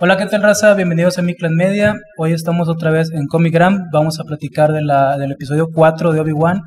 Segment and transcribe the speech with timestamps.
[0.00, 0.74] Hola, ¿qué tal raza?
[0.74, 1.96] Bienvenidos a Mi Clan Media.
[2.18, 3.88] Hoy estamos otra vez en Comicgram.
[3.92, 6.60] Vamos a platicar de la, del episodio 4 de Obi-Wan.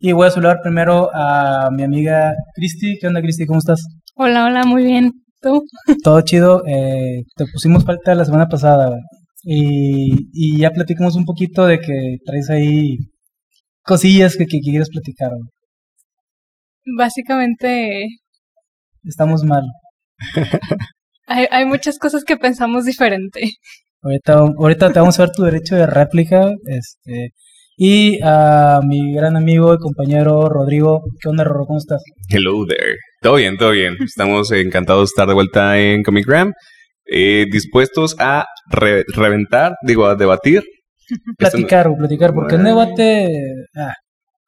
[0.00, 2.98] Y voy a saludar primero a mi amiga Cristi.
[3.00, 3.46] ¿Qué onda, Cristi?
[3.46, 3.86] ¿Cómo estás?
[4.16, 5.12] Hola, hola, muy bien.
[5.40, 5.62] ¿Tú?
[6.02, 6.64] Todo chido.
[6.66, 8.96] Eh, te pusimos falta la semana pasada.
[9.44, 12.96] Y, y ya platicamos un poquito de que traes ahí
[13.82, 15.30] cosillas que, que quieres platicar.
[16.98, 18.08] Básicamente
[19.04, 19.62] Estamos mal.
[21.26, 23.40] hay, hay muchas cosas que pensamos diferente.
[24.02, 26.50] Ahorita, ahorita te vamos a ver tu derecho de réplica.
[26.66, 27.30] Este,
[27.76, 31.02] y a mi gran amigo y compañero Rodrigo.
[31.20, 31.66] ¿Qué onda, Rorro?
[31.66, 32.02] ¿Cómo estás?
[32.28, 32.96] Hello there.
[33.20, 33.96] Todo bien, todo bien.
[34.04, 36.52] Estamos encantados de estar de vuelta en Comicgram.
[37.06, 40.62] Eh, dispuestos a re- reventar, digo, a debatir.
[41.38, 43.28] Platicar o platicar, porque en debate.
[43.76, 43.94] Ah,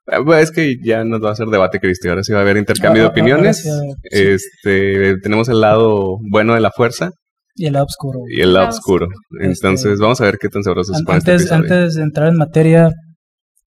[0.06, 2.08] Es que ya nos va a hacer debate, Cristi.
[2.08, 3.66] Ahora sí va a haber intercambio de Ah, ah, opiniones.
[3.66, 4.10] ahora sí.
[4.10, 7.10] Este, tenemos el lado bueno de la fuerza
[7.56, 8.18] y el lado oscuro.
[8.28, 9.06] y el lado oscuro.
[9.40, 11.62] Entonces, Este- vamos a ver qué tan sabroso se An- pone este antes, episodio.
[11.74, 12.90] antes de entrar en materia,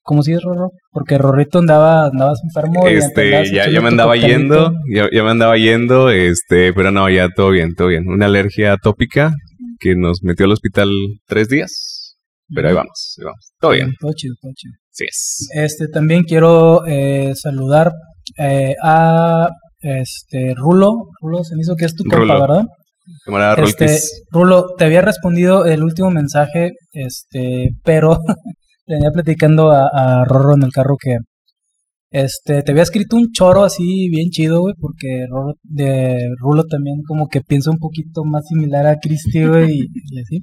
[0.04, 0.70] ¿cómo sigues, Rorro?
[0.92, 2.88] Porque Rorrito andaba, andabas enfermo.
[2.88, 6.92] y Este, andabas ya, ya me andaba yendo, ya, ya me andaba yendo, este, pero
[6.92, 8.08] no, ya todo bien, todo bien.
[8.08, 9.32] Una alergia atópica
[9.80, 10.90] que nos metió al hospital
[11.26, 12.16] tres días,
[12.54, 13.52] pero ahí vamos, ahí vamos.
[13.60, 14.74] Todo bien, Todo chido, todo chido.
[15.06, 15.48] Es.
[15.54, 17.92] Este, también quiero eh, saludar
[18.38, 21.10] eh, a este Rulo.
[21.22, 22.40] Rulo se me hizo que es tu compa, Rulo.
[22.40, 22.66] ¿verdad?
[23.64, 24.00] Este.
[24.32, 28.18] Rulo, te había respondido el último mensaje, este, pero
[28.86, 31.18] le venía platicando a, a Rorro en el carro que
[32.10, 37.02] este, te había escrito un choro así bien chido, güey, porque Rorro, de Rulo también
[37.08, 40.40] como que piensa un poquito más similar a Cristi, güey, y, y así.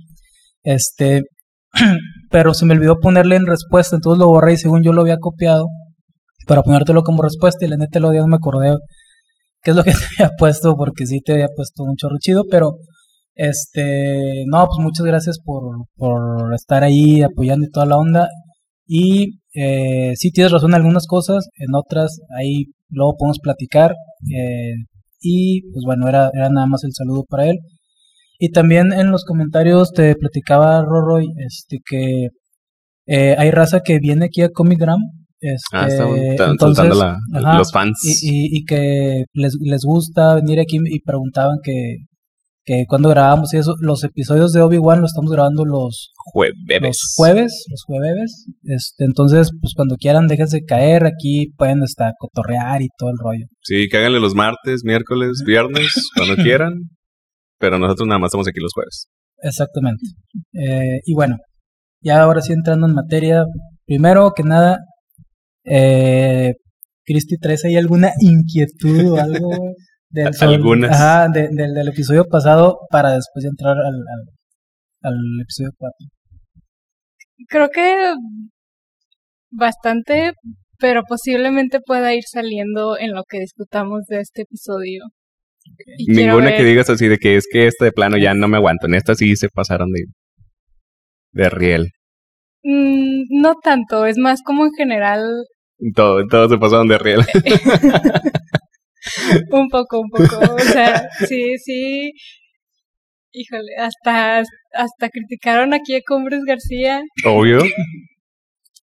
[0.62, 1.22] Este,
[2.35, 5.19] pero se me olvidó ponerle en respuesta, entonces lo borré y según yo lo había
[5.19, 5.69] copiado
[6.49, 8.77] para ponértelo como respuesta y la neta lo día no me acordé
[9.63, 12.43] qué es lo que te había puesto porque sí te había puesto un chorro chido,
[12.51, 12.73] pero
[13.37, 18.29] este, no, pues muchas gracias por, por estar ahí apoyando y toda la onda.
[18.85, 23.94] Y eh, sí tienes razón en algunas cosas, en otras ahí luego podemos platicar.
[24.37, 24.75] eh,
[25.21, 27.59] y pues bueno, era, era nada más el saludo para él.
[28.39, 32.28] Y también en los comentarios te platicaba Roroy este, que
[33.06, 34.99] eh, hay raza que viene aquí a Comicgram.
[35.41, 36.94] Este, Ah, están, están entonces, soltando
[37.33, 37.99] la- ajá, los fans.
[38.03, 41.97] y, y, y que les, les gusta venir aquí y preguntaban que,
[42.65, 46.56] que cuando grabamos y eso, los episodios de Obi-Wan los estamos grabando los, Jueves.
[46.81, 48.47] los jueves, los jueves.
[48.62, 53.44] Este, entonces, pues cuando quieran, déjense caer, aquí pueden hasta cotorrear y todo el rollo.
[53.61, 56.73] Sí, que háganle los martes, miércoles, viernes, cuando quieran.
[57.64, 59.06] Pero nosotros nada más estamos aquí los jueves.
[59.42, 60.04] Exactamente.
[60.52, 61.36] Eh, y bueno,
[62.02, 63.44] ya ahora sí entrando en materia,
[63.86, 64.78] primero que nada,
[65.64, 66.52] eh,
[67.06, 69.48] Cristi, ¿traes ahí alguna inquietud o algo
[70.10, 70.91] del, Algunas.
[70.91, 76.06] ajá, de- del, del episodio pasado para después entrar al, al, al episodio 4?
[77.48, 78.12] Creo que
[79.50, 80.32] bastante,
[80.78, 85.04] pero posiblemente pueda ir saliendo en lo que discutamos de este episodio.
[85.98, 88.48] Y Ninguna ver- que digas así de que es que este de plano ya no
[88.48, 88.86] me aguanto.
[88.86, 90.04] En esta sí se pasaron de,
[91.32, 91.91] de riel.
[92.62, 95.20] Mm, no tanto, es más como en general
[95.94, 97.20] Todo, todos se pasaron de riel.
[99.50, 100.54] un poco, un poco.
[100.54, 102.12] O sea, sí, sí.
[103.32, 104.38] Híjole, hasta,
[104.72, 107.02] hasta criticaron aquí a Cumbres García.
[107.26, 107.58] Obvio.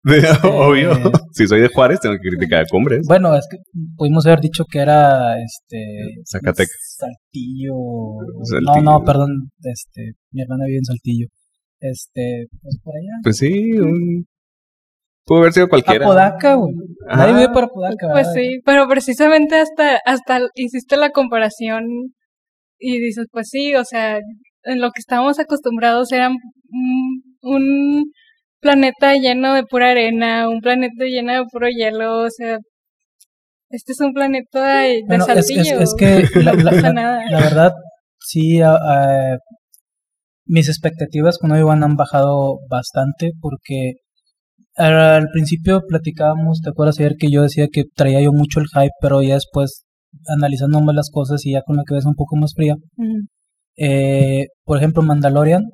[0.05, 0.93] Este, Obvio.
[1.33, 3.07] Si soy de Juárez, tengo que criticar a Cumbres.
[3.07, 3.59] Bueno, es que
[3.97, 6.97] pudimos haber dicho que era este Zacatecas.
[6.99, 7.75] Saltillo.
[8.43, 8.83] Saltillo.
[8.83, 11.27] No, no, perdón, este, mi hermana vive en Saltillo.
[11.81, 13.21] Este, pues por allá.
[13.23, 14.27] Pues sí, un...
[15.25, 16.07] Pudo haber sido cualquiera.
[16.07, 16.75] Apodaca, güey.
[17.07, 18.09] Nadie vive para Apodaca.
[18.11, 18.33] Pues ¿verdad?
[18.35, 21.85] sí, pero precisamente hasta, hasta hiciste la comparación
[22.79, 24.19] y dices, pues sí, o sea,
[24.65, 28.05] en lo que estábamos acostumbrados era un, un
[28.61, 32.59] planeta lleno de pura arena, un planeta lleno de puro hielo, o sea,
[33.71, 35.81] este es un planeta de, Bueno, es, es, saltillo.
[35.81, 36.53] es que la,
[37.41, 37.73] verdad,
[38.21, 39.39] sí, a- a-
[40.47, 43.93] mis expectativas con Obi-Wan han bajado bastante porque
[44.77, 48.93] al, principio platicábamos, ¿te acuerdas ayer que yo decía que traía yo mucho el hype,
[49.03, 49.85] pero ya después
[50.27, 52.77] analizando más las cosas y ya con la cabeza un poco más fría,
[53.77, 55.65] eh, por ejemplo, Mandalorian,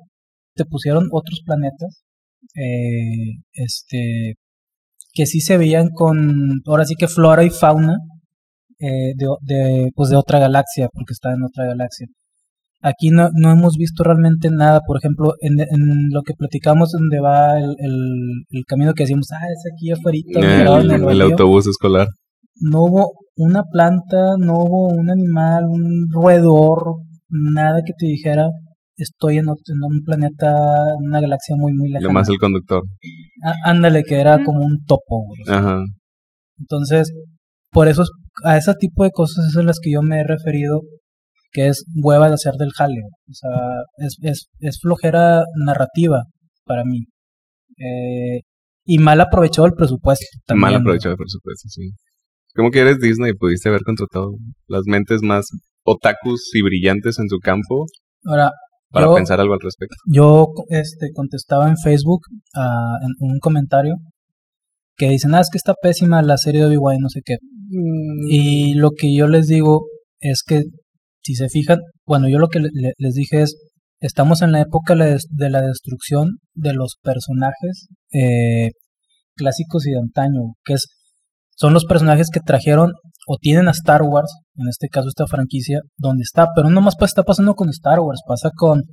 [0.55, 2.03] te pusieron otros planetas,
[2.55, 4.35] eh, este,
[5.13, 7.97] que sí se veían con, ahora sí que flora y fauna
[8.79, 12.07] eh, de, de, pues de otra galaxia, porque está en otra galaxia.
[12.81, 17.19] Aquí no, no hemos visto realmente nada, por ejemplo, en, en lo que platicamos donde
[17.19, 17.95] va el, el,
[18.51, 22.07] el camino que decimos, ah, es aquí afuera, El, el autobús escolar.
[22.61, 26.97] no hubo una planta, no hubo un animal, un roedor,
[27.29, 28.49] nada que te dijera
[28.97, 30.49] estoy en, otro- en un planeta,
[30.99, 32.07] en una galaxia muy, muy lejana.
[32.07, 32.83] Lo más el conductor.
[33.43, 35.41] Á- Ándale, que era como un topo, güey.
[35.41, 35.79] o sea, Ajá.
[36.59, 37.11] Entonces,
[37.71, 38.11] por eso es-
[38.43, 40.81] a ese tipo de cosas es a las que yo me he referido,
[41.51, 43.01] que es hueva de hacer del jale.
[43.29, 43.51] O sea,
[43.97, 46.23] es, es, es flojera narrativa
[46.65, 47.05] para mí.
[47.77, 48.41] Eh,
[48.85, 50.25] y mal aprovechado el presupuesto.
[50.45, 51.91] También, Mal aprovechado, por supuesto, sí.
[52.55, 54.31] Como que eres Disney y pudiste haber contratado
[54.67, 55.45] las mentes más
[55.83, 57.85] otakus y brillantes en su campo
[58.27, 58.49] Ahora,
[58.95, 59.95] para yo, pensar algo al respecto.
[60.11, 62.21] yo este, contestaba en Facebook
[62.55, 62.65] a,
[63.03, 63.95] en un comentario
[64.97, 67.35] que dicen, ah, es que está pésima la serie de Obi-Wan, no sé qué.
[68.29, 69.87] Y lo que yo les digo
[70.19, 70.63] es que,
[71.23, 73.55] si se fijan, bueno, yo lo que le- le- les dije es,
[73.99, 78.71] estamos en la época de la des- de la destrucción de los personajes eh,
[79.35, 80.85] clásicos y de antaño, que es,
[81.55, 82.91] son los personajes que trajeron
[83.27, 86.95] o tienen a Star Wars, en este caso esta franquicia, donde está, pero no más
[87.01, 88.83] está pasando con Star Wars, pasa con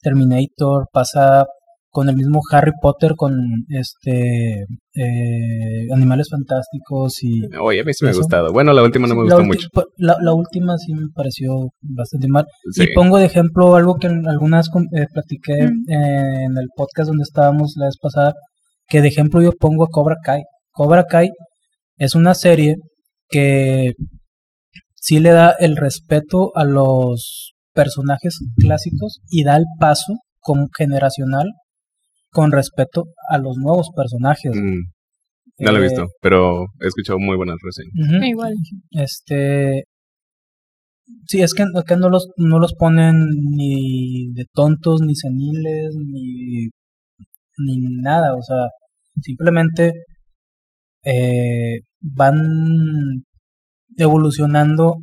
[0.00, 1.46] Terminator, pasa
[1.90, 3.34] con el mismo Harry Potter, con
[3.68, 4.64] este
[4.94, 8.50] eh, Animales Fantásticos y Oye, a mí sí me ha gustado.
[8.50, 9.68] Bueno, la última no me la gustó mucho.
[9.72, 12.46] pa- La, la última sí me pareció bastante mal.
[12.72, 12.84] Sí.
[12.84, 15.90] Y pongo de ejemplo algo que en algunas eh, platiqué Mm.
[15.90, 18.32] eh, en el podcast donde estábamos la vez pasada,
[18.88, 20.42] que de ejemplo yo pongo a Cobra Kai.
[20.72, 21.28] Cobra Kai
[22.04, 22.74] es una serie
[23.28, 23.92] que
[24.96, 31.46] sí le da el respeto a los personajes clásicos y da el paso como generacional
[32.30, 34.52] con respeto a los nuevos personajes.
[34.56, 34.80] Mm,
[35.64, 37.92] no lo he Eh, visto, pero he escuchado muy buenas reseñas.
[38.16, 38.24] ujú.
[38.24, 38.54] Igual.
[38.90, 39.84] Este.
[41.28, 43.14] Sí, es que acá no los, no los ponen
[43.56, 46.66] ni de tontos, ni seniles, ni,
[47.58, 48.34] ni nada.
[48.34, 48.66] O sea,
[49.20, 49.92] simplemente
[51.04, 53.24] eh, van
[53.96, 54.96] evolucionando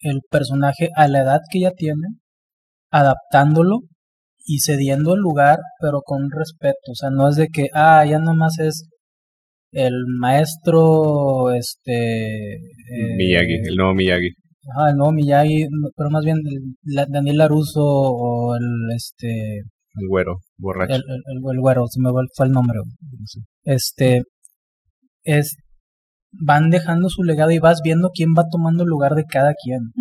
[0.00, 2.08] el personaje a la edad que ya tiene,
[2.90, 3.80] adaptándolo
[4.44, 6.92] y cediendo el lugar, pero con respeto.
[6.92, 8.88] O sea, no es de que, ah, ya nomás es
[9.72, 12.54] el maestro, este...
[12.54, 14.30] eh, Miyagi, el nuevo Miyagi.
[14.74, 15.66] Ajá, el nuevo Miyagi,
[15.96, 18.62] pero más bien el- la- Daniel Laruso o el,
[18.96, 20.94] este, El güero, borracho.
[20.94, 21.22] el, el,
[21.52, 22.78] el- güero, se me fue el- fue el nombre.
[23.64, 24.22] Este,
[25.24, 25.56] es,
[26.32, 29.92] van dejando su legado y vas viendo quién va tomando el lugar de cada quien.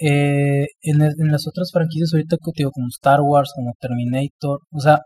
[0.00, 0.98] Eh, en,
[1.32, 5.00] las otras franquicias ahorita digo, como Star Wars, como Terminator, o sea,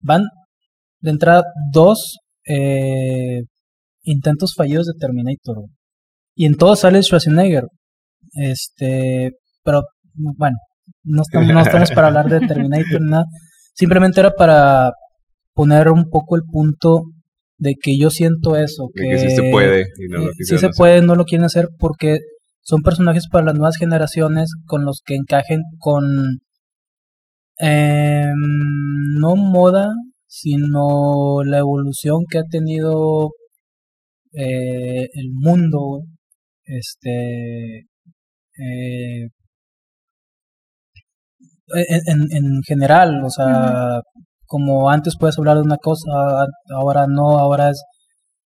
[0.00, 0.22] van
[1.00, 2.18] de entrada dos
[2.48, 3.42] eh,
[4.02, 5.56] intentos fallidos de Terminator.
[5.56, 5.70] güey.
[6.34, 7.64] Y en todos sale Schwarzenegger.
[8.34, 9.82] Este, pero
[10.14, 10.56] bueno,
[11.04, 13.24] no estamos, no estamos para hablar de Terminator nada.
[13.74, 14.92] Simplemente era para
[15.54, 17.02] poner un poco el punto
[17.62, 18.88] de que yo siento eso.
[18.94, 20.70] De que sí se puede y no lo sí se hacer.
[20.76, 22.18] puede, no lo quieren hacer porque
[22.60, 26.04] son personajes para las nuevas generaciones con los que encajen con
[27.58, 28.34] em,
[29.20, 29.90] no moda,
[30.26, 33.30] sino la evolución que ha tenido
[34.34, 36.02] eh, el mundo,
[36.64, 37.80] este,
[38.58, 39.28] eh,
[41.74, 44.00] en, en- en general, o sea,
[44.52, 46.44] como antes puedes hablar de una cosa,
[46.76, 47.82] ahora no, ahora es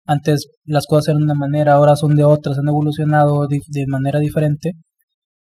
[0.06, 4.20] antes las cosas eran de una manera, ahora son de otras, han evolucionado de manera
[4.20, 4.74] diferente.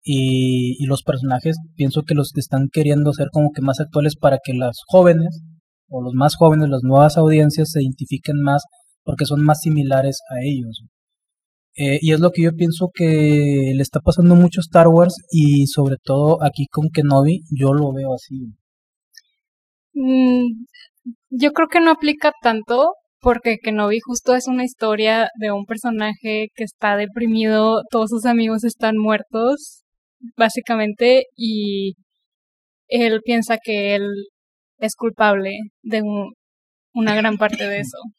[0.03, 4.15] Y, y los personajes, pienso que los que están queriendo ser como que más actuales
[4.15, 5.41] para que las jóvenes,
[5.89, 8.61] o los más jóvenes, las nuevas audiencias se identifiquen más
[9.03, 10.83] porque son más similares a ellos.
[11.75, 15.15] Eh, y es lo que yo pienso que le está pasando mucho a Star Wars
[15.31, 18.53] y sobre todo aquí con Kenobi, yo lo veo así.
[19.93, 20.65] Mm,
[21.31, 26.47] yo creo que no aplica tanto porque Kenobi justo es una historia de un personaje
[26.55, 29.83] que está deprimido, todos sus amigos están muertos,
[30.37, 31.95] básicamente, y
[32.89, 34.03] él piensa que él
[34.79, 35.51] es culpable
[35.83, 36.33] de un-
[36.93, 37.97] una gran parte de eso.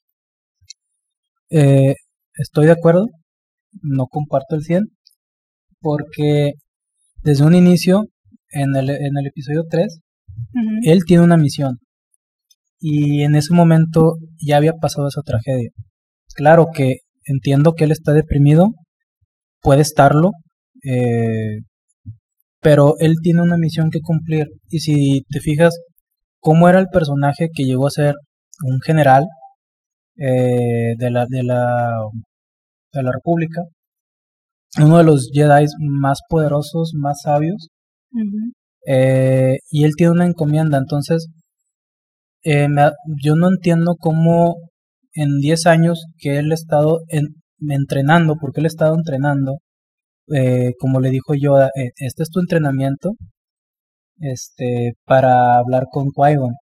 [1.50, 1.94] Eh,
[2.34, 3.06] estoy de acuerdo,
[3.82, 4.84] no comparto el 100,
[5.80, 6.54] porque
[7.22, 8.06] desde un inicio,
[8.50, 10.00] en el, en el episodio 3,
[10.82, 11.78] Él tiene una misión.
[12.80, 15.70] Y en ese momento ya había pasado esa tragedia.
[16.34, 18.70] Claro que entiendo que él está deprimido,
[19.62, 20.32] puede estarlo,
[20.84, 21.60] eh,
[22.60, 24.48] pero él tiene una misión que cumplir.
[24.68, 25.74] Y si te fijas,
[26.40, 28.14] cómo era el personaje que llegó a ser
[28.64, 29.24] un general
[30.16, 31.92] eh, de, la, de, la,
[32.92, 33.62] de la República,
[34.80, 37.68] uno de los Jedi más poderosos, más sabios.
[38.86, 40.78] Eh, y él tiene una encomienda.
[40.78, 41.28] Entonces,
[42.42, 42.90] eh, me
[43.22, 44.56] yo no entiendo cómo
[45.14, 47.36] en 10 años que él ha estado en-
[47.70, 49.58] entrenando, porque él ha estado entrenando,
[50.34, 53.12] eh, como le dijo Yoda, este es tu entrenamiento,
[54.18, 56.54] este, para hablar con Qui-Gon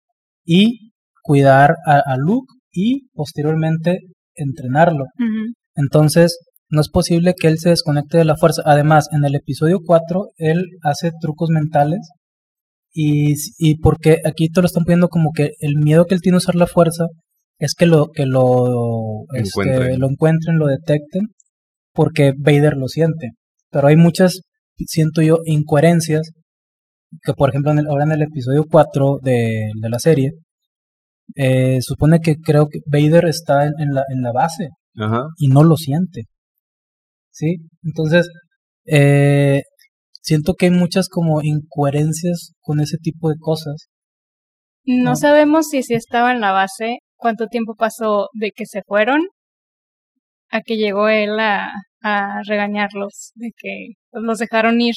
[0.46, 0.92] y
[1.24, 4.00] cuidar a, Luke y posteriormente
[4.36, 5.06] entrenarlo.
[5.76, 6.38] Entonces,
[6.72, 8.62] no es posible que él se desconecte de la fuerza.
[8.66, 12.00] Además, en el episodio 4, él hace trucos mentales
[12.94, 16.38] y, y porque aquí te lo están poniendo como que el miedo que él tiene
[16.38, 17.06] a usar la fuerza
[17.60, 21.28] es que lo que lo, este, lo encuentren, lo detecten,
[21.94, 23.32] porque Vader lo siente.
[23.70, 24.42] Pero hay muchas,
[24.88, 26.32] siento yo, incoherencias
[27.24, 30.32] que por ejemplo ahora en el episodio 4 de, la serie,
[31.36, 34.70] eh, supone que creo que Vader está en, la, en la base
[35.38, 36.26] y no lo siente.
[37.32, 37.58] ¿Sí?
[37.84, 38.28] Entonces,
[38.86, 39.62] eh,
[40.22, 43.90] siento que hay muchas como incoherencias con ese tipo de cosas.
[44.84, 49.22] No, sabemos si si estaba en la base, cuánto tiempo pasó de que se fueron
[50.50, 51.72] a que llegó él a,
[52.02, 54.96] a regañarlos, de que los dejaron ir.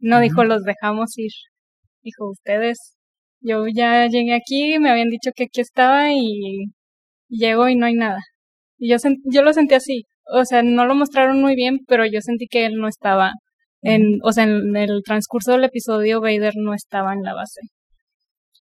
[0.00, 1.32] No dijo los dejamos ir.
[2.02, 2.96] Dijo ustedes.
[3.40, 6.72] Yo ya llegué aquí, me habían dicho que aquí estaba y
[7.28, 8.18] llego y no hay nada.
[8.78, 10.04] Y yo, yo lo sentí así.
[10.30, 13.32] O sea, no lo mostraron muy bien, pero yo sentí que él no estaba
[13.82, 17.60] en, o sea, en el transcurso del episodio Vader no estaba en la base.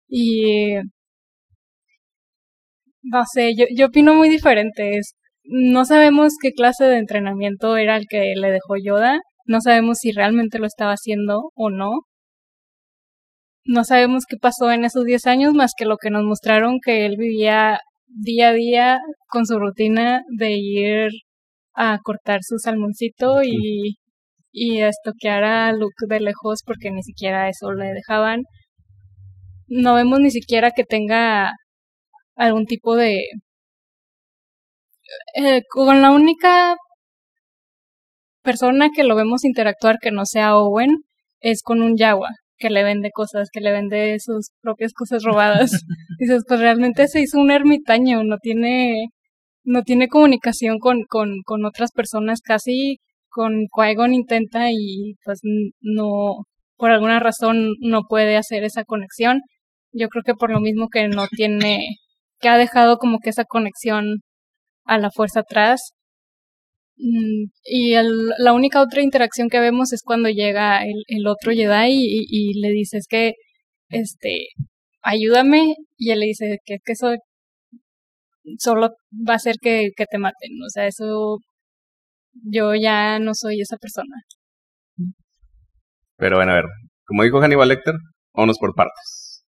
[0.08, 0.76] Y
[3.04, 4.98] no sé, yo, yo opino muy diferente.
[4.98, 9.20] Es, no sabemos qué clase de entrenamiento era el que le dejó Yoda.
[9.46, 11.92] No sabemos si realmente lo estaba haciendo o no.
[13.66, 17.06] No sabemos qué pasó en esos 10 años más que lo que nos mostraron que
[17.06, 21.10] él vivía día a día con su rutina de ir
[21.76, 23.98] a cortar su salmoncito y,
[24.52, 28.44] y a estoquear a Luke de lejos porque ni siquiera eso le dejaban.
[29.68, 31.54] No vemos ni siquiera que tenga
[32.36, 33.24] algún tipo de...
[35.36, 36.76] Eh, con la única
[38.44, 40.98] persona que lo vemos interactuar que no sea Owen
[41.40, 42.30] es con un Yawa
[42.64, 45.72] que le vende cosas, que le vende sus propias cosas robadas.
[46.20, 49.08] Dices, pues realmente se hizo un ermitaño, no tiene,
[49.64, 55.40] no tiene comunicación con, con, con otras personas, casi con qui intenta y pues
[55.82, 56.46] no,
[56.78, 59.42] por alguna razón no puede hacer esa conexión.
[59.92, 61.98] Yo creo que por lo mismo que no tiene,
[62.40, 64.22] que ha dejado como que esa conexión
[64.86, 65.94] a la fuerza atrás,
[66.98, 67.94] Mm, y
[68.38, 72.62] la única otra interacción que vemos es cuando llega el, el otro Jedi y, y,
[72.62, 73.34] le dice es que,
[73.90, 74.48] este,
[75.02, 77.16] ayúdame, y él le dice que, que eso
[78.58, 78.90] solo
[79.28, 81.38] va a hacer que, que te maten, o sea, eso,
[82.44, 84.16] yo ya no soy esa persona.
[86.18, 86.66] Pero bueno, a ver,
[87.06, 87.96] como dijo Hannibal Lecter,
[88.34, 89.44] vámonos por partes.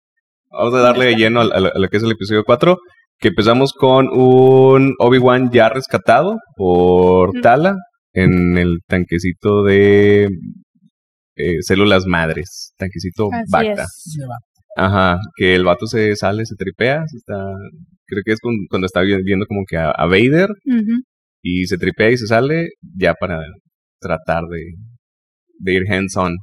[0.49, 2.77] Vamos a darle lleno a, a, lo que es el episodio 4
[3.19, 7.75] que empezamos con un Obi-Wan ya rescatado por Tala
[8.13, 10.27] en el tanquecito de
[11.35, 13.85] eh, células madres, tanquecito Bacta.
[14.75, 17.36] Ajá, que el vato se sale, se tripea, está,
[18.05, 18.39] creo que es
[18.70, 20.50] cuando está viendo como que a, Vader
[21.41, 23.39] y se tripea y se sale ya para
[24.00, 24.74] tratar de,
[25.60, 26.36] de ir hands-on.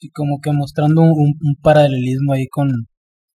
[0.00, 2.68] Y como que mostrando un, un paralelismo ahí con,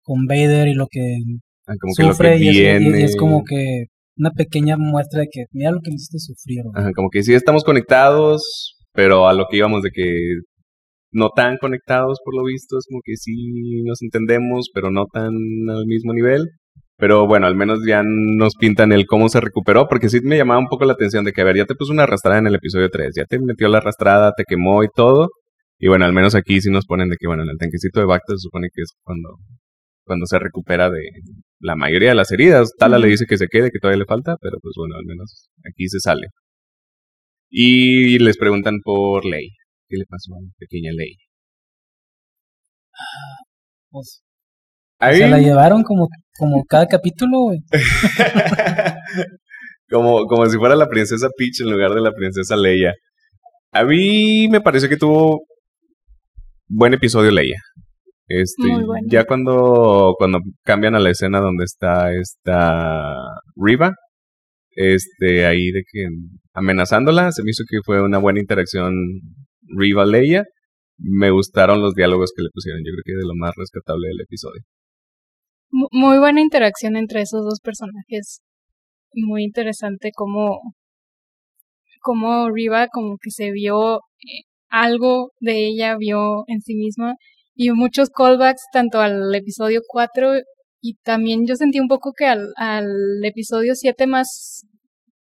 [0.02, 1.18] con Vader y lo que
[1.66, 3.84] Ah, como sufre que y, es, como que
[4.18, 6.62] una pequeña muestra de que mira lo que necesito sufrir.
[6.94, 10.04] como que sí estamos conectados, pero a lo que íbamos de que
[11.14, 15.32] no tan conectados por lo visto, es como que sí nos entendemos, pero no tan
[15.68, 16.48] al mismo nivel.
[16.96, 20.60] Pero bueno, al menos ya nos pintan el cómo se recuperó, porque sí me llamaba
[20.60, 22.54] un poco la atención de que, a ver, ya te puso una arrastrada en el
[22.54, 25.28] episodio 3, ya te metió la arrastrada, te quemó y todo.
[25.78, 28.06] Y bueno, al menos aquí sí nos ponen de que, bueno, en el tanquecito de
[28.06, 29.30] Bacta se supone que es cuando,
[30.04, 31.02] cuando se recupera de,
[31.60, 32.70] la mayoría de las heridas.
[32.78, 35.48] Tala le dice que se quede, que todavía le falta, pero pues bueno, al menos
[35.68, 36.28] aquí se sale.
[37.50, 39.48] Y les preguntan por Ley.
[39.94, 41.14] ¿Qué le pasó a la pequeña Ley?
[43.90, 44.24] Pues,
[45.00, 47.52] se la llevaron como, como cada capítulo,
[49.88, 52.92] como, como si fuera la princesa Peach en lugar de la princesa Leia.
[53.70, 55.44] A mí me parece que tuvo
[56.66, 57.60] buen episodio Leia.
[58.26, 58.66] Este,
[59.06, 63.14] ya cuando, cuando cambian a la escena donde está esta
[63.54, 63.94] Riva,
[64.70, 66.08] este, ahí de que
[66.52, 68.92] amenazándola, se me hizo que fue una buena interacción
[69.68, 70.44] Riva Leia.
[70.96, 74.20] Me gustaron los diálogos que le pusieron, yo creo que de lo más rescatable del
[74.20, 74.62] episodio.
[75.70, 78.42] Muy buena interacción entre esos dos personajes.
[79.14, 80.60] Muy interesante como,
[82.00, 87.14] como Riva como que se vio eh, algo de ella, vio en sí misma
[87.54, 90.40] y muchos callbacks tanto al episodio 4
[90.80, 94.66] y también yo sentí un poco que al, al episodio 7 más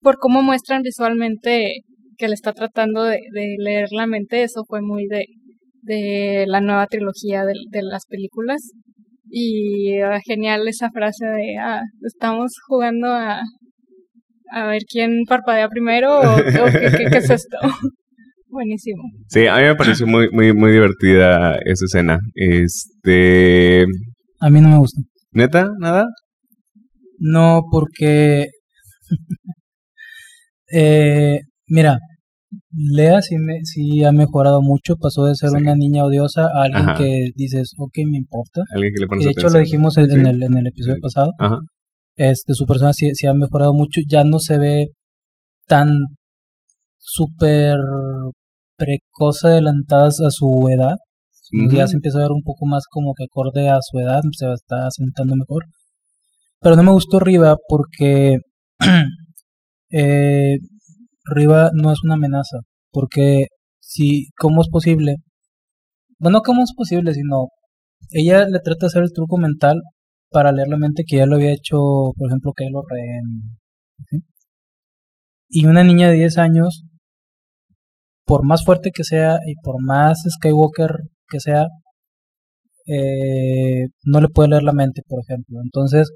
[0.00, 1.82] por cómo muestran visualmente
[2.22, 3.18] que le está tratando de,
[3.58, 5.24] leer la mente, eso fue muy de,
[5.82, 8.70] de la nueva trilogía de, de las películas.
[9.28, 13.40] Y ah, genial esa frase de, ah, estamos jugando a,
[14.52, 17.56] a ver quién parpadea primero o, o qué, qué- qué es esto.
[18.48, 19.02] Buenísimo.
[19.28, 22.18] Sí, a mí me pareció muy, muy, muy divertida esa escena.
[22.36, 23.84] Este.
[24.38, 25.00] A mí no me gusta.
[25.32, 25.70] ¿Neta?
[25.80, 26.06] ¿Nada?
[27.18, 28.46] No, porque.
[30.72, 31.98] eh, mira,
[32.74, 34.96] Lea sí, me, sí ha mejorado mucho.
[34.96, 35.56] Pasó de ser Sí.
[35.56, 36.98] una niña odiosa a alguien Ajá.
[36.98, 38.62] que dices, ok, me importa.
[38.74, 41.32] Alguien que le pones de hecho, lo dijimos en, el, en el episodio pasado.
[41.38, 41.58] Ajá.
[42.16, 44.00] Este, su persona sí, sí ha mejorado mucho.
[44.08, 44.86] Ya no se ve
[45.66, 45.90] tan
[46.98, 47.76] súper
[48.76, 50.96] precoz adelantadas a su edad.
[51.70, 54.50] Ya se empieza a ver un poco más como que acorde a su edad, se
[54.54, 55.66] está asentando mejor.
[56.60, 58.38] Pero no me gustó Riva porque
[59.90, 60.56] eh,
[61.24, 62.58] Riva no es una amenaza.
[62.90, 63.46] Porque
[63.80, 65.16] si, ¿cómo es posible?
[66.18, 67.14] Bueno, ¿cómo es posible?
[67.14, 67.48] Sino,
[68.10, 69.82] ella le trata de hacer el truco mental
[70.30, 71.76] para leer la mente que ya lo había hecho,
[72.16, 72.52] por ejemplo,
[72.88, 73.58] Ren.
[74.10, 74.18] ¿sí?
[75.48, 76.84] Y una niña de 10 años,
[78.24, 80.90] por más fuerte que sea y por más Skywalker
[81.28, 81.66] que sea,
[82.86, 85.60] eh, no le puede leer la mente, por ejemplo.
[85.62, 86.10] Entonces,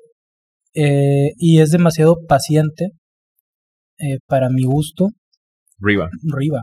[0.75, 2.91] eh, y es demasiado paciente
[3.99, 5.11] eh, para mi gusto,
[5.79, 6.09] Riva.
[6.23, 6.63] Riva.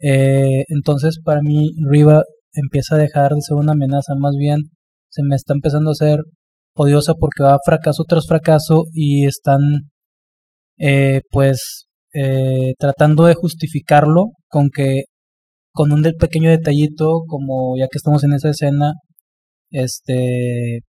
[0.00, 4.60] Eh, entonces, para mí, Riva empieza a dejar de ser una amenaza, más bien
[5.08, 6.20] se me está empezando a ser
[6.74, 9.60] odiosa porque va fracaso tras fracaso y están,
[10.78, 15.04] eh, pues, eh, tratando de justificarlo con que,
[15.72, 18.94] con un pequeño detallito, como ya que estamos en esa escena,
[19.70, 20.80] este,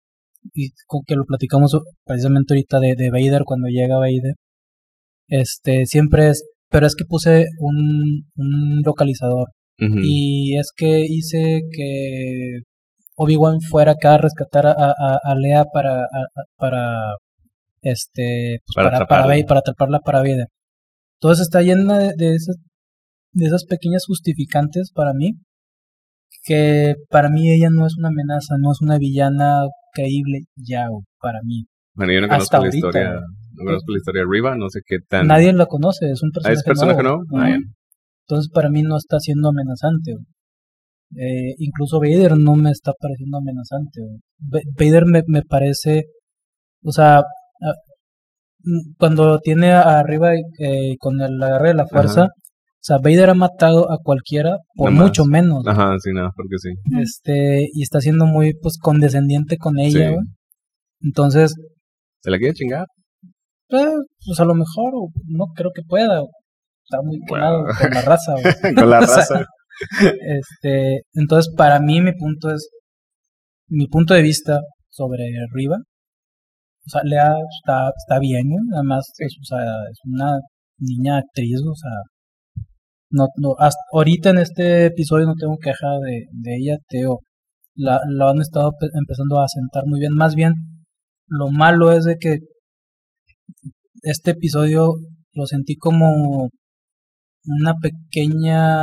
[0.54, 4.36] y con que lo platicamos precisamente ahorita de, de Vader cuando llega Vader,
[5.28, 9.50] este, siempre es, pero es que puse un, un localizador
[10.04, 12.60] y es que hice que
[13.16, 16.98] Obi-Wan fuera acá a rescatar a, a, a Lea para, a- para
[17.82, 19.46] este pues, Para para, para, atraparla.
[19.48, 20.48] Para atraparla para Vader.
[21.20, 22.56] Entonces está llena de, de esas
[23.34, 25.34] de esas pequeñas justificantes para mí
[26.44, 29.62] que para mí ella no es una amenaza, no es una villana
[29.94, 30.86] creíble ya
[31.20, 31.66] para mí.
[31.94, 33.22] Bueno, yo no Hasta conozco la ahorita, historia.
[33.58, 35.28] No conozco la historia de Riva, no sé qué tan.
[35.28, 37.24] Nadie la conoce, es un Ah, personaje, ¿Es personaje nuevo.
[37.30, 37.56] nuevo?
[37.56, 37.58] Ah.
[38.28, 40.14] Entonces para mí no está siendo amenazante.
[41.16, 44.02] Eh, incluso Vader no me está pareciendo amenazante.
[44.78, 46.04] Vader me, me parece,
[46.84, 47.24] o sea, a-
[48.64, 52.30] mm, cuando tiene a- arriba eh, con el agarre de la fuerza, Ajá.
[52.36, 55.66] o sea, Vader ha matado a cualquiera por mucho menos.
[55.66, 56.70] Ajá, sí, nada, porque sí.
[57.00, 60.16] Este, y está siendo muy pues condescendiente con ella, Sí.
[61.02, 61.54] Entonces,
[62.24, 62.86] ¿Se la quiere chingar?
[63.70, 63.88] Pues,
[64.26, 66.22] pues a lo mejor o no creo que pueda.
[66.22, 66.28] o
[66.90, 68.34] Está muy quemado con la raza.
[68.76, 69.46] Con la O sea, raza.
[70.40, 72.70] Este, entonces para mí mi punto es,
[73.70, 78.56] mi punto de vista sobre Riva, o sea, Lea está, está bien, ¿no?
[78.76, 79.60] además, es, o sea,
[79.92, 80.38] es una
[80.80, 81.92] niña actriz, o sea,
[83.12, 87.20] no, no, hasta ahorita en este episodio no tengo queja de, de ella, Teo,
[87.76, 90.54] la, lo han estado pe- empezando a asentar muy bien, más bien,
[91.28, 92.38] lo malo es de que
[94.04, 94.94] este episodio
[95.34, 96.50] lo sentí como
[97.46, 98.78] una pequeña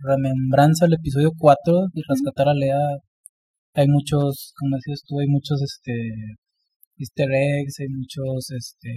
[0.00, 2.78] remembranza al episodio 4 y rescatar a Lea.
[3.74, 5.92] Hay muchos, como decías tú, hay muchos este
[6.98, 8.90] easter eggs, hay muchos este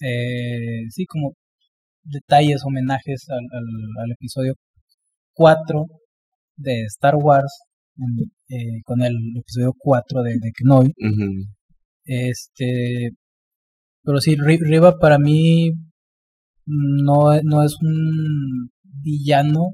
[0.00, 1.32] eh, sí, como
[2.04, 3.64] detalles, homenajes al, al,
[4.04, 4.54] al episodio
[5.34, 5.84] 4
[6.56, 7.52] de Star Wars
[7.98, 10.92] en- eh, con el episodio 4 de, de Kenobi.
[12.06, 13.10] Este,
[14.02, 15.70] pero sí, Ri- Riva para mí
[16.66, 19.70] no, e- no es un villano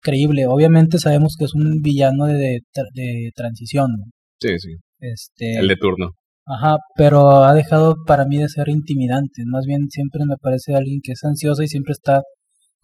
[0.00, 0.46] creíble.
[0.46, 3.90] Obviamente sabemos que es un villano de, de, tra- de transición.
[3.98, 4.04] ¿no?
[4.40, 4.70] Sí, sí.
[5.00, 6.10] Este, El de turno.
[6.44, 9.42] Ajá, pero ha dejado para mí de ser intimidante.
[9.46, 12.22] Más bien siempre me parece alguien que es ansioso y siempre está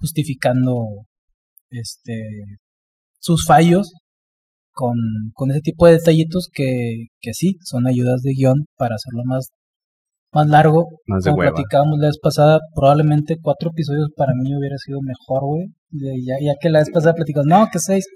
[0.00, 0.84] justificando
[1.70, 2.22] este
[3.20, 3.92] sus fallos
[4.80, 4.96] con,
[5.34, 9.48] con ese tipo de detallitos que, que sí, son ayudas de guion para hacerlo más,
[10.32, 10.86] más largo.
[11.06, 11.52] Más de Como hueva.
[11.54, 15.66] platicábamos la vez pasada, probablemente cuatro episodios para mí hubiera sido mejor, güey.
[15.90, 18.06] De- Ya, ya que la vez pasada platicamos, no, que seis.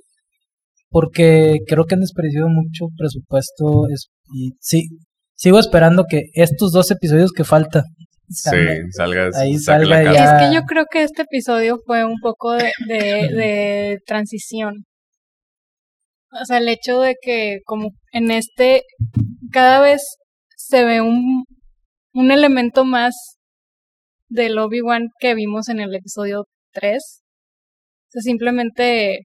[0.88, 3.88] Porque creo que han desperdiciado mucho presupuesto.
[3.92, 4.82] Es, y sí,
[5.34, 7.82] sigo esperando que estos dos episodios que faltan.
[8.28, 8.92] Sí, salgan.
[8.92, 9.36] salgas.
[9.36, 10.12] Ahí saque salga la ya.
[10.12, 10.24] cara.
[10.44, 12.98] Es que yo creo que este episodio fue un poco de, de,
[13.34, 14.84] de transición.
[16.40, 18.82] O sea, el hecho de que como en este
[19.52, 20.02] cada vez
[20.56, 21.44] se ve un,
[22.14, 23.14] un elemento más
[24.28, 27.22] del Obi-Wan que vimos en el episodio 3.
[28.08, 29.26] sea, simplemente,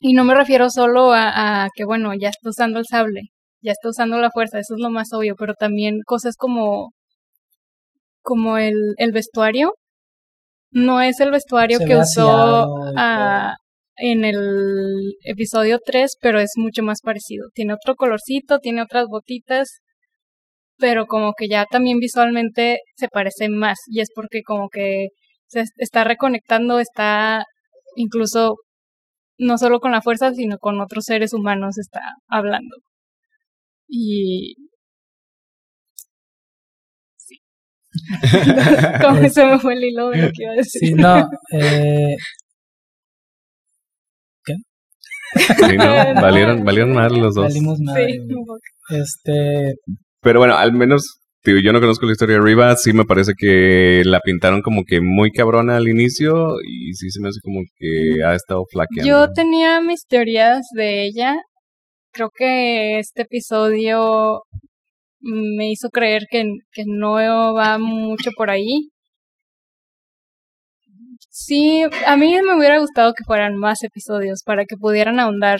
[0.00, 3.22] y no me refiero solo a, a que, bueno, ya está usando el sable,
[3.62, 6.92] ya está usando la fuerza, eso es lo más obvio, pero también cosas como,
[8.22, 9.72] como el, el vestuario.
[10.70, 13.54] No es el vestuario Se que usó ah,
[13.98, 17.48] en el episodio 3, pero es mucho más parecido.
[17.54, 19.80] Tiene otro colorcito, tiene otras botitas,
[20.78, 23.78] pero como que ya también visualmente se parece más.
[23.88, 25.08] Y es porque como que
[25.46, 27.44] se est- está reconectando, está
[27.96, 28.56] incluso
[29.38, 32.76] no solo con la fuerza, sino con otros seres humanos está hablando.
[33.88, 34.54] Y...
[37.16, 37.36] Sí.
[39.02, 40.80] como se me fue el hilo de lo que iba a decir.
[40.88, 42.16] Sí, no, eh,
[45.34, 46.14] Sí, ¿no?
[46.20, 47.46] Valieron, valieron más los dos.
[47.46, 48.96] valimos madre, Sí.
[48.96, 49.74] Este,
[50.20, 53.32] Pero bueno, al menos, digo, yo no conozco la historia de Riva, sí me parece
[53.36, 57.60] que la pintaron como que muy cabrona al inicio y sí se me hace como
[57.76, 59.08] que ha estado flaqueando.
[59.08, 61.36] Yo tenía mis teorías de ella.
[62.12, 64.42] Creo que este episodio
[65.20, 67.14] me hizo creer que, que no
[67.54, 68.90] va mucho por ahí.
[71.38, 75.58] Sí, a mí me hubiera gustado que fueran más episodios para que pudieran ahondar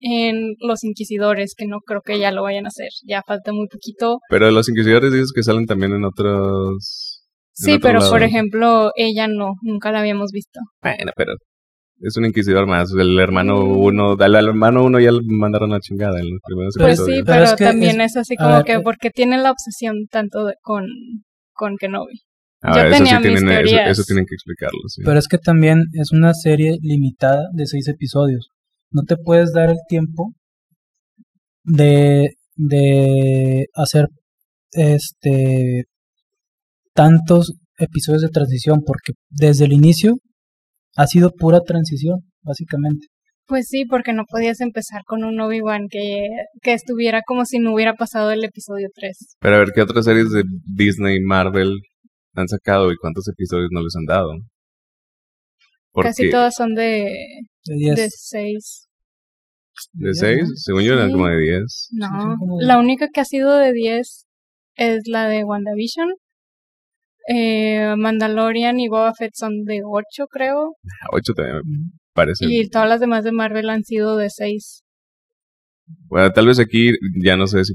[0.00, 2.90] en los inquisidores, que no creo que ya lo vayan a hacer.
[3.06, 4.18] Ya falta muy poquito.
[4.28, 7.22] Pero los inquisidores dices que salen también en otros...
[7.58, 8.10] en Sí, otro pero lado.
[8.10, 10.60] por ejemplo, ella no, nunca la habíamos visto.
[10.82, 11.32] Bueno, pero
[12.00, 12.92] es un inquisidor más.
[12.92, 13.78] El hermano Mm.
[13.78, 17.04] uno, al hermano uno ya le mandaron la chingada en los primeros Pues sí.
[17.12, 19.52] Pero pero, es que también es- es, así como ver, que eh, porque tienen la
[19.52, 20.84] obsesión tanto de- con,
[21.54, 22.20] con Kenobi.
[22.66, 23.90] Ah, yo eso tenía sí mis tienen, eso, teorías.
[23.90, 25.02] eso tienen que explicarlo, sí.
[25.04, 28.48] pero es que también es una serie limitada de seis episodios.
[28.90, 30.32] No te puedes dar el tiempo
[31.64, 34.06] de, de hacer
[34.70, 35.84] este
[36.94, 40.14] tantos episodios de transición, porque desde el inicio
[40.96, 43.08] ha sido pura transición, básicamente.
[43.46, 46.28] Pues sí, porque no podías empezar con un Obi-Wan que,
[46.62, 49.36] que estuviera como si no hubiera pasado el episodio 3.
[49.40, 51.74] Pero a ver, ¿qué otras series de Disney, Marvel
[52.40, 54.32] han sacado y cuántos episodios no les han dado?
[55.92, 57.14] Porque Casi todas son de,
[57.66, 57.96] De 10.
[57.96, 58.88] de 6.
[59.92, 60.48] ¿De seis?
[60.56, 61.12] Según yo eran Sí.
[61.14, 61.88] como de diez.
[61.92, 64.26] No, la única que ha sido de 10
[64.76, 66.08] es la de WandaVision.
[67.28, 70.76] Eh, Mandalorian y Boba Fett son de 8, creo.
[71.12, 72.44] Ocho también me parece.
[72.48, 74.82] Y todas las demás de Marvel han sido de 6.
[76.06, 76.92] Bueno, tal vez aquí,
[77.22, 77.74] ya no sé si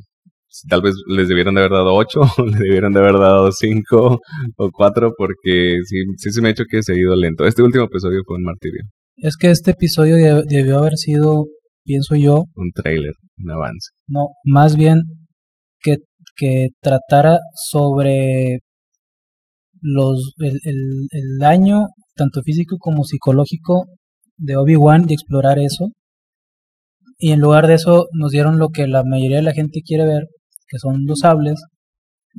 [0.67, 4.19] tal vez les debieron de haber dado ocho, o le debieron de haber dado cinco
[4.57, 7.45] o cuatro, porque sí, sí se me ha hecho que se ha ido lento.
[7.45, 8.81] Este último episodio fue un martirio,
[9.17, 11.45] Es que este episodio de- debió haber sido,
[11.85, 13.89] pienso yo, un trailer, un avance.
[14.07, 15.01] no, más bien
[15.81, 15.97] que,
[16.35, 18.59] que tratara sobre
[19.81, 23.85] los el, el, el daño tanto físico como psicológico
[24.37, 25.87] de Obi-Wan y explorar eso.
[27.17, 30.05] Y en lugar de eso nos dieron lo que la mayoría de la gente quiere
[30.05, 30.23] ver,
[30.69, 31.61] que son los sables.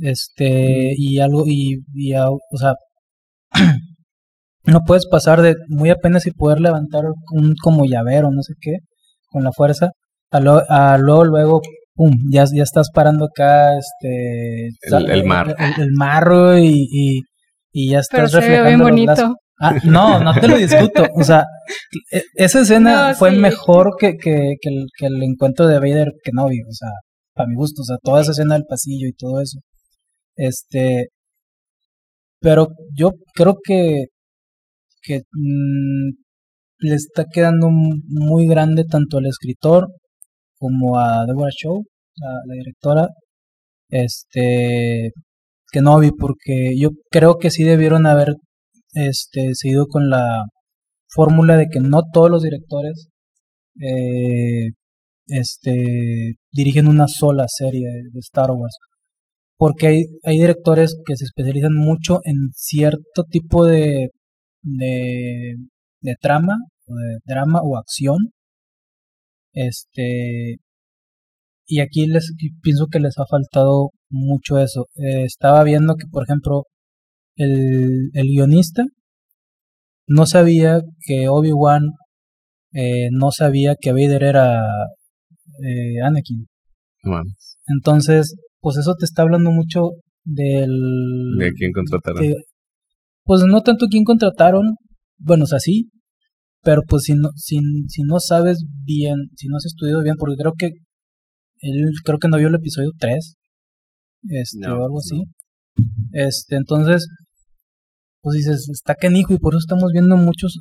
[0.00, 2.74] Este, y algo, y, y a- o sea,
[4.64, 8.76] no puedes pasar de muy apenas y poder levantar un como llavero, no sé qué,
[9.30, 9.90] con la fuerza,
[10.30, 11.60] a, lo- a luego, luego,
[11.94, 15.54] pum, ya, ya estás parando acá, este, El- el mar.
[15.58, 17.20] el, el marro y, y,
[17.72, 19.12] y ya Pero estás se ve bien reflejando los bonito.
[19.12, 19.36] lazos.
[19.62, 21.06] Ah, no, no te lo discuto.
[21.14, 21.44] O sea,
[22.12, 23.36] e- esa escena No, fue sí.
[23.38, 26.60] mejor que, que, que, el, que el encuentro de Vader Kenobi.
[26.62, 26.88] O sea,
[27.40, 27.82] para mi gusto.
[27.82, 29.58] O sea, toda esa escena del pasillo y todo eso.
[30.36, 31.08] Este.
[32.40, 34.06] Pero yo creo que.
[35.02, 36.10] que mm,
[36.80, 39.88] le está quedando muy grande tanto al escritor
[40.58, 41.82] como a Deborah Shaw,
[42.16, 43.08] la, la directora.
[43.88, 45.12] Este.
[45.72, 48.34] Kenobi, porque yo creo que sí debieron haber
[48.94, 50.44] este, seguido con la
[51.08, 53.08] fórmula de que no todos los directores
[53.80, 54.70] eh,
[55.30, 58.76] este, dirigen una sola serie de Star Wars.
[59.56, 64.10] Porque hay, hay directores que se especializan mucho en cierto tipo de,
[64.62, 66.56] de, trama,
[66.88, 66.94] o
[67.26, 68.18] drama o acción.
[69.52, 70.56] Este,
[71.66, 74.86] y aquí les pienso que les ha faltado mucho eso.
[74.96, 76.64] Eh, estaba viendo que, por ejemplo,
[77.36, 78.84] el, el guionista
[80.06, 81.82] no sabía que Obi-Wan
[82.72, 84.64] eh, no sabía que Vader era
[85.62, 86.46] eh, Anakin.
[87.66, 89.90] Entonces, pues eso te está hablando mucho
[90.24, 90.70] del...
[91.38, 92.22] ¿De quién contrataron?
[92.22, 92.36] de-
[93.24, 94.76] pues no tanto quién contrataron,
[95.18, 95.90] bueno, o sea, sí,
[96.62, 100.36] pero pues si no, si, si no sabes bien, si no has estudiado bien, porque
[100.36, 100.66] creo que
[101.60, 103.34] él creo que no vio el episodio 3,
[104.30, 104.98] este, No, o algo no.
[104.98, 105.22] así.
[106.12, 107.06] Este, entonces,
[108.22, 110.60] pues dices, está canijo y por eso estamos viendo muchos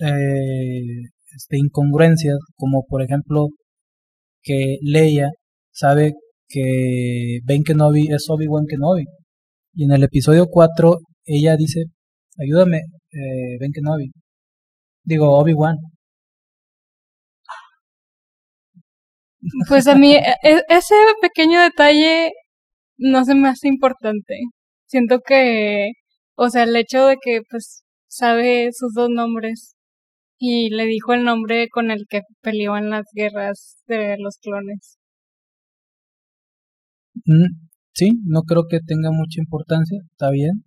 [0.00, 0.80] eh,
[1.36, 3.48] este, incongruencias, como por ejemplo
[4.42, 5.30] que Leia
[5.72, 6.12] sabe
[6.48, 9.04] que Ben Kenobi es Obi-Wan Kenobi.
[9.74, 11.84] Y en el episodio 4 ella dice,
[12.38, 12.78] ayúdame,
[13.12, 14.10] eh, Ben Kenobi.
[15.04, 15.76] Digo, Obi-Wan.
[19.68, 22.30] Pues a mí e- e- ese pequeño detalle
[22.98, 24.36] no se me hace importante.
[24.86, 25.90] Siento que,
[26.36, 29.74] o sea, el hecho de que pues sabe sus dos nombres
[30.44, 34.98] y le dijo el nombre con el que peleó en las guerras de los clones.
[37.24, 40.64] Mm, sí, no creo que tenga mucha importancia, está bien.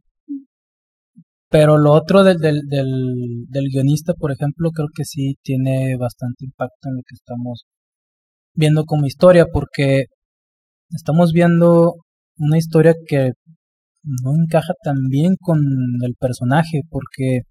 [1.49, 6.45] Pero lo otro del, del, del, del guionista, por ejemplo, creo que sí tiene bastante
[6.45, 7.65] impacto en lo que estamos
[8.53, 10.05] viendo como historia, porque
[10.91, 11.95] estamos viendo
[12.37, 13.31] una historia que
[14.03, 15.59] no encaja tan bien con
[16.01, 17.41] el personaje, porque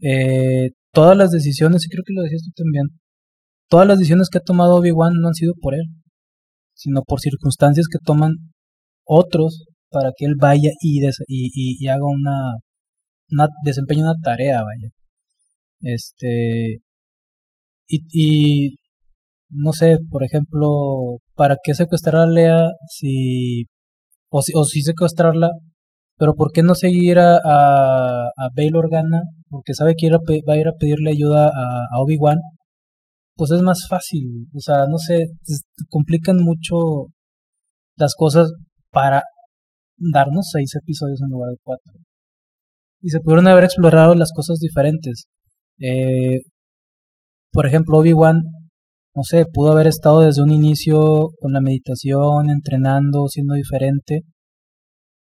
[0.00, 2.86] eh, todas las decisiones, y creo que lo decías tú también,
[3.68, 5.84] todas las decisiones que ha tomado Obi-Wan no han sido por él,
[6.74, 8.32] sino por circunstancias que toman
[9.04, 12.54] otros para que él vaya y, y, haga una,
[13.30, 14.88] una, desempeñe una tarea, vaya.
[15.80, 16.78] Este,
[17.86, 18.76] y, y
[19.50, 23.66] no sé, por ejemplo, ¿para qué secuestrar a Lea si,
[24.30, 25.50] o si, o si secuestrarla,
[26.18, 30.56] pero por qué no seguir a, a, a Bail Organa, porque sabe que va a
[30.56, 32.38] ir a pedirle ayuda a, a Obi-Wan,
[33.36, 35.26] pues es más fácil, o sea, no sé,
[35.88, 37.08] complican mucho
[37.96, 38.52] las cosas
[38.90, 39.22] para
[39.98, 41.92] darnos seis episodios en lugar de cuatro.
[43.02, 45.26] Y se pudieron haber explorado las cosas diferentes.
[45.78, 46.40] Eh,
[47.52, 48.42] por ejemplo, Obi-Wan
[49.16, 54.24] no sé, pudo haber estado desde un inicio con la meditación, entrenando, siendo diferente.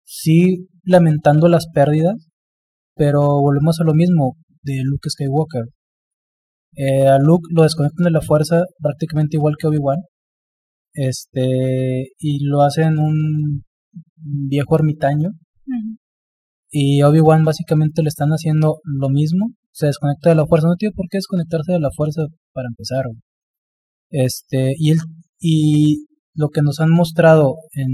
[0.05, 2.15] Sí, lamentando las pérdidas,
[2.95, 5.65] pero volvemos a lo mismo de Luke Skywalker.
[6.75, 9.99] Eh, a Luke lo desconectan de la fuerza prácticamente igual que Obi-Wan.
[10.93, 13.63] Este, y lo hacen un
[14.15, 15.29] viejo ermitaño.
[15.29, 15.97] Uh -huh.
[16.71, 19.51] Y Obi-Wan básicamente le están haciendo lo mismo.
[19.71, 20.67] Se desconecta de la fuerza.
[20.67, 22.23] No tiene por qué desconectarse de la fuerza
[22.53, 23.05] para empezar.
[24.11, 24.97] Este, y, el,
[25.39, 27.87] y lo que nos han mostrado en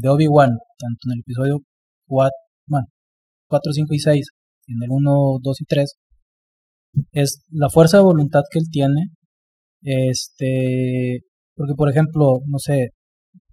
[0.00, 1.60] de Obi-Wan, tanto en el episodio
[2.06, 2.30] 4,
[2.66, 2.86] bueno,
[3.48, 4.26] 4, 5 y 6,
[4.68, 5.94] en el 1, 2 y 3,
[7.12, 9.08] es la fuerza de voluntad que él tiene.
[9.82, 11.20] Este,
[11.54, 12.90] porque por ejemplo, no sé,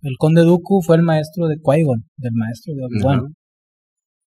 [0.02, 3.20] el conde Dooku fue el maestro de Qui-Gon, del maestro de Obi-Wan.
[3.20, 3.34] Uh -huh.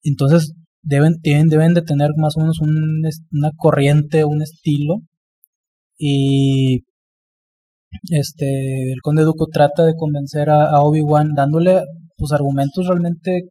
[0.04, 5.02] Entonces, deben, deben de tener más o menos un, una corriente, un estilo.
[5.98, 6.84] Y
[8.10, 11.82] este el conde Dooku trata de convencer a, a Obi-Wan dándole
[12.16, 13.48] pues argumentos realmente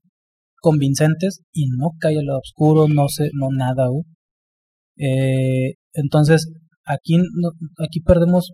[0.59, 3.87] convincentes y no cae al lado oscuro, no sé, no nada.
[4.97, 6.47] Eh, entonces
[6.85, 8.51] aquí no, aquí perdemos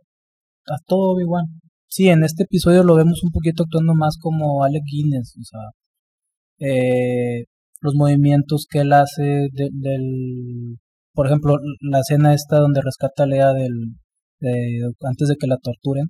[0.67, 1.45] a todo Obi-Wan.
[1.87, 6.67] Sí, en este episodio lo vemos un poquito actuando más como Alec Guinness, o sea,
[6.67, 7.45] eh,
[7.81, 10.77] los movimientos que él hace de, del,
[11.13, 13.95] por ejemplo, la escena esta donde rescata a Lea del,
[14.39, 16.07] de, antes de que la torturen.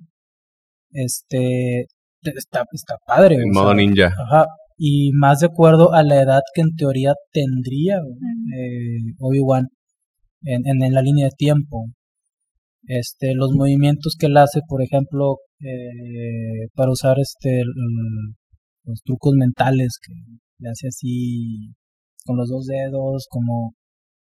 [0.92, 1.86] Este
[2.22, 3.34] está, está padre.
[3.36, 4.06] En modo sea, ninja.
[4.06, 4.46] Ajá.
[4.86, 9.68] Y más de acuerdo a la edad que en teoría tendría eh, Obi-Wan
[10.42, 11.86] en, en, en, la línea de tiempo.
[12.86, 17.62] Este, los movimientos que él hace, por ejemplo, eh, para usar este
[18.84, 20.12] los trucos mentales que
[20.58, 21.72] le hace así
[22.26, 23.74] con los dos dedos, como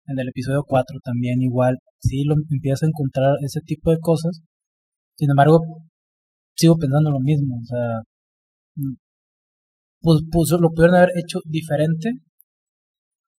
[0.09, 4.43] en el episodio 4 también igual, sí lo empieza a encontrar ese tipo de cosas.
[5.17, 5.61] Sin embargo,
[6.55, 8.03] sigo pensando lo mismo, o sea,
[10.05, 12.11] pues, pues lo pudieron haber hecho diferente,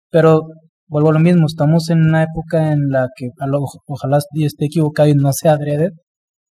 [0.10, 0.42] pero
[0.88, 3.28] vuelvo a lo mismo, estamos en una época en la que
[3.86, 5.92] ojalá esté equivocado y no sea adrede,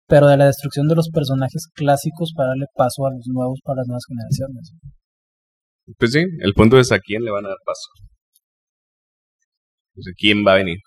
[0.08, 3.78] pero de la destrucción de los personajes clásicos para darle paso a los nuevos, para
[3.78, 4.74] las nuevas generaciones.
[5.97, 7.88] Pues sí, el punto es a quién le van a dar paso.
[9.93, 10.78] Pues a quién va a venir.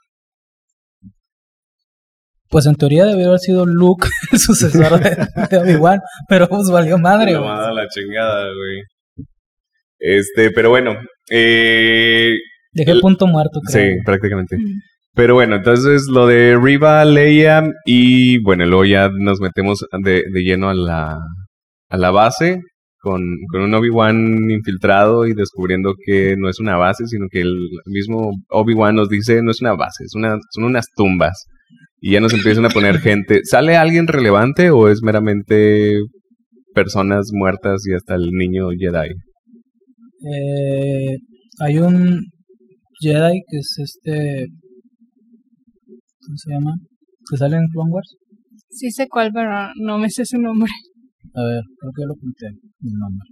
[2.51, 5.17] Pues en teoría debió haber sido Luke el sucesor de,
[5.51, 7.33] de Obi-Wan, pero pues valió madre.
[7.33, 8.94] La chingada, güey.
[10.05, 10.97] Este, pero bueno.
[11.31, 12.35] Eh,
[12.73, 13.93] Dejé el punto muerto, creo.
[13.93, 14.57] Sí, prácticamente.
[14.59, 14.81] Mm.
[15.15, 20.43] Pero bueno, entonces lo de Riva, Leia y bueno, luego ya nos metemos de, de
[20.43, 21.19] lleno a la,
[21.89, 22.61] a la base
[22.99, 27.57] con, con un Obi-Wan infiltrado y descubriendo que no es una base, sino que el
[27.87, 31.45] mismo Obi-Wan nos dice no es una base, es una, son unas tumbas.
[32.01, 33.41] Y ya nos empiezan a poner gente.
[33.45, 35.97] ¿Sale alguien relevante o es meramente
[36.75, 39.15] personas muertas y hasta el niño Jedi?
[40.21, 41.17] Eh,
[41.61, 42.21] hay un
[43.01, 44.47] Jedi que es este
[46.27, 46.73] ¿Cómo se llama?
[47.31, 48.17] ¿Que sale en Clone Wars?
[48.71, 49.51] Sí sé cuál, pero
[49.83, 50.71] no me sé su nombre.
[51.35, 53.29] A ver, creo que ya lo apunté, el nombre.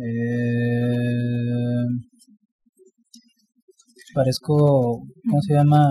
[0.00, 1.84] Eh,
[4.14, 5.84] parezco, ¿cómo se llama?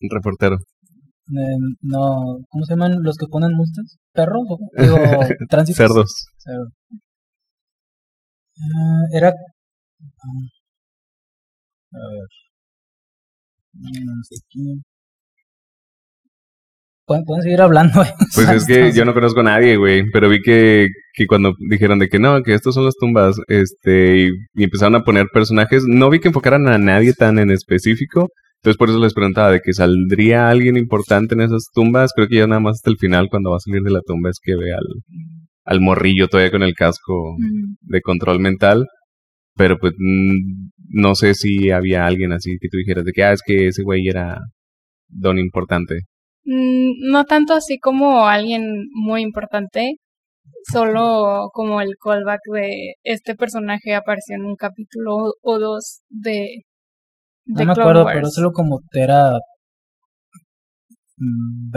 [0.00, 0.56] Un reportero.
[0.56, 3.96] Eh, no, ¿cómo se llaman los que ponen multas?
[4.12, 4.42] ¿Perros?
[4.48, 4.96] o- Digo,
[5.48, 5.76] tránsitos.
[5.76, 6.26] Cerdos.
[6.38, 6.68] Cerdo.
[8.60, 9.28] Ah, era...
[9.28, 10.48] ah,
[11.92, 12.28] A ver.
[13.74, 14.82] Mm, No sé aquí.
[17.06, 18.02] Pueden, pueden seguir hablando.
[18.04, 18.12] eh.
[18.34, 21.98] Pues es que yo no conozco a nadie, güey, pero vi que, que cuando dijeron
[21.98, 25.84] de que no, que estos son las tumbas, este, y, y empezaron a poner personajes,
[25.86, 29.60] no vi que enfocaran a nadie tan en específico, entonces por eso les preguntaba de
[29.60, 33.28] que saldría alguien importante en esas tumbas, creo que ya nada más hasta el final
[33.30, 34.84] cuando va a salir de la tumba es que ve al,
[35.70, 37.74] al morrillo todavía con el casco Mm.
[37.92, 38.86] de control mental,
[39.54, 40.68] pero pues mm,
[41.02, 43.82] no sé si había alguien así que tú dijeras de que, ah, es que ese
[43.82, 44.38] güey era
[45.08, 45.94] don importante.
[46.44, 49.96] Mm, No tanto así como alguien muy importante,
[50.72, 56.30] solo como el callback de este personaje apareció en un capítulo o- dos de,
[57.44, 58.14] de No me Clone acuerdo, Wars.
[58.16, 59.32] pero solo como Tera...
[61.18, 61.70] mm,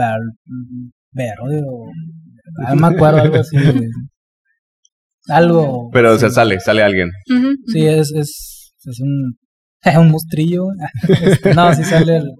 [1.14, 1.90] Verde o...
[2.66, 3.56] ah, No me acuerdo, algo así.
[5.28, 5.90] Algo...
[5.92, 7.10] Pero, o sea, sale, sale alguien.
[7.66, 9.38] Sí, es, es, es un,
[10.00, 10.66] un mostrillo.
[11.08, 12.30] Este, no, sí sale el,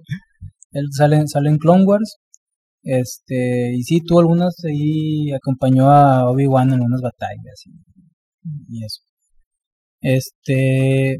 [0.71, 2.17] él sale, sale en Clone Wars.
[2.83, 7.71] Este, y sí, tuvo algunas ahí, acompañó a Obi-Wan en unas batallas y,
[8.69, 9.01] y eso.
[10.01, 11.17] Este,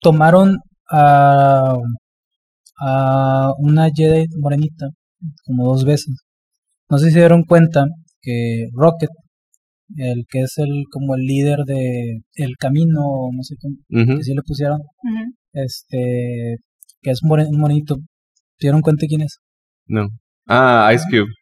[0.00, 0.58] tomaron
[0.90, 1.76] a,
[2.80, 4.88] a una Jedi morenita
[5.44, 6.14] como dos veces.
[6.94, 7.86] No sé si se dieron cuenta
[8.22, 9.08] que Rocket,
[9.96, 13.00] el que es el como el líder de El Camino,
[13.34, 14.16] no sé cómo, Ujú.
[14.18, 14.78] que sí le pusieron,
[15.52, 16.54] este,
[17.02, 17.96] que es un morenito.
[17.96, 19.38] ¿Se dieron cuenta quién es?
[19.88, 20.06] No.
[20.46, 21.32] Ah, Ice Cube.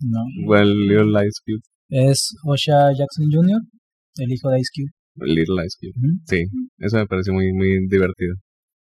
[0.00, 0.20] No.
[0.46, 1.62] Well, Little Ice Cube.
[1.88, 3.58] Es Osha Jackson Jr.,
[4.18, 5.26] el hijo de Ice Cube.
[5.34, 5.94] Little Ice Cube.
[6.26, 6.44] Sí,
[6.76, 8.34] eso me pareció muy, muy divertido.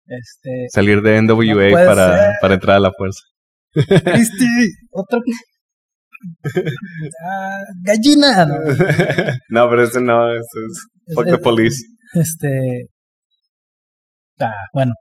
[0.07, 2.33] Este, Salir de NWA No para, ser.
[2.41, 3.21] para entrar a la fuerza.
[3.75, 4.47] Cristi,
[4.91, 5.21] otro.
[7.25, 8.47] Ah, gallina.
[8.47, 8.55] No,
[9.51, 11.83] no, pero ese no, ese es Fuck the Es- Police.
[12.15, 12.87] Este.
[14.41, 14.93] Ah, bueno.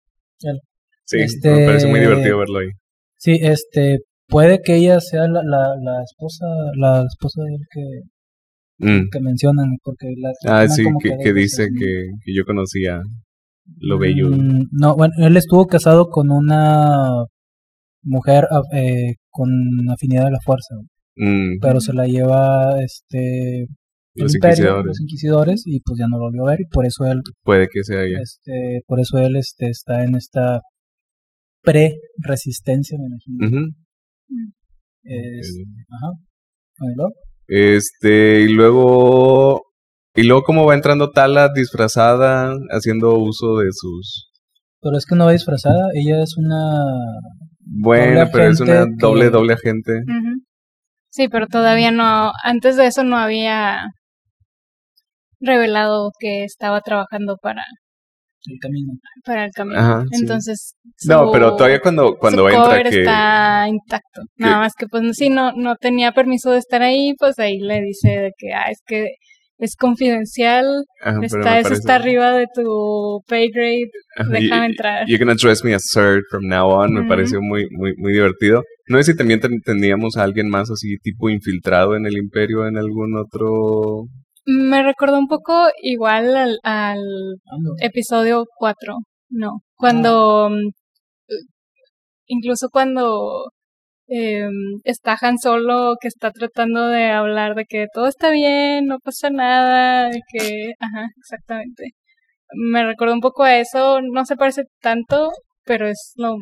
[1.06, 2.68] Sí, este- me pareció muy divertido verlo ahí.
[3.18, 4.00] Sí, este.
[4.30, 6.46] Puede que ella sea la, la, la esposa,
[6.78, 7.82] la esposa de él que,
[8.80, 9.10] Mm.
[9.12, 13.00] que mencionan, porque la Ah, sí, que, que dos, dice que, que yo conocía
[13.80, 14.30] lo bello.
[14.30, 17.24] Mm, no, bueno, él estuvo casado con una
[18.04, 19.50] mujer ah, eh, con
[19.92, 20.76] afinidad de la fuerza,
[21.18, 23.66] Mm, pero se la lleva este
[24.16, 24.86] los imperio, inquisidores.
[24.86, 27.68] los inquisidores y pues ya no lo volvió a ver y por eso él Puede
[27.72, 28.20] que sea ella.
[28.22, 30.62] este por eso él este está en esta
[31.64, 33.68] pre resistencia me imagino.
[35.04, 35.58] Es-
[35.90, 36.12] ajá
[36.92, 37.12] ¿y luego?
[37.48, 39.62] Este, y luego.
[40.16, 44.30] Y luego, como va entrando Tala disfrazada, haciendo uso de sus.
[44.82, 46.82] pero es que no va disfrazada ella es una
[47.62, 50.02] Bueno, pero es una que- doble, doble agente.
[51.10, 53.86] Sí, pero todavía no, antes de eso no había
[55.40, 57.64] revelado que estaba trabajando para,
[58.46, 58.94] el camino
[59.26, 59.80] para el camino.
[59.80, 60.22] Ajá, sí.
[60.22, 63.00] Entonces, No, pero todavía cuando, cuando su entra cover que.
[63.00, 64.22] está intacto.
[64.38, 67.82] Nada más que pues sí, no, no tenía permiso de estar ahí, pues ahí le
[67.82, 69.08] dice de que, ah, es que
[69.60, 70.66] es confidencial,
[71.02, 75.08] Ajá, está, eso está arriba de tu pay grade, Ajá, déjame y- entrar.
[75.08, 76.94] You're gonna address me as sir from now on.
[76.94, 78.64] Me pareció muy, muy, muy divertido.
[78.88, 82.68] No sé si también ten- teníamos a alguien más así, tipo infiltrado en el imperio
[82.68, 84.04] en algún otro.
[84.46, 87.02] Me recordó un poco igual al, al
[87.80, 88.94] episodio 4,
[89.30, 90.70] no, cuando mm,
[92.28, 93.52] incluso cuando
[94.08, 94.48] eh,
[94.84, 99.30] está Han Solo que está tratando de hablar de que todo está bien, no pasa
[99.30, 101.92] nada, de que, ajá, exactamente.
[102.54, 105.32] Me recordó un poco a eso, no se parece tanto,
[105.66, 106.38] pero es lo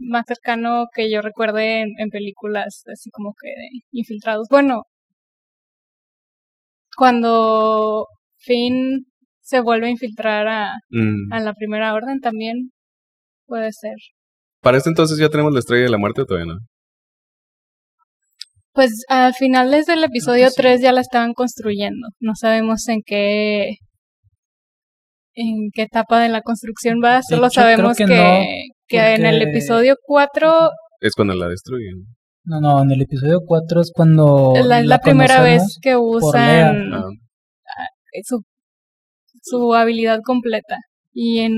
[0.00, 4.48] más cercano que yo recuerde en, en películas así como que de infiltrados.
[4.50, 4.82] Bueno,
[6.96, 8.06] cuando
[8.38, 9.06] Finn
[9.40, 11.32] se vuelve a infiltrar a, Mm.
[11.32, 12.70] a la primera orden también
[13.46, 13.94] puede ser.
[14.66, 16.58] Para este entonces ya tenemos la estrella de la muerte o todavía no.
[18.72, 20.54] Pues al final desde el episodio sí.
[20.56, 22.08] 3 ya la estaban construyendo.
[22.18, 23.76] No sabemos en qué
[25.34, 29.26] en qué etapa de la construcción va, solo hecho, sabemos que, que que, no, en
[29.26, 32.04] el episodio 4 Es cuando la destruyen.
[32.42, 35.94] no no en el episodio 4 es cuando es la, es la primera vez que
[35.96, 37.86] usan Ah,
[38.24, 38.42] su,
[39.42, 40.78] su habilidad completa.
[41.12, 41.54] Y en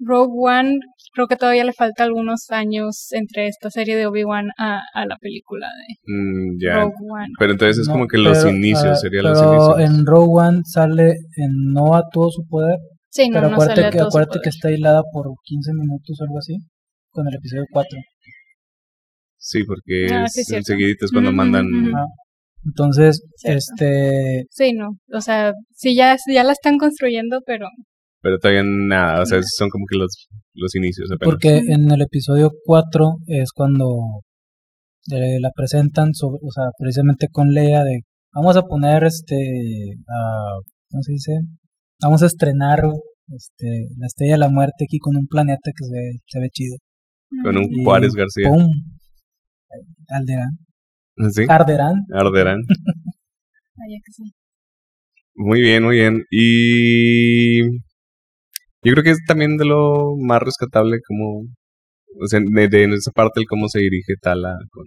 [0.00, 0.74] Rogue One,
[1.12, 5.16] creo que todavía le falta algunos años entre esta serie de Obi-Wan a, a la
[5.18, 6.58] película de Mm.
[6.74, 7.28] Rogue One.
[7.38, 9.80] Pero entonces es No, como que los pero, inicios, ah, serían los pero inicios.
[9.98, 12.76] en Rogue One sale en no a todo su poder,
[13.10, 14.54] Sí, no, pero no acuérdate, sale a que, todo su acuérdate que poder.
[14.54, 16.56] está hilada por 15 minutos o algo así,
[17.10, 17.98] con el episodio 4.
[19.40, 20.72] Sí, porque Ah, es sí, es cierto.
[20.72, 21.66] enseguidito es cuando mandan...
[22.66, 23.58] Entonces, Cierto.
[23.58, 24.90] este, Sí, no.
[25.12, 27.66] O sea, sí, ya, ya la están construyendo, pero
[28.20, 31.34] Pero todavía nada, o sea, son como que los, los inicios apenas.
[31.34, 34.22] porque en el episodio 4 es cuando
[35.12, 38.00] eh, la presentan, sobre, o sea, precisamente con Lea de,
[38.34, 39.36] vamos a poner este,
[40.90, 41.32] ¿cómo se dice?
[42.02, 42.80] Vamos a estrenar
[43.28, 46.48] este, la Estrella de la Muerte aquí con un planeta que se ve, se ve
[46.50, 46.76] chido.
[47.42, 48.48] Con un Y Juárez García.
[48.48, 48.68] ¡Pum!
[50.08, 50.58] Alderán.
[51.30, 51.44] ¿Sí?
[51.48, 51.94] Arderán.
[52.12, 52.60] Arderán.
[53.76, 54.32] vaya que sí.
[55.34, 56.24] Muy bien, muy bien.
[56.30, 57.60] Y
[58.82, 61.40] yo creo que es también de lo más rescatable como,
[62.20, 64.56] o sea, de, de esa parte el cómo se dirige Tala.
[64.70, 64.84] Con,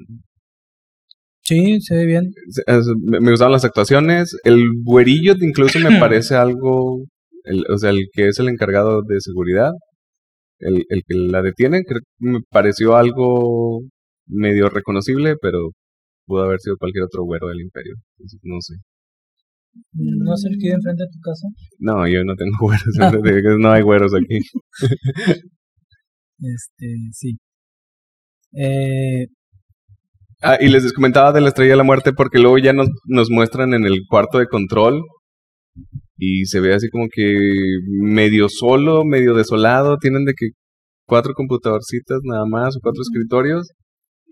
[1.43, 2.31] Sí, se ve bien.
[2.67, 4.37] es- me me gustaban las actuaciones.
[4.43, 7.03] El güerillo incluso me parece algo,
[7.43, 9.71] el, o sea, el que es el encargado de seguridad,
[10.59, 13.81] el, el que la detiene, creo que me pareció algo
[14.27, 15.71] medio reconocible, pero
[16.27, 17.95] pudo haber sido cualquier otro güero del imperio.
[18.17, 18.75] Entonces, no sé.
[19.93, 21.47] ¿No es el que vive enfrente de tu casa?
[21.79, 23.59] No, yo no tengo güeros.
[23.59, 24.39] no hay güeros aquí.
[26.43, 27.37] Este, sí.
[28.53, 29.27] Eh,
[30.43, 33.29] Ah, y les comentaba de la Estrella de la Muerte porque luego ya nos, nos
[33.29, 35.03] muestran en el cuarto de control
[36.17, 37.37] y se ve así como que
[38.01, 39.97] medio solo, medio desolado.
[39.97, 40.47] Tienen de que
[41.05, 43.69] cuatro computadorcitas nada más o cuatro escritorios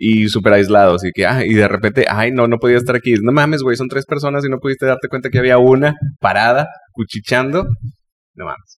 [0.01, 1.03] y súper aislados.
[1.05, 3.13] Y que, ah, y de repente, ay, no, no podía estar aquí.
[3.21, 6.67] No mames, güey, son tres personas y no pudiste darte cuenta que había una parada,
[6.93, 7.65] cuchicheando.
[8.35, 8.79] No mames.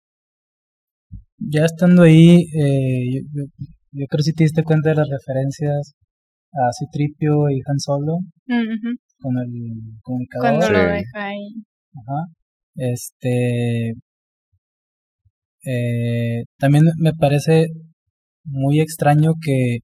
[1.42, 5.08] ya estando ahí, eh, yo, yo- yo creo que sí te diste cuenta de las
[5.10, 5.94] referencias
[6.54, 9.50] a Citripio y Han Solo Mm, con el
[10.02, 10.42] comunicador.
[10.48, 10.74] Cuando Sí.
[10.74, 11.48] lo deja ahí.
[11.96, 12.26] Ajá.
[12.76, 13.94] Este.
[15.66, 17.68] eh, también me parece
[18.46, 19.80] muy extraño que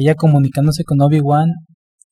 [0.00, 1.48] ella comunicándose con Obi-Wan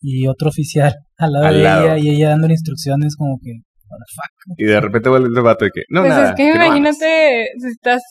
[0.01, 1.85] y otro oficial al lado Al de lado.
[1.87, 3.53] ella y ella dándole instrucciones como que.
[3.89, 4.55] what the fuck.
[4.59, 6.29] Y de repente vuelve el debate de que, no, pues nada.
[6.31, 8.03] es que imagínate si estás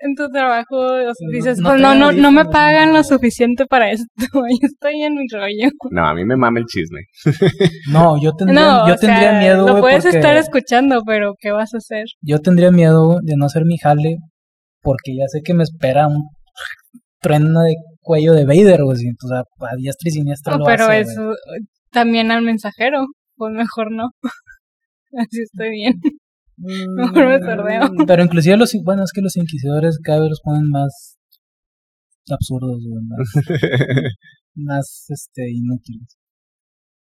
[0.00, 3.64] en tu trabajo, o sea, dices, no pues no, no, no me pagan lo suficiente
[3.64, 4.04] para esto,
[4.34, 5.70] yo estoy en mi rollo.
[5.90, 7.00] No, a mí me mama el chisme.
[7.90, 11.72] No, yo tendría, No, yo sea, miedo, lo puedes porque estar escuchando, pero ¿qué vas
[11.74, 12.04] a hacer?
[12.20, 14.16] yo tendría miedo de no hacer mi jale
[14.82, 16.24] porque ya sé que me espera un
[17.20, 20.64] trueno de cuello de Vader, güey, si- o sea, a diestra y siniestra No, lo
[20.66, 21.34] pero hace, eso
[21.90, 23.04] también al mensajero,
[23.36, 24.10] pues mejor no.
[25.18, 25.94] Así estoy bien.
[26.56, 27.90] Mejor me sordeo.
[27.92, 31.16] Mm, Pero inclusive los, bueno, es que los inquisidores cada vez los ponen más
[32.30, 33.28] absurdos, güey, más,
[34.54, 36.16] más, este, inútiles.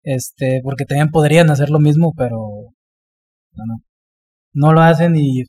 [0.03, 2.37] Este, porque también podrían hacer lo mismo, pero
[3.53, 3.75] no, no,
[4.53, 5.43] no lo hacen y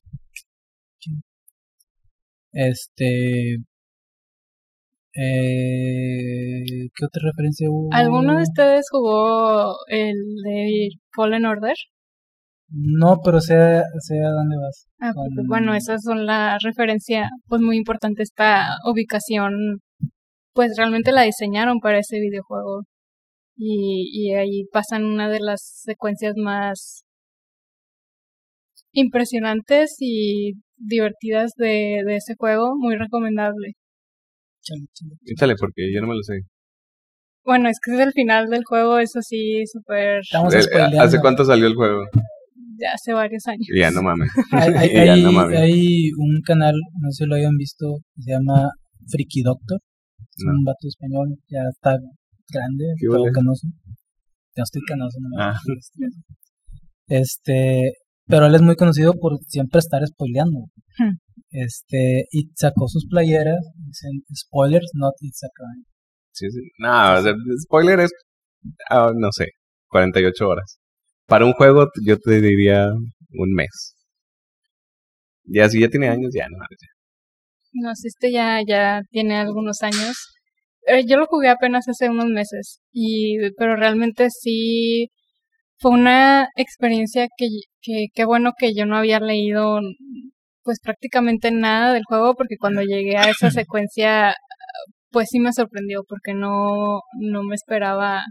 [2.53, 3.57] este,
[5.15, 7.93] eh, ¿qué otra referencia hubo?
[7.93, 11.75] ¿Alguno de ustedes jugó el de Fallen Order?
[12.71, 13.55] No, pero sé,
[14.01, 14.87] sé a dónde vas.
[15.01, 19.81] Ah, pues, Con- bueno, esas son la referencia, pues muy importante esta ubicación,
[20.55, 22.83] pues realmente la diseñaron para ese videojuego
[23.57, 27.05] y, y ahí pasan una de las secuencias más
[28.93, 33.75] impresionantes y divertidas de, de ese juego, muy recomendable.
[34.63, 35.15] Chale, chale.
[35.27, 36.35] Échale, porque yo no me lo sé.
[37.45, 40.21] Bueno, es que es el final del juego, eso sí, súper.
[41.01, 42.05] ¿Hace cuánto salió el juego?
[42.75, 43.67] de hace varios años.
[43.77, 44.29] Ya, no mames.
[44.53, 45.59] Hay, hay, Ya, no mames.
[45.59, 48.71] hay un canal, no sé si lo hayan visto, se llama
[49.09, 49.79] Friki Doctor.
[50.19, 50.53] Es No.
[50.53, 51.97] un vato español, ya está
[52.51, 53.33] grande, ¿Qué todo vale?
[53.33, 53.69] canoso.
[54.57, 55.55] Ya estoy canoso, no me Ah.
[57.09, 57.93] Este,
[58.27, 60.61] pero él es muy conocido por siempre estar spoileando.
[60.99, 61.17] Hmm.
[61.53, 65.85] Este, y sacó sus playeras, dicen spoilers, not it's a crime.
[66.33, 66.61] Sí, sí.
[66.79, 68.11] No, o sea, spoiler es,
[68.91, 69.49] ah, no sé,
[69.89, 70.79] 48 horas.
[71.27, 73.97] Para un juego, yo te diría un mes.
[75.45, 76.57] Ya si ya tiene años, ya no.
[76.59, 76.89] ya.
[77.75, 80.17] No sé, este ya, ya tiene algunos años.
[80.87, 85.11] Eh, yo lo jugué apenas hace unos meses, y, pero realmente sí
[85.79, 87.47] fue una experiencia que,
[87.81, 89.81] que, qué bueno que yo no había leído
[90.65, 94.35] pues prácticamente nada del juego, porque cuando llegué a esa secuencia,
[95.11, 98.25] pues sí me sorprendió, porque no, no me esperaba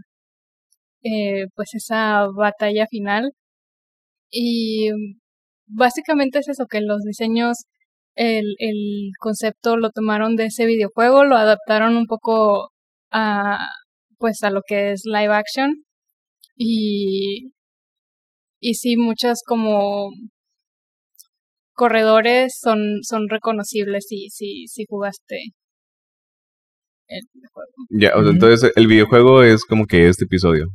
[1.02, 3.32] eh, pues esa batalla final.
[4.30, 4.90] Y
[5.66, 7.66] básicamente es eso, que los diseños
[8.14, 12.70] el, el concepto lo tomaron de ese videojuego, lo adaptaron un poco
[13.10, 13.68] a
[14.18, 15.84] pues a lo que es live action
[16.56, 17.52] y
[18.60, 20.10] y sí muchas como
[21.82, 25.36] corredores son son reconocibles si si si jugaste
[27.08, 27.72] el videojuego.
[27.90, 30.66] Ya, o sea, entonces el videojuego es como que este episodio.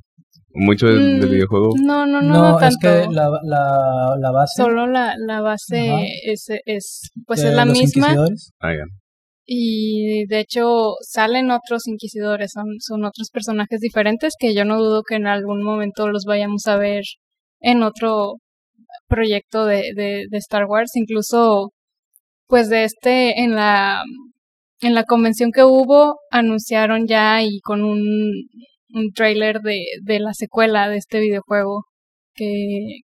[0.60, 1.70] Mucho del, del Mm, videojuego.
[1.90, 2.80] No, no, no, No, no es tanto.
[2.82, 6.02] que la, la, la base Solo la, la base Ajá.
[6.34, 8.52] es, es pues es la los misma inquisidores.
[8.60, 8.86] Ah, ya.
[9.46, 15.04] y de hecho salen otros inquisidores, son, son otros personajes diferentes que yo no dudo
[15.08, 17.04] que en algún momento los vayamos a ver
[17.62, 18.38] en otro
[19.08, 21.72] proyecto de, de, Star Wars, incluso
[22.48, 24.02] pues de este en la
[24.82, 28.02] en la convención que hubo anunciaron ya y con un,
[28.94, 31.86] un trailer de, de la secuela de este videojuego
[32.36, 33.02] que,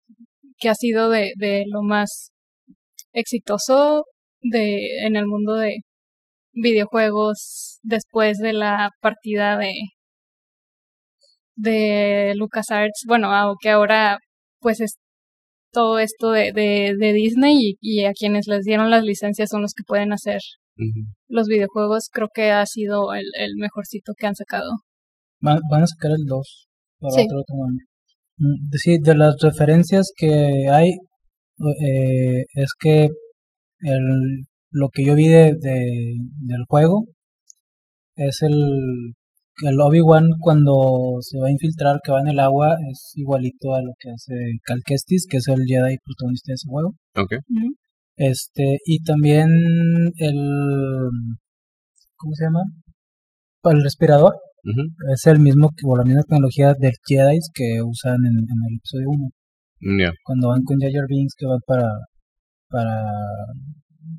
[0.58, 2.32] que ha sido de, de lo más
[3.12, 4.04] exitoso
[4.42, 5.78] de en el mundo de
[6.52, 9.72] videojuegos después de la partida de
[11.58, 14.18] de LucasArts, bueno, aunque ahora
[14.60, 14.96] pues es
[15.78, 19.62] todo esto de, de, de Disney y, y a quienes les dieron las licencias son
[19.62, 20.40] los que pueden hacer
[21.28, 24.70] los videojuegos, creo que ha sido el, el mejorcito que han sacado.
[25.40, 26.68] Van, van a sacar el 2
[27.00, 27.22] para Sí.
[27.26, 27.84] otro, otro año.
[28.38, 30.32] Mm, de- Sí, de las referencias que
[30.78, 30.90] hay,
[31.84, 33.08] eh, es que
[33.94, 34.04] el,
[34.70, 36.14] lo que yo vi de, de-
[36.50, 37.04] del juego
[38.16, 39.14] es el,
[39.62, 43.82] el Obi-Wan cuando se va a infiltrar, que va en el agua, es igualito a
[43.82, 44.34] lo que hace
[44.64, 46.94] Cal Kestis, que es el Jedi protagonista de ese juego.
[47.16, 47.32] Ok.
[48.16, 49.48] Este, y también
[50.16, 50.36] el,
[52.16, 52.62] ¿cómo se llama?
[53.64, 54.34] El respirador
[55.14, 58.76] es el mismo que- o la misma tecnología del Jedi que usan en, en el
[58.76, 59.28] episodio 1
[59.80, 60.10] Mm, Ya.
[60.24, 61.86] cuando van con Jar Jar Binks que van para
[62.68, 62.96] para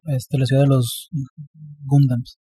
[0.07, 1.09] este la ciudad de los
[1.85, 2.37] Gundams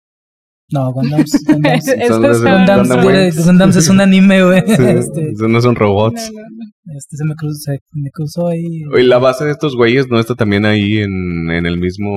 [0.70, 3.46] no Gundams Gundams, Gundams, Gundam quiere- Wings.
[3.46, 6.30] Gundams es un anime güey Sí, este, no son robots.
[6.32, 6.48] No, no,
[6.84, 6.98] no.
[6.98, 10.18] este se me cruzó, se me cruzó ahí Oye, la base de estos güeyes no
[10.20, 12.12] está también ahí en, en el mismo.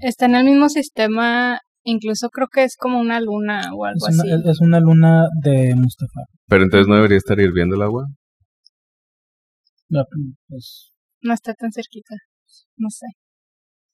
[0.00, 4.14] Está en el mismo sistema, incluso creo que es como una luna o algo es
[4.18, 4.48] una, así.
[4.50, 8.04] es una luna de Mustafar Pero entonces no debería estar hirviendo el agua.
[9.88, 10.04] La-
[10.48, 10.92] pues,
[11.22, 12.14] No está tan cerquita.
[12.76, 13.06] No sé.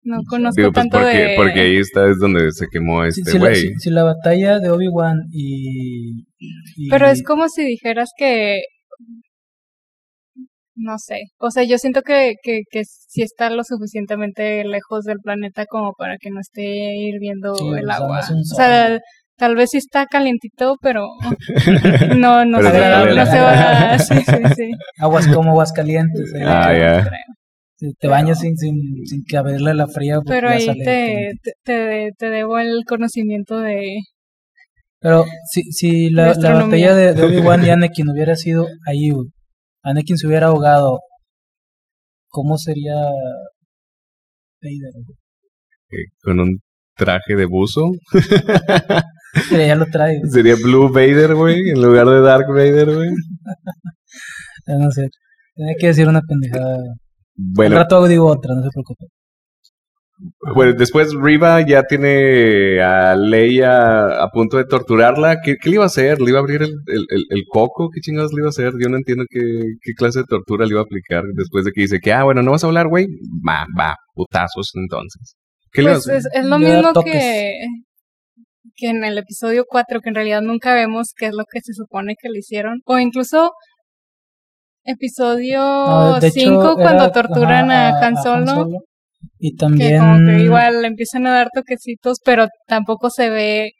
[0.02, 1.34] No conozco Digo, pues tanto porque, de...
[1.36, 3.56] porque ahí está es donde se quemó este si güey.
[3.56, 6.20] si- si la batalla de Obi-Wan y,
[6.76, 8.60] y- Pero es como si dijeras que...
[10.80, 11.22] No sé.
[11.40, 15.92] O sea, yo siento que, que, que sí está lo suficientemente lejos del planeta como
[15.98, 16.62] para que no esté
[16.96, 18.20] hirviendo Sí, o el agua.
[18.20, 18.96] O sea,
[19.36, 21.08] tal vez sí está calientito, pero
[22.16, 23.98] no, no, Pero se, no se va...
[23.98, 24.70] Sí, sí, sí.
[25.00, 26.42] aguas como aguas calientes eh.
[26.46, 27.02] Ah, ya.
[27.02, 27.37] Creo.
[27.98, 28.74] Te bañas sin, sin,
[29.06, 33.60] sin que abrirle la fría porque Pero ahí te, te, te, te debo el conocimiento
[33.60, 33.98] de...
[35.00, 39.10] Pero si, si la, de la batalla de, de Obi-Wan y Anakin hubiera sido ahí,
[39.82, 40.98] Anakin se hubiera ahogado,
[42.28, 42.94] ¿cómo sería
[44.60, 44.92] Vader?
[45.90, 46.58] Eh, Con un
[46.96, 47.92] traje de buzo.
[49.50, 50.18] Pero ya lo trae.
[50.30, 53.10] Sería Blue Vader, güey, en lugar de Dark Vader, güey.
[54.66, 55.08] No sé.
[55.54, 56.76] Tenía que decir una pendejada.
[57.40, 59.06] Bueno, Al rato digo otra, no se preocupe.
[60.54, 65.36] Bueno, después Riva ya tiene a Leia a punto de torturarla.
[65.44, 66.20] ¿Qué, qué le iba a hacer?
[66.20, 67.88] ¿Le iba a abrir el, el, el- el coco?
[67.94, 68.72] ¿Qué chingados le iba a hacer?
[68.82, 69.40] Yo no entiendo qué,
[69.80, 72.42] qué clase de tortura le iba a aplicar después de que dice que, ah, bueno,
[72.42, 73.06] no vas a hablar, güey.
[73.48, 75.36] Va, va, putazos entonces.
[75.70, 76.16] ¿Qué le iba a Pues hacer?
[76.16, 77.52] es, es lo Le mismo que,
[78.74, 81.74] que en el episodio 4, que en realidad nunca vemos qué es lo que se
[81.74, 82.80] supone que le hicieron.
[82.86, 83.52] O incluso
[84.88, 88.68] episodio Ah, de hecho, 5, cuando torturan ajá, a, Han Solo.
[89.38, 89.98] Y Que también.
[90.00, 93.70] como que igual le empiezan a dar toquecitos, pero tampoco se ve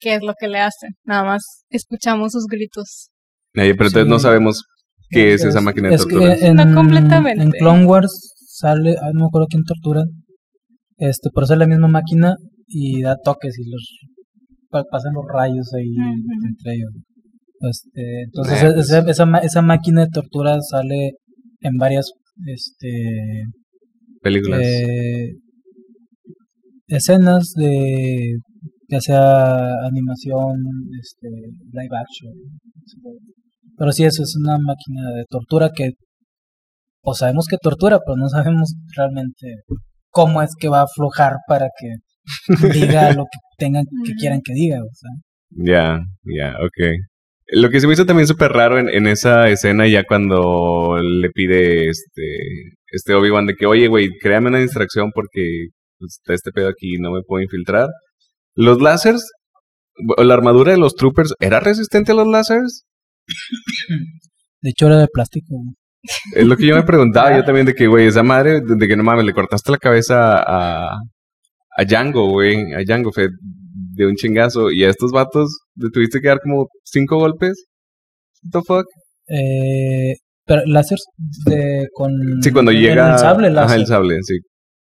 [0.00, 0.90] qué es lo que le hacen.
[1.04, 3.10] Nada más escuchamos sus gritos.
[3.52, 4.08] Pero entonces sí.
[4.08, 4.64] no sabemos
[5.10, 6.34] qué es, esa máquina de es que tortura.
[6.34, 7.42] en, No completamente.
[7.42, 10.02] En Clone Wars sale, ah, no me acuerdo quién tortura,
[10.98, 12.34] este, pero es la misma máquina
[12.66, 13.98] y da toques y los
[14.70, 15.94] pa- pasan los rayos ahí
[16.48, 16.90] entre ellos.
[17.60, 18.90] Este, entonces Ah, pues.
[18.90, 21.12] esa, esa, esa máquina de tortura sale
[21.60, 22.12] en varias
[22.46, 23.44] este
[24.22, 24.60] Películas.
[24.62, 25.30] eh,
[26.88, 28.36] escenas de
[28.88, 30.56] ya sea animación,
[31.00, 31.28] este,
[31.72, 32.32] live action.
[33.76, 35.90] Pero sí, eso es una máquina de tortura que,
[37.02, 39.56] pues sabemos que tortura, pero no sabemos realmente
[40.10, 44.54] cómo es que va a aflojar para que diga lo que tengan, que quieran que
[44.54, 44.78] diga.
[44.82, 45.10] O sea.
[45.50, 46.94] Ya, ya, ok.
[47.48, 51.30] Lo que se me hizo también súper raro en, en esa escena ya cuando le
[51.30, 55.68] pide este, este Obi-Wan de que, oye, güey, créame una distracción porque
[55.98, 57.88] pues, está este pedo aquí, no me puedo infiltrar.
[58.54, 59.30] Los láseres,
[60.16, 62.84] o la armadura de los troopers, ¿era resistente a los láseres?
[64.60, 65.54] De hecho, era de plástico.
[66.34, 68.96] Es lo que yo me preguntaba yo también de que, güey, esa madre, de que
[68.96, 70.98] no mames, le cortaste la cabeza a,
[71.76, 73.30] a Django, güey, a Django Fett
[73.96, 77.64] de un chingazo y a estos vatos le tuviste que dar como cinco golpes.
[78.44, 78.86] What the fuck?
[79.28, 80.98] Eh, pero láser
[81.46, 82.10] de, con...
[82.42, 83.12] Sí, cuando el- llega.
[83.14, 83.66] El sable láser.
[83.70, 84.36] Ajá, el sable, sí.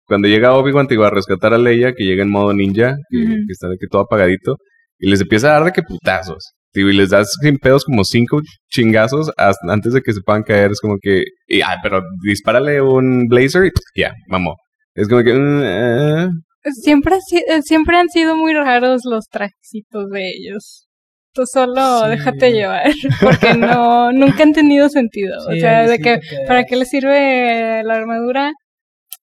[0.07, 3.17] Cuando llega Obi-Wan te iba a rescatar a Leia, que llega en modo ninja, que,
[3.23, 3.33] Ujú.
[3.47, 4.57] que está de que todo apagadito,
[4.99, 6.53] y les empieza a dar de que putazos.
[6.73, 10.43] Tío, y les das sin pedos como cinco chingazos hasta- antes de que se puedan
[10.43, 10.73] caer.
[10.73, 14.57] Es como que, y, ah, pero dispárale un blazer y ya, mamó.
[14.95, 16.29] Es como que, mm, eh.
[16.73, 17.17] Siempre,
[17.49, 20.89] eh, siempre han sido muy raros los trajecitos de ellos.
[21.33, 22.11] Tú solo Sí.
[22.11, 22.87] déjate llevar,
[23.21, 25.37] porque no, nunca han tenido sentido.
[25.47, 26.21] o Sí, sea, de sí que.
[26.47, 28.53] ¿para qué les sirve la armadura?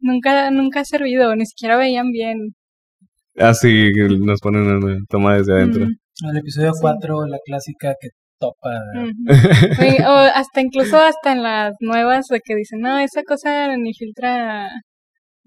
[0.01, 2.55] Nunca, nunca ha servido, ni siquiera veían bien.
[3.39, 5.85] así nos ponen una toma desde adentro.
[5.85, 6.79] En el episodio Sí.
[6.83, 8.09] 4, la clásica que
[8.39, 8.71] topa.
[10.07, 14.69] o hasta incluso hasta en las nuevas de que dicen, no, esa cosa ni filtra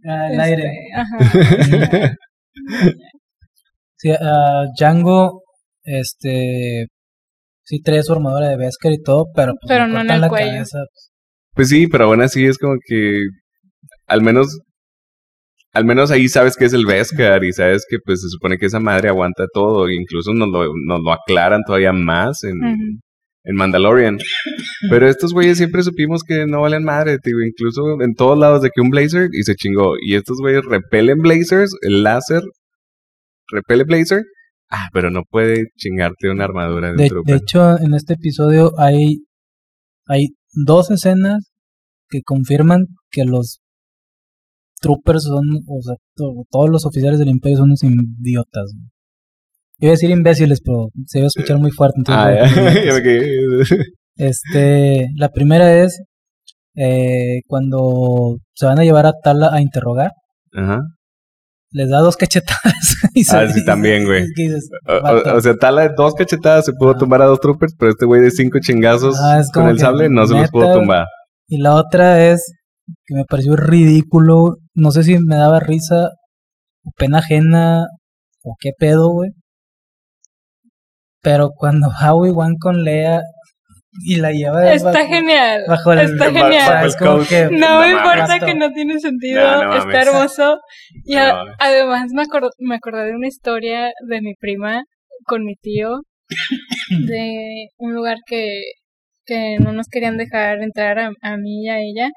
[0.06, 0.72] Ah, el este, aire.
[0.96, 2.16] Ajá.
[4.00, 5.42] Sí, a Django,
[5.84, 6.86] este,
[7.64, 10.30] sí trae su armadura de Beskar y todo, pero pues Pero no en el la
[10.30, 10.52] cuello.
[10.52, 10.78] cabeza.
[10.94, 11.12] pues,
[11.56, 13.20] Pues sí, pero aún así es como que
[14.06, 14.60] al menos
[15.74, 18.68] al menos ahí sabes que es el Beskar y sabes que pues se supone que
[18.68, 23.00] esa madre aguanta todo e incluso nos lo, nos lo aclaran todavía más en, Ujú.
[23.48, 24.18] En Mandalorian.
[24.90, 28.70] Pero estos güeyes siempre supimos que no valen madre, tío, incluso en todos lados de
[28.74, 29.94] que un blazer y se chingó.
[30.02, 32.42] Y estos güeyes repelen blazers, el láser
[33.52, 34.24] repele blazer.
[34.70, 37.34] Ah, pero no puede chingarte una armadura de, De, trooper.
[37.36, 39.20] de hecho, en este episodio hay,
[40.08, 41.52] hay dos escenas
[42.10, 43.62] que confirman que los
[44.82, 48.74] troopers son, o sea, to- todos los oficiales del imperio son unos idiotas.
[49.80, 51.96] Iba a decir imbéciles, pero se iba a escuchar muy fuerte.
[52.00, 53.32] entonces Ah, quedé.
[54.20, 56.02] Este, la primera es
[56.76, 60.10] eh, cuando se van a llevar a Tala a interrogar,
[60.54, 60.80] Ajá.
[61.72, 62.96] les da dos cachetadas.
[63.14, 64.24] y se- Ah, sí, también, güey.
[64.88, 66.98] O, o- sea, Tala de dos cachetadas se pudo Ah.
[66.98, 70.10] tumbar a dos troopers, pero este güey de cinco chingazos Ah, es con el sable
[70.10, 71.06] no se los pudo tumbar.
[71.48, 72.42] Y la otra es
[73.06, 74.56] que me pareció ridículo.
[74.74, 76.10] No sé si me daba risa
[76.84, 77.86] o pena ajena
[78.44, 79.30] o qué pedo, güey.
[81.28, 83.22] Pero cuando Howie Wan con Lea
[84.06, 85.64] y la lleva de Está bajo, genial.
[85.68, 86.52] bajo el, está genial.
[86.70, 87.28] bajo el es como coat.
[87.28, 90.08] que No me importa que no tiene sentido, No, no está mames.
[90.08, 90.58] hermoso.
[91.04, 91.56] Y No a- mames.
[91.60, 94.84] además me, acor- me acordé de una historia de mi prima
[95.26, 96.02] con mi tío,
[97.08, 98.62] de un lugar que,
[99.26, 102.10] que no nos querían dejar entrar a, a mí y a ella.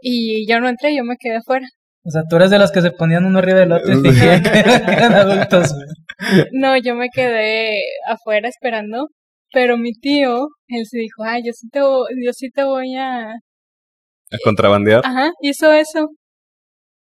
[0.00, 1.66] Y yo no entré, yo me quedé afuera.
[2.02, 4.42] O sea, tú eres de las que se ponían uno arriba del otro y fingían
[4.42, 6.44] que eran adultos, güey.
[6.52, 9.08] No, yo me quedé afuera esperando.
[9.52, 13.30] Pero mi tío, él se dijo, ay, yo sí te, yo sí te voy a,
[13.32, 15.02] A contrabandear.
[15.04, 16.10] Ajá, hizo eso.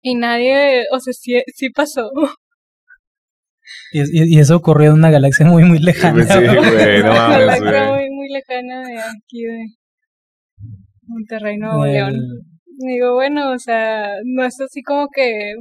[0.02, 2.10] Y nadie, o sea, sí, sí pasó.
[3.92, 6.24] Y, y- y eso ocurrió en una galaxia muy, muy lejana.
[6.24, 6.56] Sí, güey.
[6.56, 7.90] güey, no Una mames, galaxia güey.
[8.10, 9.66] muy, muy lejana de aquí de
[11.04, 12.16] Monterrey, Nuevo León.
[12.78, 15.54] Digo, bueno, o sea, no es así como que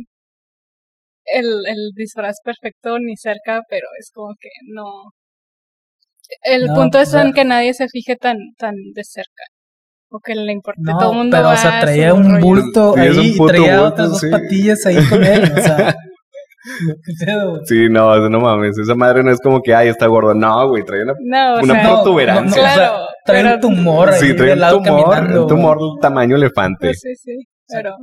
[1.24, 4.84] el, el disfraz perfecto ni cerca, pero es como que no.
[6.42, 9.44] El No, punto es o sea- en que nadie se fije tan, tan de cerca.
[10.08, 10.80] O que le importe.
[10.84, 12.40] No, Todo el mundo pero va o sea, traía un rollo.
[12.46, 14.30] bulto Sí, ahí es un y traía bulto, otras dos sí.
[14.30, 15.52] patillas ahí con él.
[15.52, 15.96] O sea.
[17.64, 18.78] Sí, no, eso no mames.
[18.78, 20.34] Esa madre no es como que, ay, está gordo.
[20.34, 21.14] No, güey, trae una.
[21.24, 22.62] No, Una sea, protuberancia.
[22.62, 25.10] no, no, o sea, Claro, trae pero- un tumor ahí Sí, trae un tumor.
[25.10, 25.42] caminando.
[25.42, 26.94] un tumor tamaño elefante.
[26.94, 27.32] Sí, sí,
[27.68, 27.94] pero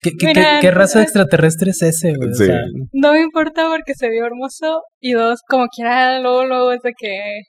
[0.00, 2.30] ¿Qué, qué, Mira, qué- qué raza extraterrestre es ese, güey?
[2.30, 2.46] O Sí.
[2.46, 2.60] sea,
[2.92, 6.92] no me importa porque se vio hermoso y dos, como quiera, luego, luego es de
[6.98, 7.42] que,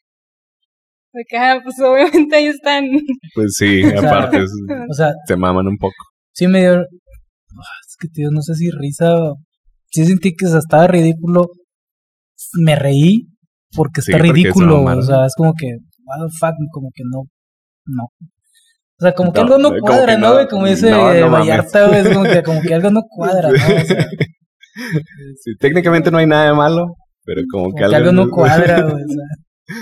[1.13, 2.83] de que, ah, pues obviamente ahí están.
[3.33, 4.51] Pues sí, sea, aparte, es-
[4.89, 5.95] o sea, se maman un poco.
[6.33, 6.73] sí me dio.
[6.79, 9.15] Ah, Es que, tío, no sé si risa.
[9.15, 9.37] o-
[9.95, 11.47] Sí sentí que estaba ridículo.
[12.61, 13.29] Me reí
[13.73, 14.97] porque Sí, está porque se ridículo, güey.
[14.97, 15.67] O sea, es como que,
[16.03, 17.23] what the fuck, como que no.
[17.85, 18.03] No.
[18.03, 20.47] O sea, como que No, algo no cuadra, ¿no, güey?
[20.49, 21.31] Como dice No, no.
[21.31, 21.99] Vallarta, güey.
[22.01, 23.55] Es como que, como que algo no cuadra, ¿no?
[23.55, 24.05] O sea,
[25.41, 29.03] Sí, técnicamente no hay nada de malo, pero como, como que algo no cuadra, güey.
[29.03, 29.77] O sea.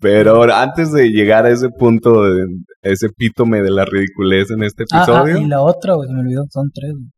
[0.00, 2.46] Pero antes de llegar a ese punto, de,
[2.80, 6.14] ese epítome de la ridiculez en este Ah, ah, episodio, y la otra, güey, se
[6.14, 6.92] me olvidó, son tres.
[6.92, 7.10] güey.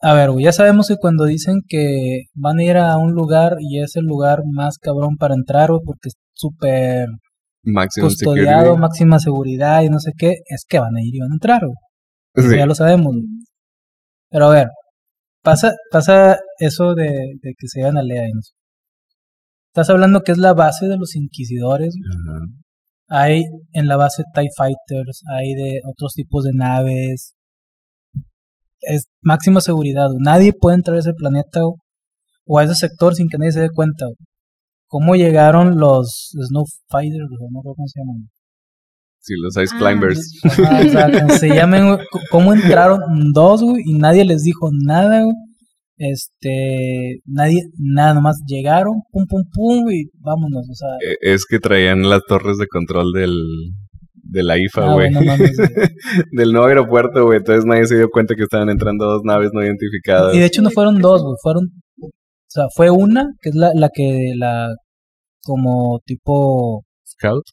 [0.00, 3.56] A ver, güey, ya sabemos que cuando dicen que van a ir a un lugar
[3.60, 7.06] y es el lugar más cabrón para entrar, güey, porque es súper
[8.00, 8.80] custodiado, Security.
[8.80, 11.60] máxima seguridad y no sé qué, es que van a ir y van a entrar,
[11.64, 11.76] güey.
[12.34, 12.56] Eso Sí.
[12.56, 13.12] ya lo sabemos.
[13.12, 13.24] güey.
[14.30, 14.68] Pero a ver,
[15.42, 17.06] pasa, pasa eso de,
[17.42, 18.52] de que se llegan a Lea y no sé.
[19.72, 21.94] Estás hablando que es la base de los inquisidores.
[23.08, 27.34] Hay en la base TIE Fighters, hay de otros tipos de naves.
[28.80, 30.06] Es máxima seguridad.
[30.06, 30.18] güey.
[30.20, 31.74] Nadie puede entrar a ese planeta güey,
[32.46, 34.06] o a ese sector sin que nadie se dé cuenta.
[34.06, 34.16] güey.
[34.90, 37.28] ¿Cómo llegaron los Snow Fighters?
[37.28, 37.50] güey?
[37.52, 38.28] No recuerdo cómo se llaman.
[39.20, 39.78] Sí, los Ice Ah.
[39.78, 40.20] Climbers.
[40.44, 41.48] O sea, como se
[41.98, 43.00] c- ¿cómo entraron
[43.34, 43.82] dos, güey?
[43.84, 45.34] Y nadie les dijo nada, güey.
[46.00, 50.88] Este, nadie, nada, nomás llegaron, pum, pum, pum, y vámonos, o sea.
[51.04, 53.34] Eh, Es que traían las torres de control del,
[54.30, 55.12] de la IFA, ah, güey.
[55.12, 55.88] bueno, mames, güey.
[56.32, 57.38] del nuevo aeropuerto, güey.
[57.38, 60.34] Entonces nadie se dio cuenta que estaban entrando dos naves no identificadas.
[60.34, 61.64] Y de hecho no fueron dos, güey, fueron,
[62.02, 62.10] o
[62.50, 64.68] sea, fue una, que es la, la que, la,
[65.44, 67.44] como tipo, Scout.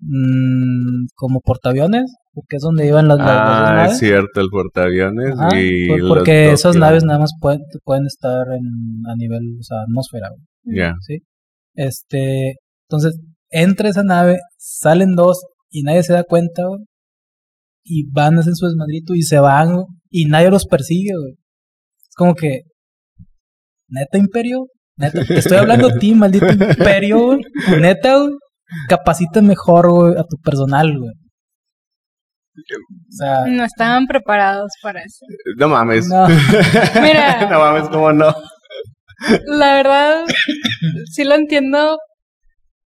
[0.00, 3.92] mm, como portaaviones, porque es donde iban las, las- las dos Ah, naves.
[3.92, 5.34] es cierto, el portaaviones.
[5.38, 9.56] Ajá, y por- los porque esas naves nada más pueden, pueden estar en, a nivel,
[9.58, 10.76] o sea, atmósfera, güey.
[10.78, 10.94] Ya.
[11.00, 11.18] ¿sí?
[11.74, 12.54] Este,
[12.88, 13.18] entonces,
[13.50, 16.80] entra esa nave, salen dos y nadie se da cuenta, güey.
[17.82, 21.32] Y van, hacen su desmadrito y se van, güey, y nadie los persigue, güey.
[21.32, 22.60] Es como que,
[23.88, 24.66] neta, Imperio,
[24.96, 27.40] neta, te estoy hablando a ti, maldito Imperio, güey.
[27.80, 28.32] Neta, güey,
[28.88, 31.12] capacita mejor, güey, a tu personal, güey.
[32.52, 35.24] O sea, No estaban preparados para eso.
[35.56, 36.06] No mames.
[36.08, 36.26] no,
[37.02, 37.48] Mira.
[37.48, 38.34] no mames, ¿cómo no?
[39.46, 40.24] La verdad,
[41.10, 41.98] sí lo entiendo,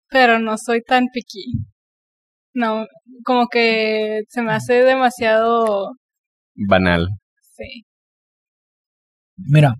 [0.09, 1.45] pero no soy tan picky.
[2.61, 2.87] No,
[3.23, 5.91] como que se me hace demasiado...
[6.55, 7.07] Banal.
[7.55, 7.85] Sí.
[9.37, 9.75] Mira,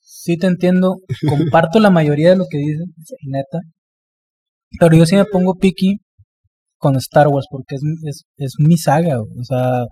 [0.00, 0.96] sí te entiendo,
[1.28, 2.86] comparto la mayoría de lo que dices,
[3.26, 3.58] neta,
[4.78, 5.98] pero yo sí me pongo picky
[6.78, 9.40] con Star Wars porque es, es, es mi saga, güey.
[9.40, 9.84] o sea,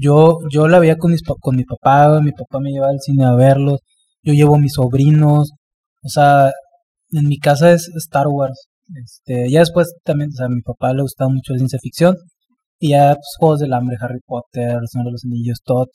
[0.00, 2.92] yo, yo la veía con, mis, pa- con mi papá, güey, mi papá me llevaba
[2.92, 3.80] al cine a verlos,
[4.22, 5.52] yo llevo a mis sobrinos,
[6.02, 6.50] o sea,
[7.12, 8.68] en mi casa es Star Wars,
[9.02, 12.16] este, ya después también, o sea, a mi papá le gustaba mucho la ciencia ficción,
[12.82, 15.86] y ya pues, Juegos del Hambre, Harry Potter, El Señor de los Anillos, todo,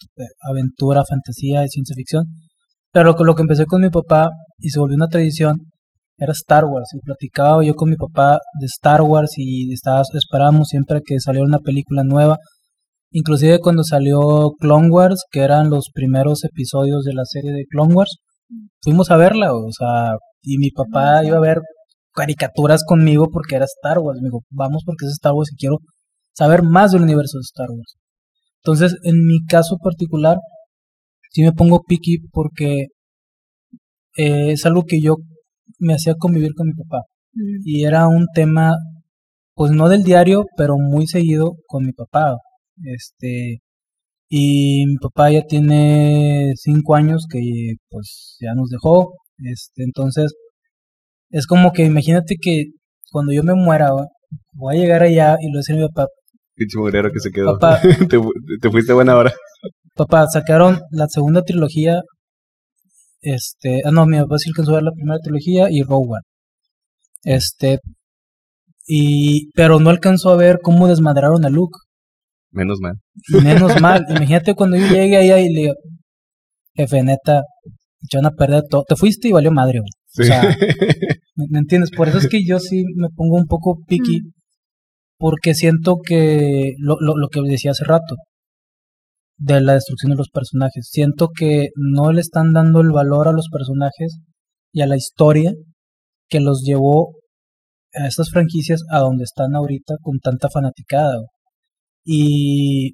[0.42, 2.26] aventura, fantasía y ciencia ficción.
[2.92, 4.30] Pero lo que, lo que empecé con mi papá
[4.60, 5.58] y se volvió una tradición
[6.18, 6.90] era Star Wars.
[6.94, 11.46] Y platicaba yo con mi papá de Star Wars y estaba, esperábamos siempre que saliera
[11.46, 12.38] una película nueva.
[13.12, 17.96] Inclusive cuando salió Clone Wars, que eran los primeros episodios de la serie de Clone
[17.96, 18.18] Wars,
[18.82, 21.62] fuimos a verla, o sea, y mi papá iba a ver
[22.16, 24.20] caricaturas conmigo porque era Star Wars.
[24.22, 25.78] Me dijo, vamos porque es Star Wars y quiero
[26.34, 27.96] saber más del universo de Star Wars.
[28.64, 30.38] Entonces, en mi caso particular,
[31.32, 32.88] sí me pongo picky porque
[34.18, 35.18] eh, es algo que yo
[35.80, 37.04] me hacía convivir con mi papá.
[37.34, 37.62] Mm.
[37.64, 38.74] Y era un tema,
[39.54, 42.38] pues no del diario, pero muy seguido con mi papá.
[42.84, 43.60] Este,
[44.30, 47.40] y mi papá ya tiene cinco años que
[47.90, 49.14] pues ya nos dejó.
[49.38, 50.34] Este, entonces,
[51.30, 52.66] es como que imagínate que
[53.12, 53.92] cuando yo me muera,
[54.54, 56.08] voy a llegar allá y le voy a decir a mi papá,
[56.56, 57.60] Pinche mugrero que se quedó.
[57.60, 57.82] Papá.
[58.10, 58.20] te,
[58.62, 59.34] te fuiste buena hora.
[59.94, 62.02] Papá, sacaron la segunda trilogía.
[63.22, 66.22] Este, ah, no, mi papá sí alcanzó a ver la primera trilogía y Rogue One.
[67.24, 67.80] Este,
[68.88, 71.78] y, pero no alcanzó a ver cómo desmadraron a Luke.
[72.52, 72.94] Menos mal.
[73.44, 75.74] Menos mal, imagínate cuando yo llegue allá y le digo,
[76.76, 77.42] jefe, neta,
[78.02, 78.84] echaron a perder todo.
[78.88, 79.90] Te fuiste y valió madre, güey.
[80.16, 80.22] Sí.
[80.22, 80.42] O sea,
[81.36, 81.92] ¿me, me entiendes?
[81.92, 84.22] Por eso es que yo sí me pongo un poco picky,
[85.18, 88.16] porque siento que lo, lo, lo que decía hace rato,
[89.38, 93.34] de la destrucción de los personajes, siento que no le están dando el valor a
[93.34, 94.20] los personajes
[94.72, 95.52] y a la historia
[96.30, 97.16] que los llevó
[97.94, 101.18] a estas franquicias a donde están ahorita con tanta fanaticada.
[102.06, 102.94] Y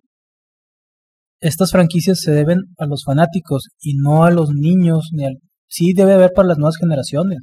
[1.40, 5.38] estas franquicias se deben a los fanáticos y no a los niños ni al
[5.72, 7.40] sí debe haber para las nuevas generaciones.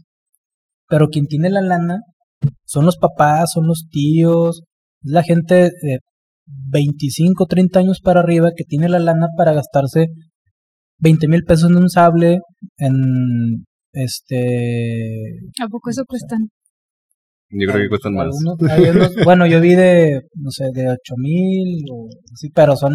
[0.89, 1.99] Pero quien tiene la lana
[2.64, 4.62] son los papás, son los tíos,
[5.03, 5.99] es la gente de
[6.47, 10.07] 25, 30 años para arriba que tiene la lana para gastarse
[11.01, 12.41] 20 mil pesos en un sable,
[12.79, 15.29] en este...
[15.62, 16.49] ¿A poco eso cuestan?
[17.51, 18.26] Yo creo que cuestan más.
[18.26, 22.76] algunos- hay unos- bueno, yo vi de, no sé, de 8 mil, o así, pero
[22.76, 22.93] son...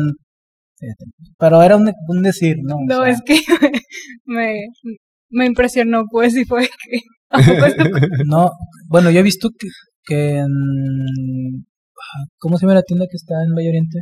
[0.78, 1.06] fíjate,
[1.38, 2.76] Pero era un, un decir, ¿no?
[2.76, 3.36] O No, sea, es que
[4.26, 4.54] me,
[5.34, 7.00] me impresionó, pues, y fue que...
[7.30, 8.08] ¿A poco esto cuesta?
[8.26, 8.52] No,
[8.88, 9.68] bueno, yo he visto que,
[10.06, 11.66] que en...
[11.98, 14.00] ah, ¿Cómo se llama la tienda que está en Valle Oriente?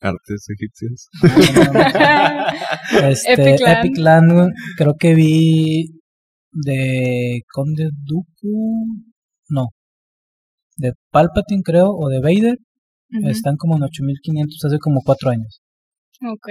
[0.00, 1.08] Artes egipcios.
[3.08, 3.78] Este, Epic Land.
[3.78, 5.86] Epic Land, güey, creo que vi
[6.52, 9.04] de Conde Dooku,
[9.48, 9.68] no,
[10.76, 12.56] de Palpatine creo, o de Vader,
[13.30, 15.60] están como en 8500 hace como cuatro años.
[16.22, 16.48] Ok.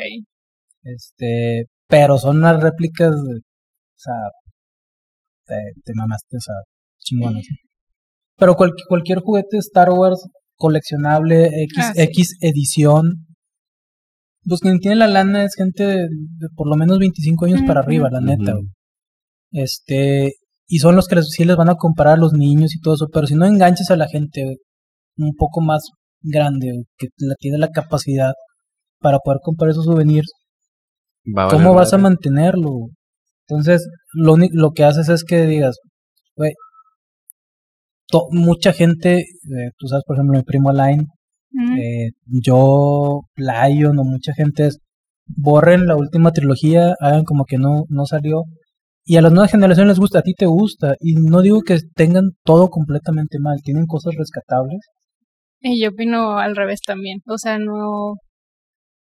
[0.83, 4.15] Este, pero son unas réplicas, de- o sea,
[5.45, 6.55] te, te mamaste, o sea,
[6.99, 7.43] chingonas.
[8.37, 10.25] Pero cual- cualquier juguete Star Wars
[10.55, 12.01] coleccionable, X, Ah, sí.
[12.01, 13.27] X edición,
[14.47, 17.81] pues quien tiene la lana es gente de, de por lo menos 25 años para
[17.81, 18.53] arriba, la neta.
[19.51, 20.31] Este,
[20.67, 22.93] y son los que les, sí les van a comprar a los niños y todo
[22.95, 24.57] eso, pero si no enganches a la gente
[25.17, 25.83] un poco más
[26.21, 28.33] grande, que la, tiene la capacidad
[28.99, 30.31] para poder comprar esos souvenirs,
[31.25, 32.89] Va ¿cómo vas a mantenerlo?
[33.47, 35.77] Entonces, lo, lo que haces es que digas,
[36.35, 36.53] güey,
[38.31, 41.07] mucha gente, eh, tú sabes, por ejemplo, mi primo Alain,
[41.51, 44.79] Mm, eh, yo, Lion o mucha gente es,
[45.25, 48.43] borren la última trilogía, hagan como que no, no salió.
[49.03, 50.95] Y a las nuevas generaciones les gusta, a ti te gusta.
[50.99, 54.79] Y no digo que tengan todo completamente mal, tienen cosas rescatables.
[55.59, 57.19] Y yo opino al revés también.
[57.27, 58.15] O sea, no.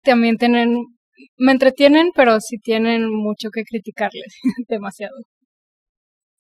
[0.03, 0.79] También tienen.
[1.39, 4.35] Me entretienen, pero sí tienen mucho que criticarles.
[4.69, 5.15] Demasiado.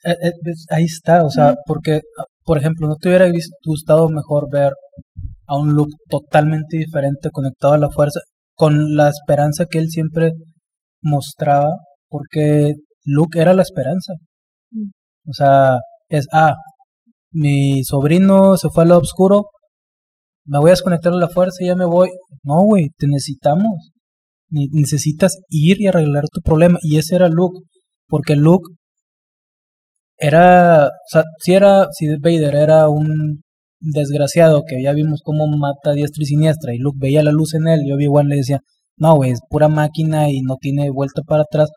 [0.05, 2.01] Eh, eh, pues, ahí está, o sea, porque,
[2.45, 3.31] por ejemplo, ¿no te hubiera
[3.64, 4.72] gustado mejor ver
[5.47, 8.20] a un Luke totalmente diferente, conectado a la fuerza,
[8.55, 10.33] con la esperanza que él siempre
[11.03, 11.70] mostraba?
[12.09, 12.74] Porque
[13.05, 14.14] Luke era la esperanza.
[14.70, 14.91] Mm.
[15.28, 15.78] O sea,
[16.09, 16.57] es, ah,
[17.33, 19.47] mi sobrino se fue al lado oscuro,
[20.45, 22.11] me voy a desconectar de la fuerza y ya me voy.
[22.43, 23.91] No, güey, te necesitamos.
[24.51, 26.79] Necesitas ir y arreglar tu problema.
[26.83, 27.61] Y ese era Luke.
[28.09, 28.69] Porque Luke
[30.19, 30.91] era,
[31.39, 33.43] si era, si Vader era un
[33.81, 37.67] desgraciado que ya vimos cómo mata diestra y siniestra y Luke veía la luz en
[37.67, 38.61] él y Obi-Wan le decía,
[38.99, 41.71] no, güey, es pura máquina y no tiene vuelta para atrás.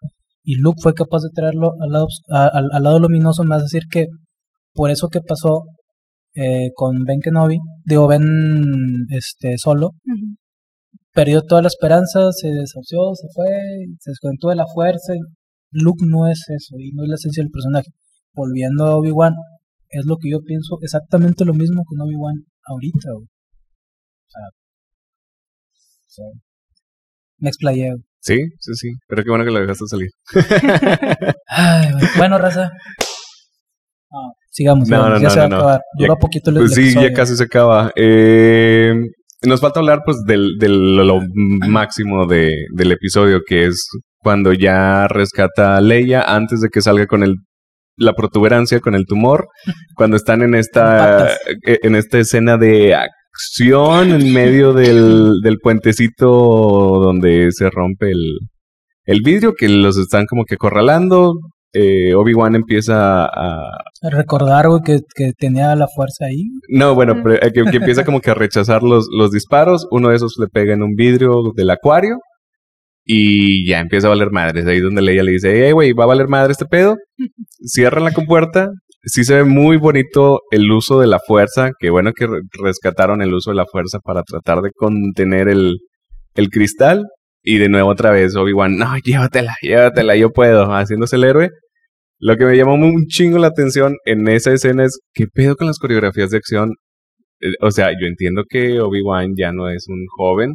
[0.44, 3.84] Y Luke fue capaz de traerlo al lado, al, al lado luminoso, me vas decir
[3.90, 4.08] que
[4.74, 5.64] por eso que pasó
[6.36, 8.24] eh, con Ben Kenobi, digo, Ben
[9.10, 9.92] este, solo.
[11.14, 13.48] Perdió toda la esperanza, se desahució, se fue,
[14.00, 15.14] se desconectó de la fuerza.
[15.72, 17.88] Luke no es eso y no es la esencia del personaje.
[18.34, 19.34] Volviendo a Obi-Wan,
[19.90, 22.36] es lo que yo pienso, exactamente lo mismo con Obi-Wan
[22.66, 23.12] ahorita.
[23.14, 23.26] güey.
[23.26, 24.48] O sea,
[26.06, 26.26] o sea,
[27.38, 27.90] me explayé.
[27.92, 28.04] güey.
[28.20, 28.90] Sí, sí, sí.
[29.08, 30.10] Pero qué bueno que lo dejaste salir.
[31.48, 32.72] Ay, bueno, raza.
[34.12, 35.82] No, sigamos, No, sigamos, no, ya se va a acabar.
[36.00, 37.10] Ya- Dura poquito el, Pues el sí, episodio.
[37.10, 37.92] ya casi se acaba.
[37.96, 38.94] Eh,
[39.46, 41.20] nos falta hablar pues del, del lo
[41.68, 43.88] máximo de, del episodio, que es
[44.20, 47.36] cuando ya rescata a Leia antes de que salga con el
[47.96, 49.48] la protuberancia, con el tumor,
[49.96, 56.28] cuando están en esta eh, en esta escena de acción en medio del, del puentecito
[56.28, 58.40] donde se rompe el,
[59.06, 61.34] el vidrio, que los están como que acorralando.
[61.76, 63.62] Eh, Obi-Wan empieza a,
[64.04, 66.44] Recordar, güey, que, que tenía la fuerza ahí.
[66.70, 69.88] no, bueno, pero, eh, que, que empieza como que a rechazar los, los disparos.
[69.90, 72.18] Uno de esos le pega en un vidrio del acuario.
[73.06, 74.66] Y ya empieza a valer madres.
[74.66, 76.96] Ahí es donde Leia le dice, hey, güey, va a valer madre este pedo.
[77.66, 78.70] Cierran la compuerta.
[79.06, 81.72] Sí se ve muy bonito el uso de la fuerza.
[81.80, 85.80] Qué bueno que re- rescataron el uso de la fuerza para tratar de contener el,
[86.36, 87.04] el cristal.
[87.46, 91.50] Y de nuevo otra vez Obi-Wan, no, llévatela, llévatela, yo puedo, haciéndose el héroe.
[92.26, 95.68] Lo que me llamó un chingo la atención en esa escena es qué pedo con
[95.68, 96.70] las coreografías de acción.
[97.42, 100.54] Eh, O sea, yo entiendo que Obi-Wan ya no es un joven,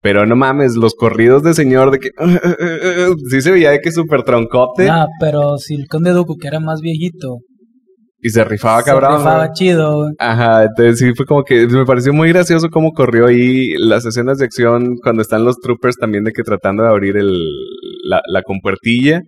[0.00, 2.10] pero no mames, los corridos de señor de que
[3.30, 6.58] sí se veía de que súper troncote Ah, pero si el conde Dooku, que era
[6.60, 7.38] más viejito,
[8.26, 9.18] y se rifaba se cabrón.
[9.18, 9.52] rifaba ¿no?
[9.52, 10.12] chido, güey.
[10.18, 14.38] Ajá, entonces sí fue como que me pareció muy gracioso cómo corrió ahí las escenas
[14.38, 17.30] de acción cuando están los troopers también de que tratando de abrir el,
[18.08, 19.20] la, la compuertilla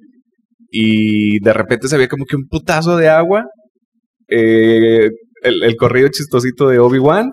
[0.71, 3.45] y de repente se veía como que un putazo de agua,
[4.29, 5.09] eh,
[5.43, 7.31] el, el corrido chistosito de Obi-Wan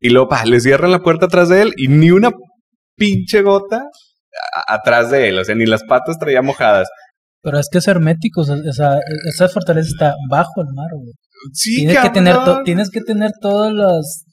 [0.00, 2.30] y luego pa, le cierran la puerta atrás de él y ni una
[2.96, 3.82] pinche gota
[4.66, 6.88] a- atrás de él, o sea, ni las patas traía mojadas.
[7.42, 8.56] Pero es que es hermético, o sea,
[9.26, 11.12] esa, fortaleza está bajo el mar, güey.
[11.52, 14.24] Sí, tienes que tener to- tienes que tener todas las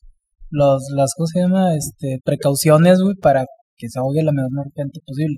[0.52, 1.76] los las ¿cómo se llama?
[1.76, 3.46] este precauciones, güey, para
[3.78, 5.38] que se ahogue la menor gente posible.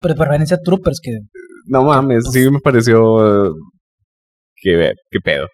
[0.00, 1.10] Pero preferencia troopers que
[1.68, 3.46] No mames, sí me pareció.
[3.48, 3.50] eh,
[4.56, 5.46] Que ver, qué pedo.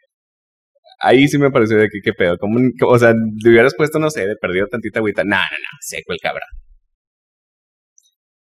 [1.01, 2.39] Ahí sí me pareció de que qué pedo.
[2.39, 2.59] Como,
[2.89, 5.23] o sea, le hubieras puesto, no sé, de perdido tantita agüita.
[5.25, 6.49] No, no, no, seco el cabrón.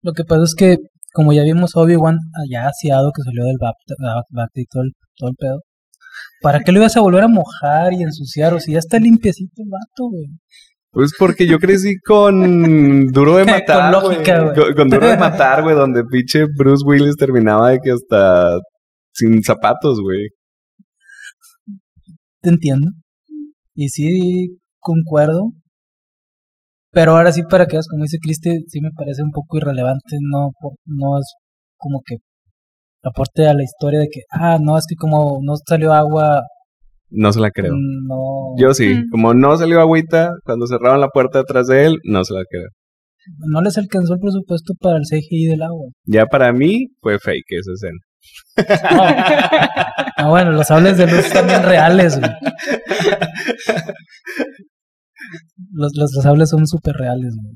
[0.01, 0.78] lo que pasa es que
[1.14, 3.95] como ya vimos Obi-Wan allá asiado que salió del Bacta
[4.32, 5.62] Bacta y todo el, todo el pedo.
[6.41, 8.53] ¿Para qué lo ibas a volver a mojar y ensuciar?
[8.53, 10.28] O si ya está limpiecito el vato, güey.
[10.98, 13.91] Pues porque yo crecí con Duro de Con Matar.
[13.93, 14.56] lógica, güey.
[14.56, 14.66] güey.
[14.66, 18.58] Con, con Duro de Matar, güey, donde pinche Bruce Willis terminaba de que hasta
[19.14, 20.30] sin zapatos, güey.
[22.41, 22.88] Te entiendo.
[23.76, 25.52] Y sí, concuerdo.
[26.91, 30.18] Pero ahora sí, para que veas, como dice Cristi, sí me parece un poco irrelevante,
[30.20, 31.32] no, por- no es
[31.78, 32.16] como que
[33.04, 36.41] aporte a la historia de que, ah, no, es que como no salió agua,
[37.10, 37.74] No se la creo.
[37.74, 38.55] no...
[38.58, 39.10] Yo sí, Mm.
[39.12, 42.68] como no salió agüita cuando cerraron la puerta detrás de él, no se la creo.
[43.39, 45.88] No les alcanzó el presupuesto para el CGI del agua.
[46.05, 47.99] Ya para mí fue fake esa escena.
[50.18, 52.32] Ah, bueno, los sables de luz también reales, güey.
[55.72, 57.53] Los, los, los sables son súper reales, güey.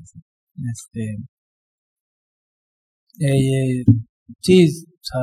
[0.72, 1.16] Este.
[3.20, 3.82] eh,
[4.40, 5.20] sí, o sea,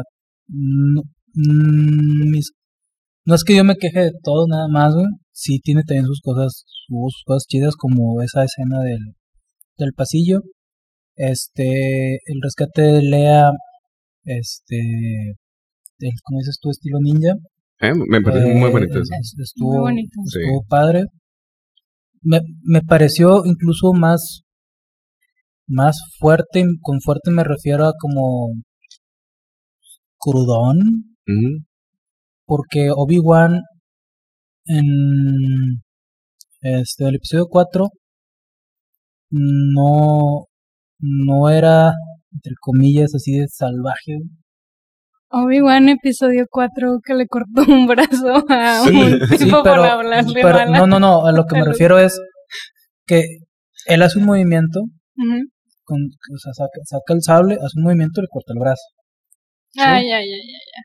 [0.47, 1.01] no,
[1.35, 2.51] mm, mis-
[3.29, 5.05] no es que yo me queje de todo nada más, güey.
[5.31, 8.99] Sí tiene también sus cosas, sus cosas chidas como esa escena del,
[9.77, 10.39] del pasillo.
[11.15, 13.51] Este, el rescate de Lea,
[14.23, 14.77] este,
[15.99, 17.33] el, como dices tú, estilo ninja.
[17.81, 17.93] ¿Eh?
[18.07, 19.11] Me parece muy Eh, bonito eso.
[19.21, 20.15] es- Estuvo, Muy bonito.
[20.25, 20.39] Sí.
[20.39, 21.03] estuvo padre.
[22.21, 24.41] Me, me pareció incluso más,
[25.67, 26.63] más fuerte.
[26.81, 28.53] Con fuerte me refiero a como
[30.17, 30.77] crudón.
[31.27, 31.63] Ujú.
[32.49, 33.61] Porque Obi-Wan
[34.65, 34.85] en
[36.61, 37.89] este, el episodio 4
[39.29, 40.45] no,
[40.99, 41.93] no era,
[42.33, 44.17] entre comillas, así de salvaje.
[45.29, 49.93] Obi-Wan episodio 4 que le cortó un brazo a Sí, un tipo Sí, pero, para
[49.93, 52.19] hablarle pero mal a- no, no, no, a lo que me refiero es
[53.05, 53.21] que
[53.85, 54.81] él hace un movimiento,
[55.83, 58.81] con, o sea, saca, saca el sable, hace un movimiento y le corta el brazo.
[59.77, 60.83] Ay, ay, ay, ay.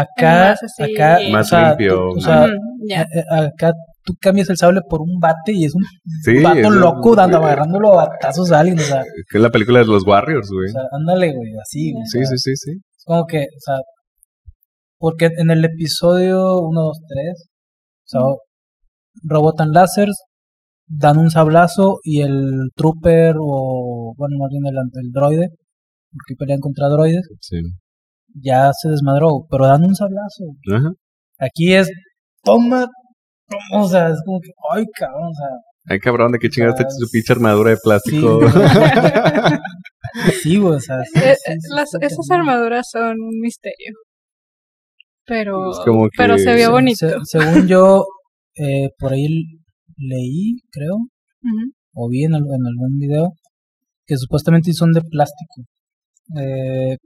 [0.00, 2.50] Acá, Es más así- acá, Más o sea, limpio, tú- o sea, eh,
[2.90, 3.72] eh, acá
[4.04, 5.82] tú cambias el sable por un bate y es un
[6.24, 9.78] Sí, vato loco dando, agarrándolo a batazos a alguien, o sea, Que es la película
[9.80, 10.68] de los Warriors, güey.
[10.68, 12.70] o sea, ándale, güey, así, güey, o Sí, sea, sí, sí, sí.
[12.96, 13.76] Es como que, o sea,
[14.98, 18.20] porque en el episodio 1, 2, 3, o sea,
[19.22, 20.16] robotan láseres,
[20.86, 25.48] dan un sablazo y el trooper o, bueno, más bien el, el droide,
[26.12, 27.56] porque pelean contra droides, Sí.
[28.34, 30.44] Ya se desmadró, pero dan un sablazo.
[30.72, 30.90] Ajá.
[31.38, 31.90] Aquí es,
[32.42, 32.86] toma,
[33.48, 35.48] toma, o sea, es como que, ay, cabrón, o sea,
[35.86, 38.40] Ay, cabrón, ¿de qué chingados te Ah, su pinche armadura de plástico?
[40.42, 40.58] Sí.
[40.58, 43.94] o sea, sí, Eh, sí, eh, las- esas armaduras son un misterio.
[45.26, 46.96] Pero, Es como que- pero se vio bonito.
[47.08, 48.04] Se- según yo,
[48.56, 49.26] eh, por ahí
[49.96, 50.96] leí, creo,
[51.94, 53.32] o vi en, en algún video,
[54.06, 55.62] que supuestamente son de plástico,
[56.38, 56.96] eh,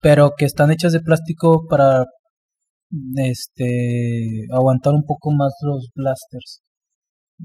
[0.00, 2.04] pero que están hechas de plástico para
[3.16, 6.60] este aguantar un poco más los blasters.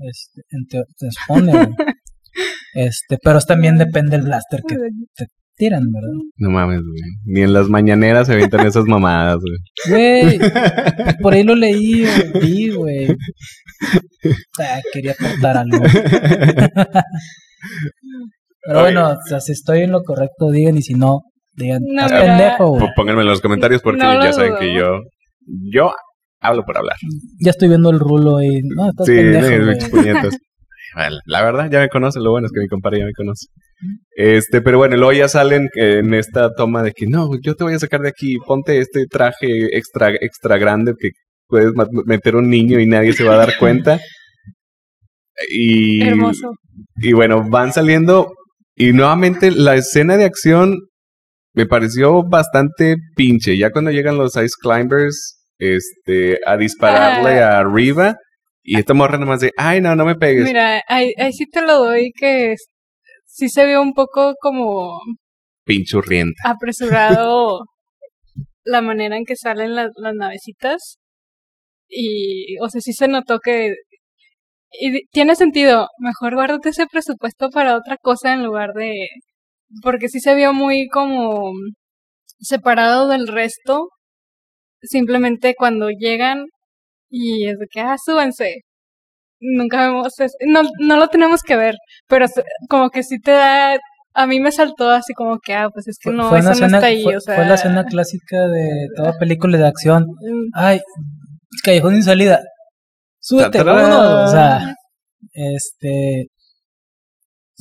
[0.02, 0.42] Este,
[0.98, 1.10] se
[2.74, 4.76] este, pero también depende del blaster que
[5.16, 5.26] te
[5.56, 6.10] tiran, ¿verdad?
[6.38, 7.02] no mames, güey.
[7.26, 9.58] Ni en las mañaneras se avientan esas mamadas, güey.
[9.90, 10.40] Güey,
[11.22, 12.06] por ahí lo leí,
[12.42, 13.16] vi, güey.
[14.60, 15.78] Ah, quería contar algo.
[18.66, 21.22] Pero bueno, o sea, si estoy en lo correcto, digan, y si no,
[21.56, 24.60] digan, No, pendejo, Pónganme en los comentarios porque No ya saben dudo.
[24.60, 25.00] que yo,
[25.72, 25.94] yo
[26.40, 26.98] hablo por hablar.
[27.40, 29.74] Ya estoy viendo el rulo y no, estás Sí, pendejo,
[30.32, 30.38] sí,
[31.26, 32.24] la verdad, ya me conocen.
[32.24, 33.48] Lo bueno es que mi compadre ya me conoce.
[34.16, 37.74] Este, pero bueno, luego ya salen en esta toma de que no, yo te voy
[37.74, 38.38] a sacar de aquí.
[38.46, 41.10] Ponte este traje extra, extra grande que
[41.48, 41.72] puedes
[42.06, 44.00] meter un niño y nadie se va a dar cuenta.
[45.50, 46.52] Y, Hermoso.
[46.98, 48.34] y bueno, van saliendo.
[48.76, 50.78] Y nuevamente la escena de acción
[51.54, 53.58] me pareció bastante pinche.
[53.58, 57.60] Ya cuando llegan los Ice Climbers este, a dispararle Ah.
[57.60, 58.16] a Riva.
[58.66, 60.46] Y esta morra nomás de, ay, no, no me pegues.
[60.46, 62.56] Mira, ahí, ahí sí te lo doy que
[63.26, 65.00] sí se vio un poco como
[65.66, 66.42] Pinchurrienta.
[66.50, 67.60] apresurado
[68.64, 70.98] la manera en que salen las, las navecitas.
[71.90, 73.74] Y, o sea, sí se notó que...
[74.80, 78.94] Y tiene sentido, mejor guárdate ese presupuesto para otra cosa en lugar de...
[79.82, 81.52] Porque sí se vio muy como
[82.40, 83.90] separado del resto.
[84.82, 86.46] Simplemente cuando llegan
[87.10, 88.62] y es de que, ah, súbanse.
[89.40, 90.36] Nunca vemos eso.
[90.48, 91.76] No, no lo tenemos que ver,
[92.08, 92.26] pero
[92.70, 93.78] como que sí te da...
[94.16, 96.58] A mí me saltó así como que, ah, pues es que no, fue eso una
[96.60, 97.36] no escena- está ahí, fue, o sea...
[97.36, 100.04] fue la escena clásica de toda película de acción.
[100.04, 100.82] mm, Ay,
[101.64, 102.40] callejón sin salida.
[103.20, 104.30] Súbete, vámonos.
[104.30, 104.76] O sea,
[105.34, 106.28] este,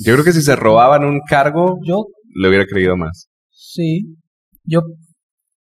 [0.04, 3.28] Yo creo que si se robaban un cargo, yo le hubiera creído más.
[3.50, 4.16] Sí,
[4.64, 4.80] yo,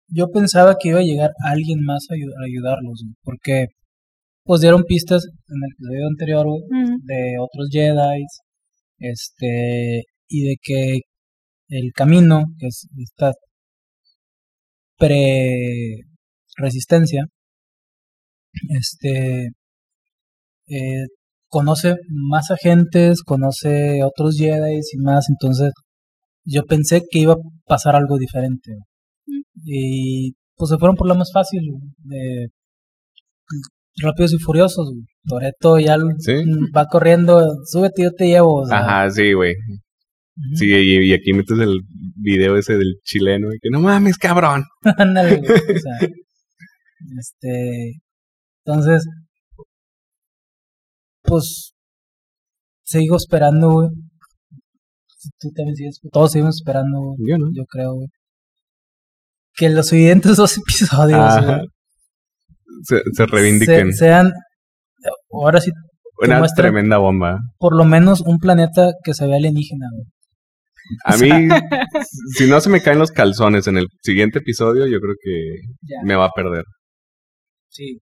[0.09, 3.67] yo pensaba que iba a llegar alguien más a, ayu- a ayudarlos, porque
[4.43, 6.45] pues dieron pistas en el episodio anterior
[7.03, 8.25] de otros Jedi,
[8.99, 10.99] este, y de que
[11.69, 13.33] el camino, que es esta
[16.57, 17.25] pre-resistencia,
[18.69, 19.49] este,
[20.67, 21.05] eh,
[21.49, 25.71] conoce más agentes, conoce otros Jedi y más, entonces
[26.45, 28.71] yo pensé que iba a pasar algo diferente.
[29.65, 31.61] Y pues se fueron por lo más fácil,
[31.99, 32.47] de
[34.01, 34.91] Rápidos y Furiosos.
[35.27, 36.33] Toreto ya Sí.
[36.75, 38.61] va corriendo, súbete, yo te llevo.
[38.61, 39.53] o sea, Ajá, sí, güey.
[40.53, 41.79] Sí, y, y aquí metes el
[42.15, 44.63] video ese del chileno y que no mames, cabrón.
[44.97, 45.97] Ándale, güey, o sea,
[47.19, 47.93] este,
[48.63, 49.03] entonces,
[51.27, 51.73] pues,
[52.83, 53.89] sigo esperando, güey.
[55.39, 57.47] Tú también sigues, todos seguimos esperando, güey, Yo no.
[57.53, 58.07] yo creo, güey.
[59.55, 61.59] Que los siguientes dos episodios, güey,
[62.83, 63.91] Se, se reivindiquen.
[63.91, 64.31] se- sean,
[65.31, 65.71] ahora sí,
[66.21, 67.39] Una tremenda bomba.
[67.57, 70.05] por lo menos un planeta que se vea alienígena, güey.
[71.03, 71.49] A mí,
[72.37, 75.31] si no se me caen los calzones en el siguiente episodio, yo creo que
[75.81, 76.63] Ya, me va a perder.
[77.69, 77.99] sí.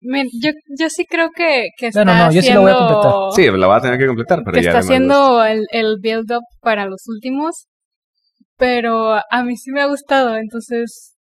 [0.00, 2.76] Me- yo, yo sí creo que, que está Bueno, no, yo sí lo voy a
[2.76, 3.10] completar.
[3.12, 5.96] haciendo- Sí, la va a tener que completar, pero que ya está haciendo el, el
[6.00, 7.66] build-up para los últimos,
[8.56, 11.14] pero a mí sí me ha gustado, entonces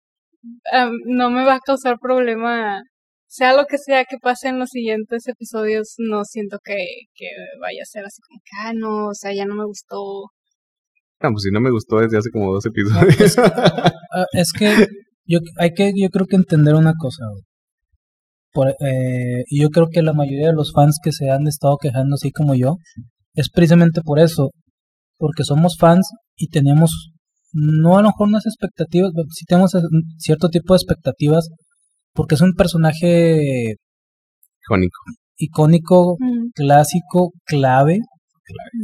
[0.72, 2.82] am, no me va a causar problema,
[3.28, 6.76] sea lo que sea que pase en los siguientes episodios, no siento que,
[7.16, 7.26] que
[7.60, 9.98] vaya a ser así como que, ah, no, o sea, ya no me gustó.
[11.20, 13.38] No, pues si no me gustó desde hace como dos episodios.
[13.40, 14.88] Ah, es que
[15.26, 17.44] yo hay que yo creo que entender una cosa güey.
[18.58, 21.78] Por, eh, y yo creo que la mayoría de los fans que se han estado
[21.78, 22.78] quejando así como yo
[23.36, 24.50] es precisamente por eso
[25.18, 27.12] porque somos fans y tenemos
[27.54, 29.82] no a lo mejor unas expectativas pero sí tenemos eh,
[30.18, 31.50] cierto tipo de expectativas
[32.14, 33.76] porque es un personaje
[34.68, 35.00] Jónico.
[35.38, 38.00] icónico Mm, clásico clave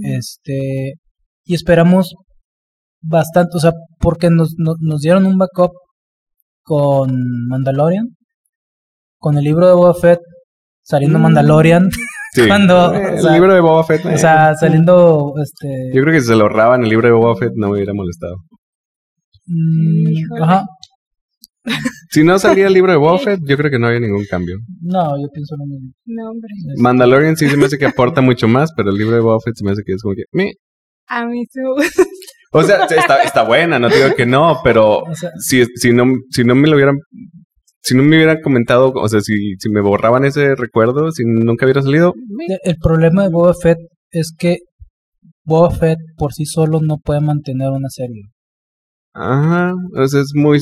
[0.03, 0.93] este
[1.45, 2.13] y esperamos
[3.01, 5.71] bastante, o sea, porque nos, nos, nos dieron un backup
[6.63, 7.11] con
[7.47, 8.15] Mandalorian,
[9.23, 10.19] con el libro de Boba Fett
[10.83, 11.21] saliendo Mm.
[11.23, 11.89] Mandalorian,
[12.33, 12.41] Sí.
[12.47, 14.05] Cuando- Eh, o el sea, libro de Boba Fett.
[14.05, 17.13] eh, o sea, saliendo este yo creo que si se lo ahorraban el libro de
[17.13, 18.35] Boba Fett no me hubiera molestado.
[19.45, 20.63] mm, ajá,
[22.11, 24.57] Si no salía el libro de Boba Fett, yo creo que no había ningún cambio.
[24.81, 25.91] no, yo pienso lo mismo.
[26.05, 26.49] No, hombre.
[26.77, 29.55] Mandalorian sí se me hace que aporta mucho más, pero el libro de Boba Fett
[29.55, 30.23] se me hace que es como que...
[30.33, 30.51] meh.
[31.07, 31.85] A mí sí me.
[32.55, 36.03] O sea, está, está buena, no digo que no, pero O sea, si, si, no,
[36.29, 36.97] si no me lo hubieran...
[37.85, 41.65] Si no me hubieran comentado, o sea, si, si me borraban ese recuerdo, si nunca
[41.65, 42.13] hubiera salido,
[42.63, 43.77] el- problema de Boba Fett
[44.09, 44.59] es que
[45.45, 48.23] Boba Fett por sí solo no puede mantener una serie.
[49.13, 50.57] Ajá, o sea, es muy...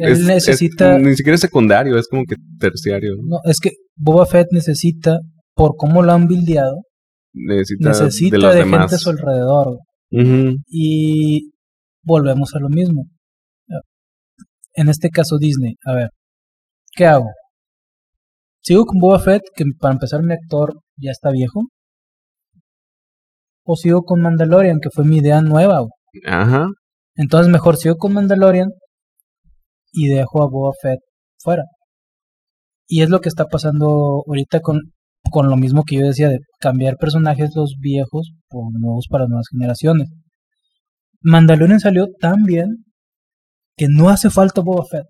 [0.00, 3.14] Él es- necesita- es- ni siquiera es secundario, es como que terciario.
[3.22, 5.18] No, es que Boba Fett necesita,
[5.54, 6.82] por cómo lo han bildeado,
[7.32, 9.78] Necesita, necesita de gente a su alrededor.
[10.68, 11.50] Y
[12.02, 13.04] volvemos a lo mismo.
[14.74, 16.08] En este caso Disney, a ver,
[16.96, 17.30] ¿qué hago?
[18.62, 21.62] ¿Sigo con Boba Fett, que para empezar mi actor ya está viejo?
[23.64, 25.80] ¿O sigo con Mandalorian, que fue mi idea nueva?
[25.80, 25.90] güey?
[26.26, 26.66] Ajá.
[27.14, 28.70] Entonces mejor sigo con Mandalorian
[29.92, 30.98] y dejo a Boba Fett
[31.38, 31.64] fuera.
[32.88, 34.80] Y es lo que está pasando ahorita con,
[35.30, 39.46] con lo mismo que yo decía de cambiar personajes los viejos por nuevos para nuevas
[39.50, 40.08] generaciones.
[41.20, 42.84] Mandalorian salió tan bien
[43.76, 45.06] que no hace falta Boba Fett.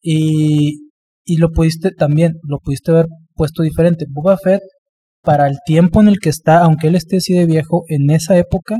[0.00, 0.90] Y,
[1.24, 4.06] y lo pudiste también, lo pudiste haber puesto diferente.
[4.08, 4.62] Boba Fett,
[5.22, 8.36] para el tiempo en el que está, aunque él esté así de viejo, en esa
[8.38, 8.78] época,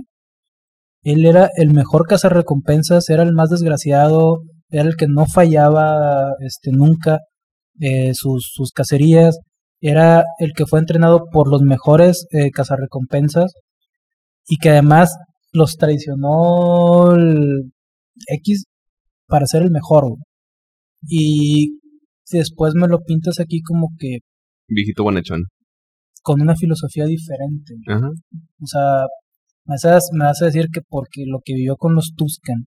[1.03, 6.71] él era el mejor cazarrecompensas, era el más desgraciado, era el que no fallaba este,
[6.73, 7.19] nunca
[7.81, 9.39] eh, sus, sus cacerías,
[9.81, 13.53] era el que fue entrenado por los mejores eh, cazarrecompensas
[14.49, 15.15] y que además
[15.53, 17.73] los traicionó el
[18.27, 18.65] X
[19.27, 20.17] para ser el mejor.
[21.07, 21.79] Y
[22.31, 24.19] después me lo pintas aquí como que
[24.69, 25.45] Viejito bonachón.
[26.23, 27.75] con una filosofía diferente.
[27.89, 28.09] Ajá.
[28.61, 29.07] O sea,
[29.65, 32.67] me haces, me hace decir que porque lo que vivió con los Tuscan,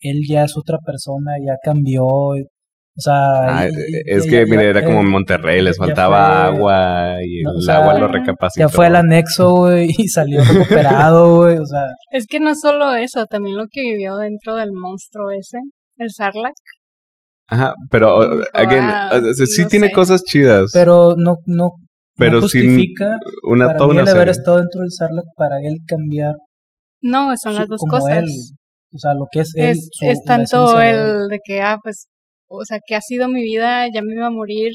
[0.00, 2.04] él ya es otra persona, ya cambió.
[2.04, 5.10] O sea, Ah, y- y- es y- que, ya- mira, ya- era como en eh,
[5.10, 8.66] Monterrey, les faltaba fue- agua y No, el o sea, agua lo recapacitó.
[8.66, 11.58] ya fue al anexo, güey, y salió recuperado, güey.
[11.58, 15.58] O sea, Es que no solo eso, también lo que vivió dentro del monstruo ese,
[15.98, 16.54] el Sarlacc.
[17.48, 18.20] Ajá, pero,
[18.52, 19.92] again, ah, o sea, sí no tiene sé.
[19.92, 21.70] cosas chidas, pero no, no,
[22.16, 25.76] pero no sin justifica una para mí el haber estado dentro del Sarlacc para él
[25.86, 26.34] cambiar
[27.02, 28.18] No, son su- las dos como cosas.
[28.18, 28.24] él.
[28.92, 29.70] O sea, lo que es él.
[29.70, 32.06] es, su- es tanto el de que, ah, pues,
[32.48, 34.72] o sea, que ha sido mi vida, ya me iba a morir.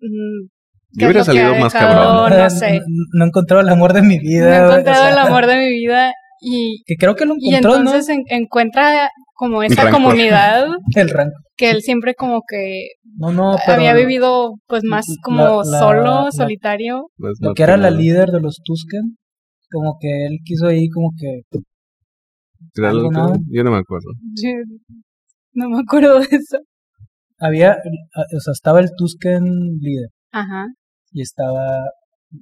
[0.00, 0.46] mm,
[0.94, 2.24] Yo ¿qué es hubiera salido más dejado?
[2.24, 2.38] cabrón.
[2.42, 2.80] No sé.
[3.14, 4.56] No he encontrado el amor de mi No vida.
[4.56, 6.12] he güey, o encontrado sea, el amor de mi vida
[6.44, 10.02] Y, Que creo que lo y encontró, entonces en- encuentra como esa Rancor.
[10.02, 10.66] comunidad.
[10.96, 11.32] El rango.
[11.56, 16.24] que él siempre como que No, no, pero había vivido pues más como la- solo,
[16.24, 17.06] la- solitario.
[17.16, 19.16] Pues lo que era la líder de los Tusken,
[19.70, 21.42] como que él quiso ahí como que
[22.76, 23.32] ¿Era algo, lo que- ¿no?
[23.52, 24.10] Yo no me acuerdo.
[24.42, 24.50] Yo
[25.54, 26.58] no me acuerdo de eso.
[27.38, 27.76] había,
[28.36, 29.44] o sea, estaba el Tusken
[29.80, 30.66] líder Ajá.
[31.12, 31.84] y estaba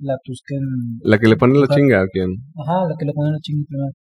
[0.01, 0.61] la Tusken,
[1.03, 2.29] ¿La que le pone la chinga o quién?
[2.57, 3.93] ajá, la que le ponen la chinga primero.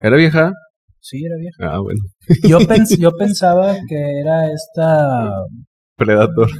[0.00, 0.52] ¿Era vieja?
[1.00, 1.74] Sí, era vieja.
[1.74, 2.00] Ah, bueno.
[2.48, 5.30] Yo, pens- yo pensaba que era esta
[5.96, 6.48] Predator.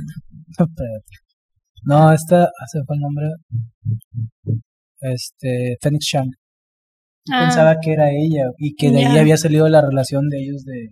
[1.86, 3.26] No, esta, ah, se fue el nombre.
[5.00, 6.26] Este, Phoenix Shang.
[7.26, 7.40] Yo Ah.
[7.44, 9.20] Pensaba que era ella y que de ahí Ya.
[9.20, 10.88] había salido la relación de ellos de,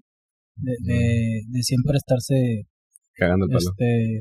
[0.56, 2.62] de, de, de siempre estarse,
[3.14, 3.70] Cagando el palo.
[3.70, 4.18] este,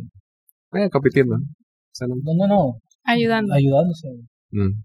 [0.85, 1.35] Eh, compitiendo.
[1.35, 3.53] O sea, no- no, no, no, Ayudando.
[3.53, 4.07] ayudándose.
[4.51, 4.83] Mm.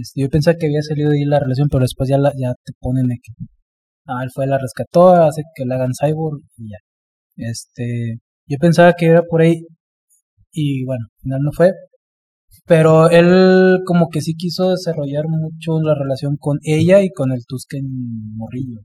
[0.00, 2.52] Este, yo pensaba que había salido de ahí la relación, pero después ya, la, ya
[2.64, 3.32] te ponen que,
[4.06, 6.78] ah, él fue, la rescató, hace que la hagan cyborg y ya.
[7.50, 9.60] Este, yo pensaba que era por ahí
[10.52, 11.70] y bueno, al final no fue.
[12.66, 17.40] Pero él como que sí quiso desarrollar mucho la relación con ella y con el
[17.46, 17.82] Tusken
[18.36, 18.80] morrillo.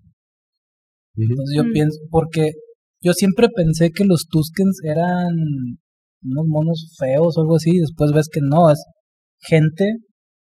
[1.15, 1.73] Entonces yo Mm.
[1.73, 2.51] pienso, porque
[3.01, 5.29] yo siempre pensé que los Tuskens eran
[6.23, 8.83] unos monos feos o algo así, y después ves que no, es
[9.39, 9.85] gente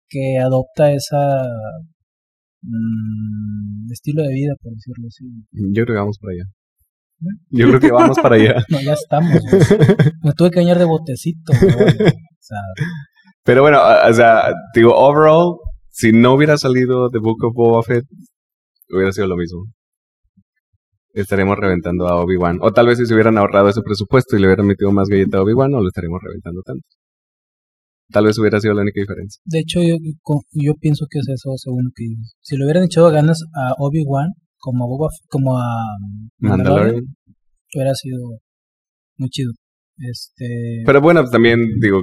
[0.09, 1.43] que adopta esa
[2.62, 5.24] mm, estilo de vida, por decirlo así.
[5.73, 6.44] Yo creo que vamos para allá.
[7.51, 8.65] Yo creo que vamos para allá.
[8.69, 9.31] No, ya estamos.
[9.31, 9.62] güey.
[10.23, 11.53] Me tuve que bañar de botecito.
[11.53, 12.59] O sea,
[13.44, 15.57] Pero bueno, o o sea, digo, overall,
[15.89, 18.05] si no hubiera salido The Book of Boba Fett,
[18.90, 19.65] hubiera sido lo mismo.
[21.12, 22.59] Estaremos reventando a Obi-Wan.
[22.62, 25.39] O tal vez si se hubieran ahorrado ese presupuesto y le hubieran metido más galleta
[25.39, 26.86] a Obi-Wan, no lo estaríamos reventando tanto.
[28.10, 29.40] Tal vez hubiera sido la única diferencia.
[29.44, 29.97] de hecho, yo,
[30.52, 32.05] yo pienso que es eso, según lo que.
[32.40, 34.28] Si le hubieran echado ganas a Obi-Wan,
[34.59, 35.64] como a Boba, como a
[36.39, 37.05] Mandalorian, Mandalorian.
[37.74, 38.39] hubiera sido
[39.16, 39.52] muy chido.
[39.98, 42.02] Este, Pero bueno, también digo,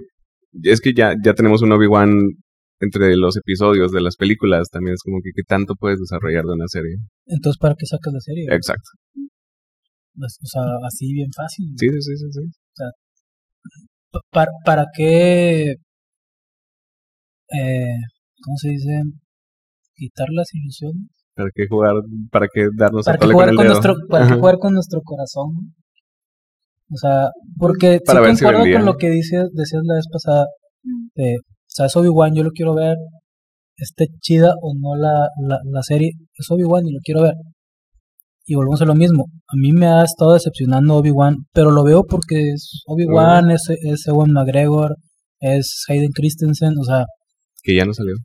[0.63, 2.09] es que ya, ya tenemos un Obi-Wan
[2.81, 4.69] entre los episodios de las películas.
[4.71, 6.95] También es como que qué tanto puedes desarrollar de una serie.
[7.27, 8.45] entonces, ¿para qué sacas la serie?
[8.51, 8.89] Exacto.
[10.21, 11.65] O sea, así bien fácil.
[11.77, 12.41] Sí, sí, sí, sí.
[12.41, 12.83] sí.
[14.11, 15.75] Pa- para, ¿Para qué?
[17.51, 17.97] Eh,
[18.43, 19.01] ¿Cómo se dice?
[19.95, 21.07] Quitar las ilusiones.
[21.35, 21.93] ¿Para qué jugar?
[22.31, 23.73] ¿Para qué darnos ¿Para a qué jugar con el con, dedo?
[23.73, 25.73] nuestro, para qué jugar con nuestro corazón?
[26.91, 27.27] O sea,
[27.57, 28.79] porque Para sí ver si concuerdo vendía.
[28.79, 29.47] con lo que decías
[29.83, 30.45] la vez pasada.
[31.15, 32.97] De, o sea, es Obi-Wan, yo lo quiero ver.
[33.77, 37.33] Esté chida o no la, la, la serie, es Obi-Wan y lo quiero ver.
[38.45, 39.25] Y volvemos a lo mismo.
[39.47, 44.07] A mí me ha estado decepcionando Obi-Wan, pero lo veo porque es Obi-Wan, es, es
[44.07, 44.95] Ewan McGregor,
[45.39, 47.05] es Hayden Christensen, o sea,
[47.63, 48.15] Que ya no salió.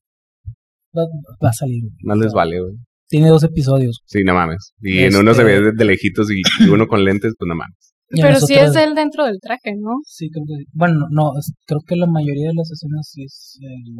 [0.96, 1.02] va,
[1.44, 1.82] va a salir.
[2.02, 2.72] Más les vale, güey.
[3.06, 4.00] Tiene dos episodios.
[4.06, 4.72] Sí, no mames.
[4.80, 7.54] Y en uno se Este- ve de, de lejitos y uno con lentes, pues no
[7.54, 7.92] mames.
[8.08, 9.96] Pero sí es él dentro del traje, ¿no?
[10.04, 10.64] Sí, creo que sí.
[10.72, 11.32] Bueno, no,
[11.66, 13.96] creo que la mayoría de las escenas sí es el...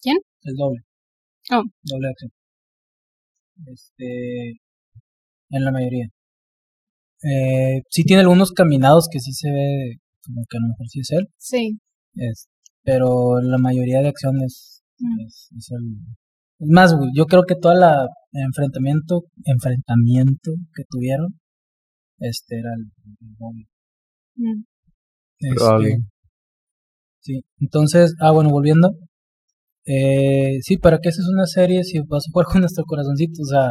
[0.00, 0.16] ¿Quién?
[0.42, 0.80] El doble.
[1.50, 1.62] Oh.
[1.82, 2.30] Doble acción.
[3.66, 4.60] Este...
[5.50, 6.06] En la mayoría.
[7.22, 11.00] Eh, sí tiene algunos caminados que sí se ve como que a lo mejor sí
[11.00, 11.26] es él.
[11.36, 11.78] Sí.
[12.14, 12.48] Es,
[12.82, 15.20] pero la mayoría de acciones Mm.
[15.26, 15.84] es, es el...
[16.58, 21.39] Es más, güey, yo creo que toda la enfrentamiento, enfrentamiento que tuvieron,
[22.20, 22.82] este era el,
[23.20, 23.66] el doble.
[24.36, 24.62] Mm.
[25.38, 25.96] Este, Probable.
[27.20, 28.90] sí, entonces, ah, bueno, volviendo.
[29.86, 33.42] Eh, sí, ¿para qué haces una serie si vas a jugar con nuestro corazoncito?
[33.42, 33.70] O sea,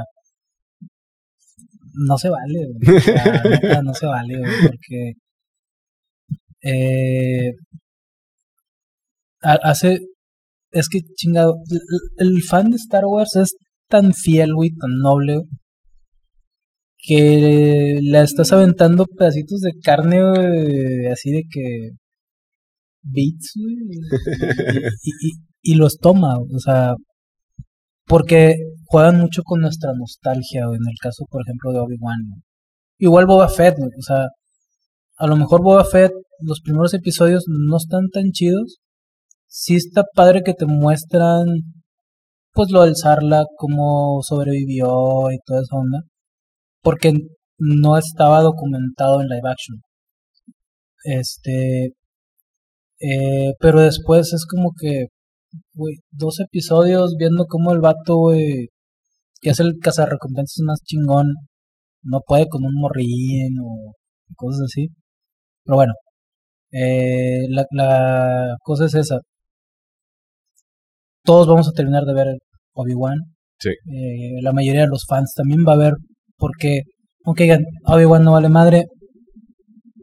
[1.94, 2.98] no se vale, güey.
[2.98, 5.14] O sea, neta, no se vale, güey, porque
[6.62, 7.52] eh,
[9.42, 10.00] ha- hace,
[10.72, 11.56] es que chingado,
[12.20, 13.56] el, el fan de Star Wars es
[13.88, 15.50] tan fiel, güey, tan noble, güey,
[17.00, 20.20] que le estás aventando pedacitos de carne,
[21.12, 21.90] así de que
[23.56, 23.76] güey,
[25.04, 26.96] y, y- los toma, o sea,
[28.06, 28.56] porque
[28.88, 32.44] juegan mucho con nuestra nostalgia, güey, en el caso, por ejemplo, de Obi-Wan.
[32.98, 34.28] Igual Boba Fett, o sea,
[35.18, 36.12] a lo mejor Boba Fett,
[36.42, 38.80] los primeros episodios no están tan chidos.
[39.48, 41.46] Sí está padre que te muestran,
[42.54, 46.00] pues lo del Sarlacc, cómo sobrevivió y toda esa onda.
[46.82, 47.14] Porque
[47.58, 49.82] no estaba documentado en live action.
[51.04, 51.94] Este,
[53.00, 55.08] eh, pero después es como que,
[55.74, 58.70] güey, dos episodios viendo cómo el vato, güey,
[59.42, 61.28] que es el cazarrecompensas más chingón,
[62.04, 63.94] no puede con un morrín o
[64.36, 64.90] cosas así.
[65.64, 65.94] Pero bueno,
[66.72, 69.20] eh, la, la cosa es esa.
[71.24, 72.28] Todos vamos a terminar de ver
[72.74, 73.18] Obi-Wan.
[73.60, 73.70] Sí.
[73.70, 75.94] Eh, la mayoría de los fans también va a ver,
[76.40, 76.82] porque,
[77.26, 78.86] aunque digan, Obi-Wan no vale madre,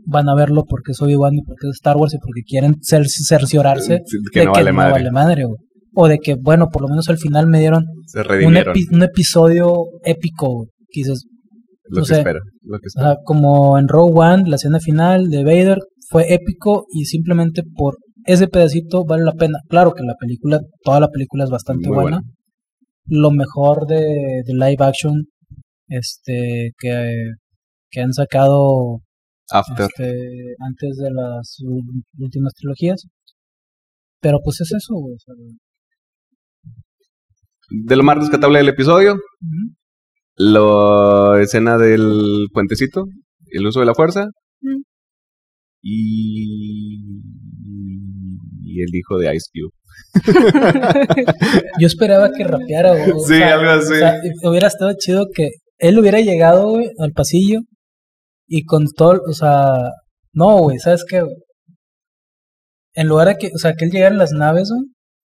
[0.06, 3.06] van a verlo porque es Obi-Wan y porque es Star Wars y porque quieren cer-
[3.08, 4.92] cerciorarse Sí, que de no que vale no madre.
[4.92, 5.44] vale madre.
[5.44, 5.56] güey.
[5.98, 9.74] O de que, bueno, por lo menos al final me dieron un, epi- un episodio
[10.04, 10.66] épico.
[10.90, 11.24] Que dices,
[11.88, 12.18] lo no que sé.
[12.18, 12.40] espero.
[12.62, 13.06] Lo que o espero.
[13.06, 17.96] sea, como en Rogue One, la escena final de Vader fue épico y simplemente por
[18.26, 19.58] ese pedacito vale la pena.
[19.68, 22.02] Claro que la película, toda la película es bastante buena.
[22.02, 22.20] buena.
[23.06, 25.24] Lo mejor de, de live action
[25.88, 27.12] este que,
[27.90, 29.00] que han sacado
[29.50, 29.86] After.
[29.86, 30.12] este,
[30.66, 31.56] antes de las
[32.18, 33.06] últimas trilogías.
[34.20, 35.14] Pero pues es eso, güey.
[35.14, 35.34] o sea,
[37.70, 39.16] De lo más rescatable del episodio,
[40.36, 43.04] la escena del puentecito,
[43.50, 44.26] el uso de la fuerza
[44.62, 44.82] Mm.
[45.82, 46.98] y,
[48.64, 49.70] y el hijo de Ice Cube.
[51.80, 53.92] Yo esperaba que rapeara, o Sí, sea, algo así.
[53.92, 54.14] o sea,
[54.44, 57.60] hubiera estado chido que él hubiera llegado, güey, al pasillo
[58.46, 59.74] y con todo, o sea,
[60.32, 61.22] no, güey, ¿sabes qué?
[61.22, 61.34] güey?
[62.94, 64.86] En lugar de que, o sea, que él llegara en las naves, güey,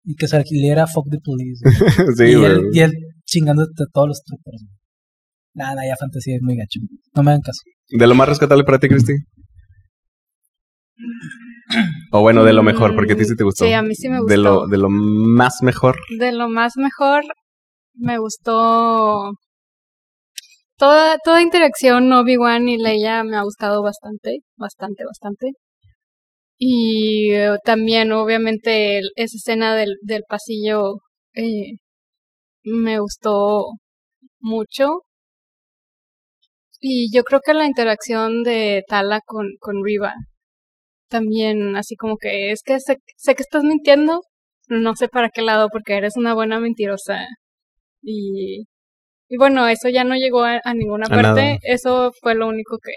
[0.03, 1.61] y que saliera Fuck the Police.
[1.63, 2.15] güey.
[2.17, 2.51] sí, y, güey.
[2.51, 2.91] él, y él
[3.25, 4.63] chingando a todos los troopers.
[5.53, 6.79] nada, ya fantasía es muy gacho.
[7.13, 7.61] No me hagan caso.
[7.89, 9.13] De lo más rescatable para ti, Cristi.
[12.11, 13.65] O bueno, de lo mejor, porque a ti sí te gustó.
[13.65, 14.31] Sí, a mí sí me gustó.
[14.31, 15.97] De lo, de lo más mejor.
[16.19, 17.23] de lo más mejor
[17.93, 19.31] me gustó
[20.81, 25.51] toda toda interacción Obi-Wan y Leia me ha gustado bastante, bastante, bastante.
[26.57, 30.95] Y eh, también obviamente esa escena del, del pasillo
[31.35, 31.77] eh,
[32.63, 33.65] me gustó
[34.39, 35.03] mucho.
[36.81, 40.13] Y yo creo que la interacción de Tala con, con Riva
[41.09, 44.21] también así como que es que sé, sé que estás mintiendo,
[44.69, 47.25] no sé para qué lado, porque eres una buena mentirosa.
[48.03, 48.65] Y,
[49.31, 51.21] y bueno, eso ya no llegó a, a ninguna A parte.
[51.23, 51.57] nada.
[51.63, 52.91] Eso fue lo único que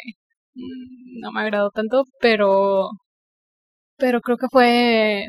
[0.55, 2.89] mm, no me agradó tanto, pero,
[3.97, 5.27] pero creo que fue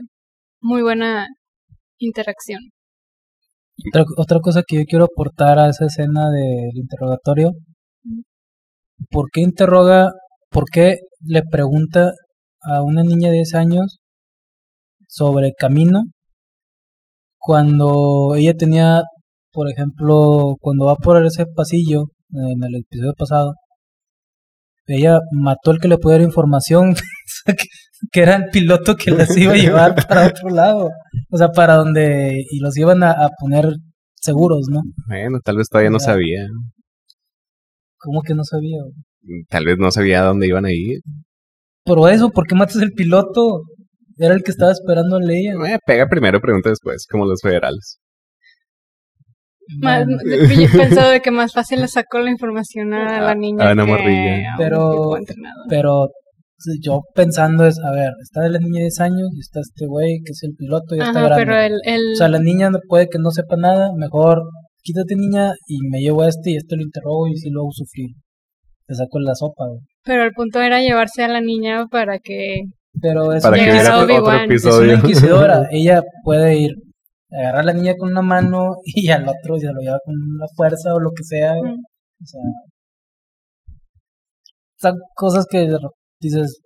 [0.61, 1.27] muy buena
[1.99, 2.59] interacción.
[3.89, 7.51] Otra, otra cosa que yo quiero aportar a esa escena del interrogatorio.
[9.11, 10.11] ¿Por qué interroga,
[10.49, 12.13] por qué le pregunta
[12.61, 13.99] a una niña de 10 años
[15.07, 16.01] sobre camino
[17.37, 19.03] cuando ella tenía,
[19.55, 22.03] por ejemplo, cuando va por ese pasillo
[22.33, 23.53] en el episodio pasado,
[24.87, 26.93] ella mató al que le pudiera información,
[28.11, 30.89] que, era el piloto que las iba a llevar para otro lado,
[31.31, 33.65] o sea, para donde, y los iban a, a poner
[34.15, 34.81] seguros, ¿no?
[35.07, 36.05] Bueno, tal vez todavía no Ya.
[36.05, 36.45] sabía.
[37.97, 38.77] ¿Cómo que no sabía?
[39.49, 40.99] Tal vez no sabía a dónde iban a ir.
[41.85, 43.61] Pero eso, ¿por qué matas al piloto?
[44.17, 45.53] Era el que estaba esperando a Leia.
[45.67, 47.97] Eh, pega primero, pregunta después, como los federales.
[49.81, 53.73] Más, yo pensaba de que más fácil le sacó la información a la niña a
[53.73, 54.53] una que morrilla.
[54.57, 55.17] Pero-
[55.69, 56.07] pero
[56.81, 60.19] yo pensando es, a ver, está la niña de 10 años y está este güey
[60.25, 61.45] que es el piloto y ya está Ajá, grande.
[61.45, 64.41] pero el, el, O sea, la niña no puede que no sepa nada, mejor
[64.81, 67.71] quítate niña y me llevo a este y este lo interrogo y si lo hago
[67.71, 68.09] sufrir.
[68.87, 69.79] Te saco la sopa, güey.
[70.03, 72.61] pero el punto era llevarse a la niña para que
[73.01, 74.03] Pero es Para que Obi-Wan.
[74.03, 74.93] otro Es una episodio.
[74.95, 75.63] inquisidora.
[75.71, 76.71] Ella puede ir,
[77.31, 80.47] agarrar a la niña con una mano y al otro se lo lleva con la
[80.55, 81.53] fuerza o lo que sea.
[81.53, 81.79] Mm.
[82.21, 82.41] O sea,
[84.77, 85.67] son cosas que
[86.19, 86.59] dices,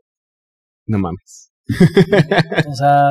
[0.87, 1.51] No mames.
[2.67, 3.03] o sea,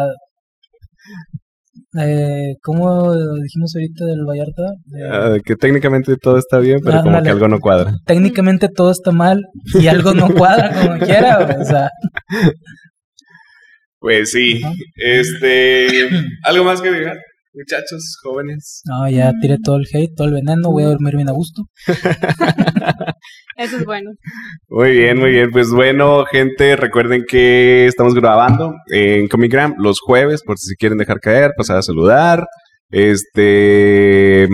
[2.04, 3.12] eh, ¿cómo
[3.42, 4.62] dijimos ahorita del Vallarta?
[4.96, 7.24] Eh, Ah, que técnicamente todo está bien, pero Ah, como dale.
[7.24, 7.92] que algo no cuadra.
[8.06, 9.40] técnicamente todo está mal
[9.80, 11.38] y algo no cuadra como quiera.
[11.60, 11.88] O sea,
[14.00, 14.60] Pues sí.
[14.96, 16.08] Este.
[16.44, 17.16] ¿Algo más que digan?
[17.58, 18.82] Muchachos, jóvenes.
[18.84, 21.64] no, ya tiré todo el hate, todo el veneno, voy a dormir bien a gusto.
[23.56, 24.12] eso es bueno.
[24.68, 25.50] Muy bien, muy bien.
[25.50, 31.18] Pues bueno, gente, recuerden que estamos grabando en Comigram los jueves, por si quieren dejar
[31.18, 32.46] caer, pasar a saludar.
[32.90, 34.46] Este.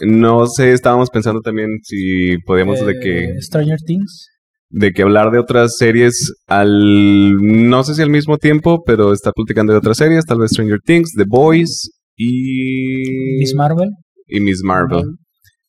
[0.00, 3.24] No sé, estábamos pensando también si podíamos de que.
[3.26, 4.28] Eh, Stranger Things.
[4.70, 9.30] de que hablar de otras series al no sé si al mismo tiempo, pero está
[9.30, 11.90] platicando de otras series, tal vez Stranger Things, The Boys
[12.22, 13.88] y Miss Marvel.
[14.26, 15.02] y Miss Marvel,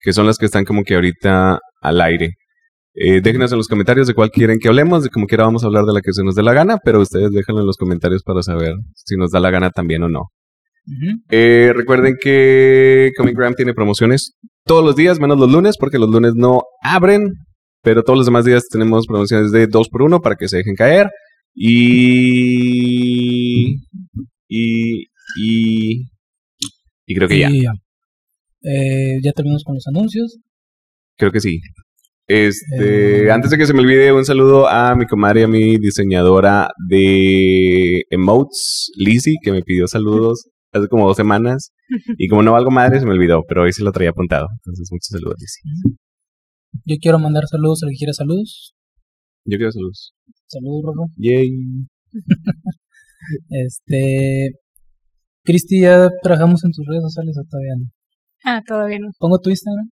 [0.01, 2.31] que son las que están como que ahorita al aire.
[2.93, 5.67] Eh, déjenos en los comentarios de cuál quieren que hablemos, de como quiera vamos a
[5.67, 8.21] hablar de la que se nos dé la gana, pero ustedes déjenlo en los comentarios
[8.23, 10.23] para saber si nos da la gana también o no.
[11.29, 14.33] Eh, recuerden que Comic Gram tiene promociones
[14.65, 17.29] todos los días, menos los lunes, porque los lunes no abren.
[17.83, 20.75] Pero todos los demás días tenemos promociones de 2 por 1 para que se dejen
[20.75, 21.09] caer.
[21.55, 21.75] Y.
[24.47, 25.07] Y.
[25.39, 26.05] Y.
[27.05, 27.49] Y creo que ya.
[27.49, 27.71] Y ya.
[28.63, 30.37] Eh, ya terminamos con los anuncios.
[31.17, 31.59] Creo que sí.
[32.27, 33.31] Este, Eh.
[33.31, 38.03] antes de que se me olvide, un saludo a mi comadre a mi diseñadora de
[38.09, 41.71] emotes, Lizzie, que me pidió saludos hace como dos semanas.
[42.17, 44.47] Y como no valgo madre, se me olvidó, pero hoy sí lo traía apuntado.
[44.59, 45.97] Entonces, muchos saludos, Lizzie.
[46.85, 48.73] Yo quiero mandar saludos al que quiera saludos.
[49.45, 50.13] Yo quiero saludos.
[50.47, 51.05] Saludos, Rorro.
[51.17, 51.49] Yay.
[53.49, 54.51] Este.
[55.43, 57.89] Cristi, ¿ya trabajamos en tus redes sociales o todavía no?
[58.43, 59.09] Ah, todavía no.
[59.19, 59.89] ¿Pongo tu Instagram?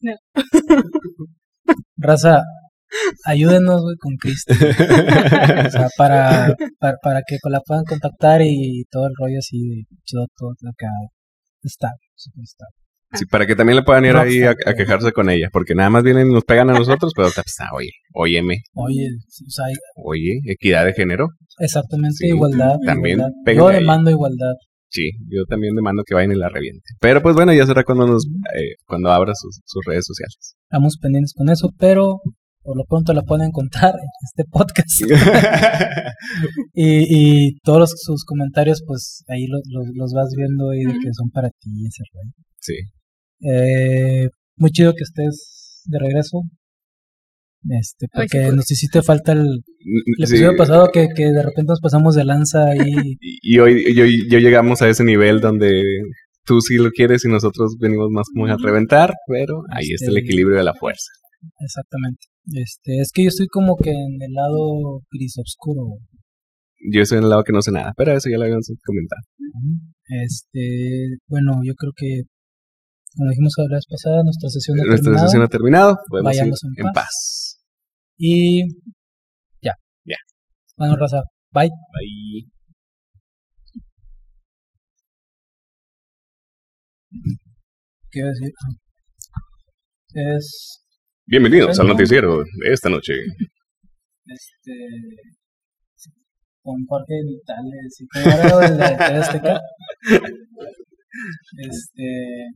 [0.00, 0.14] No.
[1.96, 2.42] Raza,
[3.24, 4.52] ayúdenos, güey, con Cristi.
[4.54, 9.96] O sea, para, para, para que la puedan contactar y todo el rollo así de
[10.04, 10.88] chido, todo acá.
[11.62, 12.66] Está, súper está.
[13.12, 16.02] Sí, para que también le puedan ir ahí a, quejarse con ella, porque nada más
[16.04, 19.08] vienen y nos pegan a nosotros, pero pues, ah, oye, óyeme, Oye,
[19.46, 19.64] o sea,
[20.04, 21.26] oye, equidad de género.
[21.58, 22.76] exactamente Sí, igualdad.
[22.86, 23.36] también igualdad.
[23.44, 24.54] péguenle Yo demando igualdad.
[24.92, 26.96] Sí, yo también demando que vayan y la revienten.
[27.00, 30.54] Pero pues bueno, ya será cuando nos, eh, cuando abra sus, sus redes sociales.
[30.64, 32.20] Estamos pendientes con eso, pero
[32.62, 35.00] por lo pronto la pueden encontrar en este podcast.
[36.74, 40.92] y, y todos los- sus comentarios, pues ahí los, los, los vas viendo y de
[40.92, 42.32] que son para ti ese rollo.
[42.60, 42.74] sí.
[43.42, 46.42] Eh, muy chido que estés de regreso.
[47.68, 48.56] Este, Ay, porque cool.
[48.56, 50.34] nos hiciste falta el, el Sí.
[50.36, 52.64] episodio pasado que, que de repente nos pasamos de lanza.
[53.20, 55.82] Y, y hoy y hoy yo llegamos a ese nivel donde
[56.46, 60.16] tú sí lo quieres y nosotros venimos más como a reventar, pero ahí está el
[60.16, 61.10] Este- equilibrio de la fuerza.
[61.60, 62.26] Exactamente.
[62.52, 65.82] Este, es que yo estoy como que en el lado gris oscuro.
[66.92, 69.20] Yo estoy en el lado que no sé nada, pero eso ya lo habíamos comentado.
[70.08, 72.22] Este, bueno, yo creo que
[73.16, 75.26] como dijimos la vez pasada, nuestra sesión ha Nuestra terminado.
[75.26, 76.94] sesión ha terminado, podemos ir Vayamos en en paz.
[76.94, 77.60] paz.
[78.16, 78.62] Y
[79.62, 79.74] ya.
[80.04, 80.16] Ya.
[80.76, 81.22] Bueno, raza,
[81.52, 81.68] bye.
[81.68, 82.48] Bye.
[88.10, 88.50] ¿Qué decir?
[88.64, 88.74] Ah.
[90.14, 90.82] Es
[91.26, 91.94] Bienvenidos al Bueno.
[91.94, 93.12] noticiero de esta noche.
[94.26, 94.72] este
[96.62, 99.60] con Jorge Vitales y todo de Azteca.
[101.58, 102.46] Este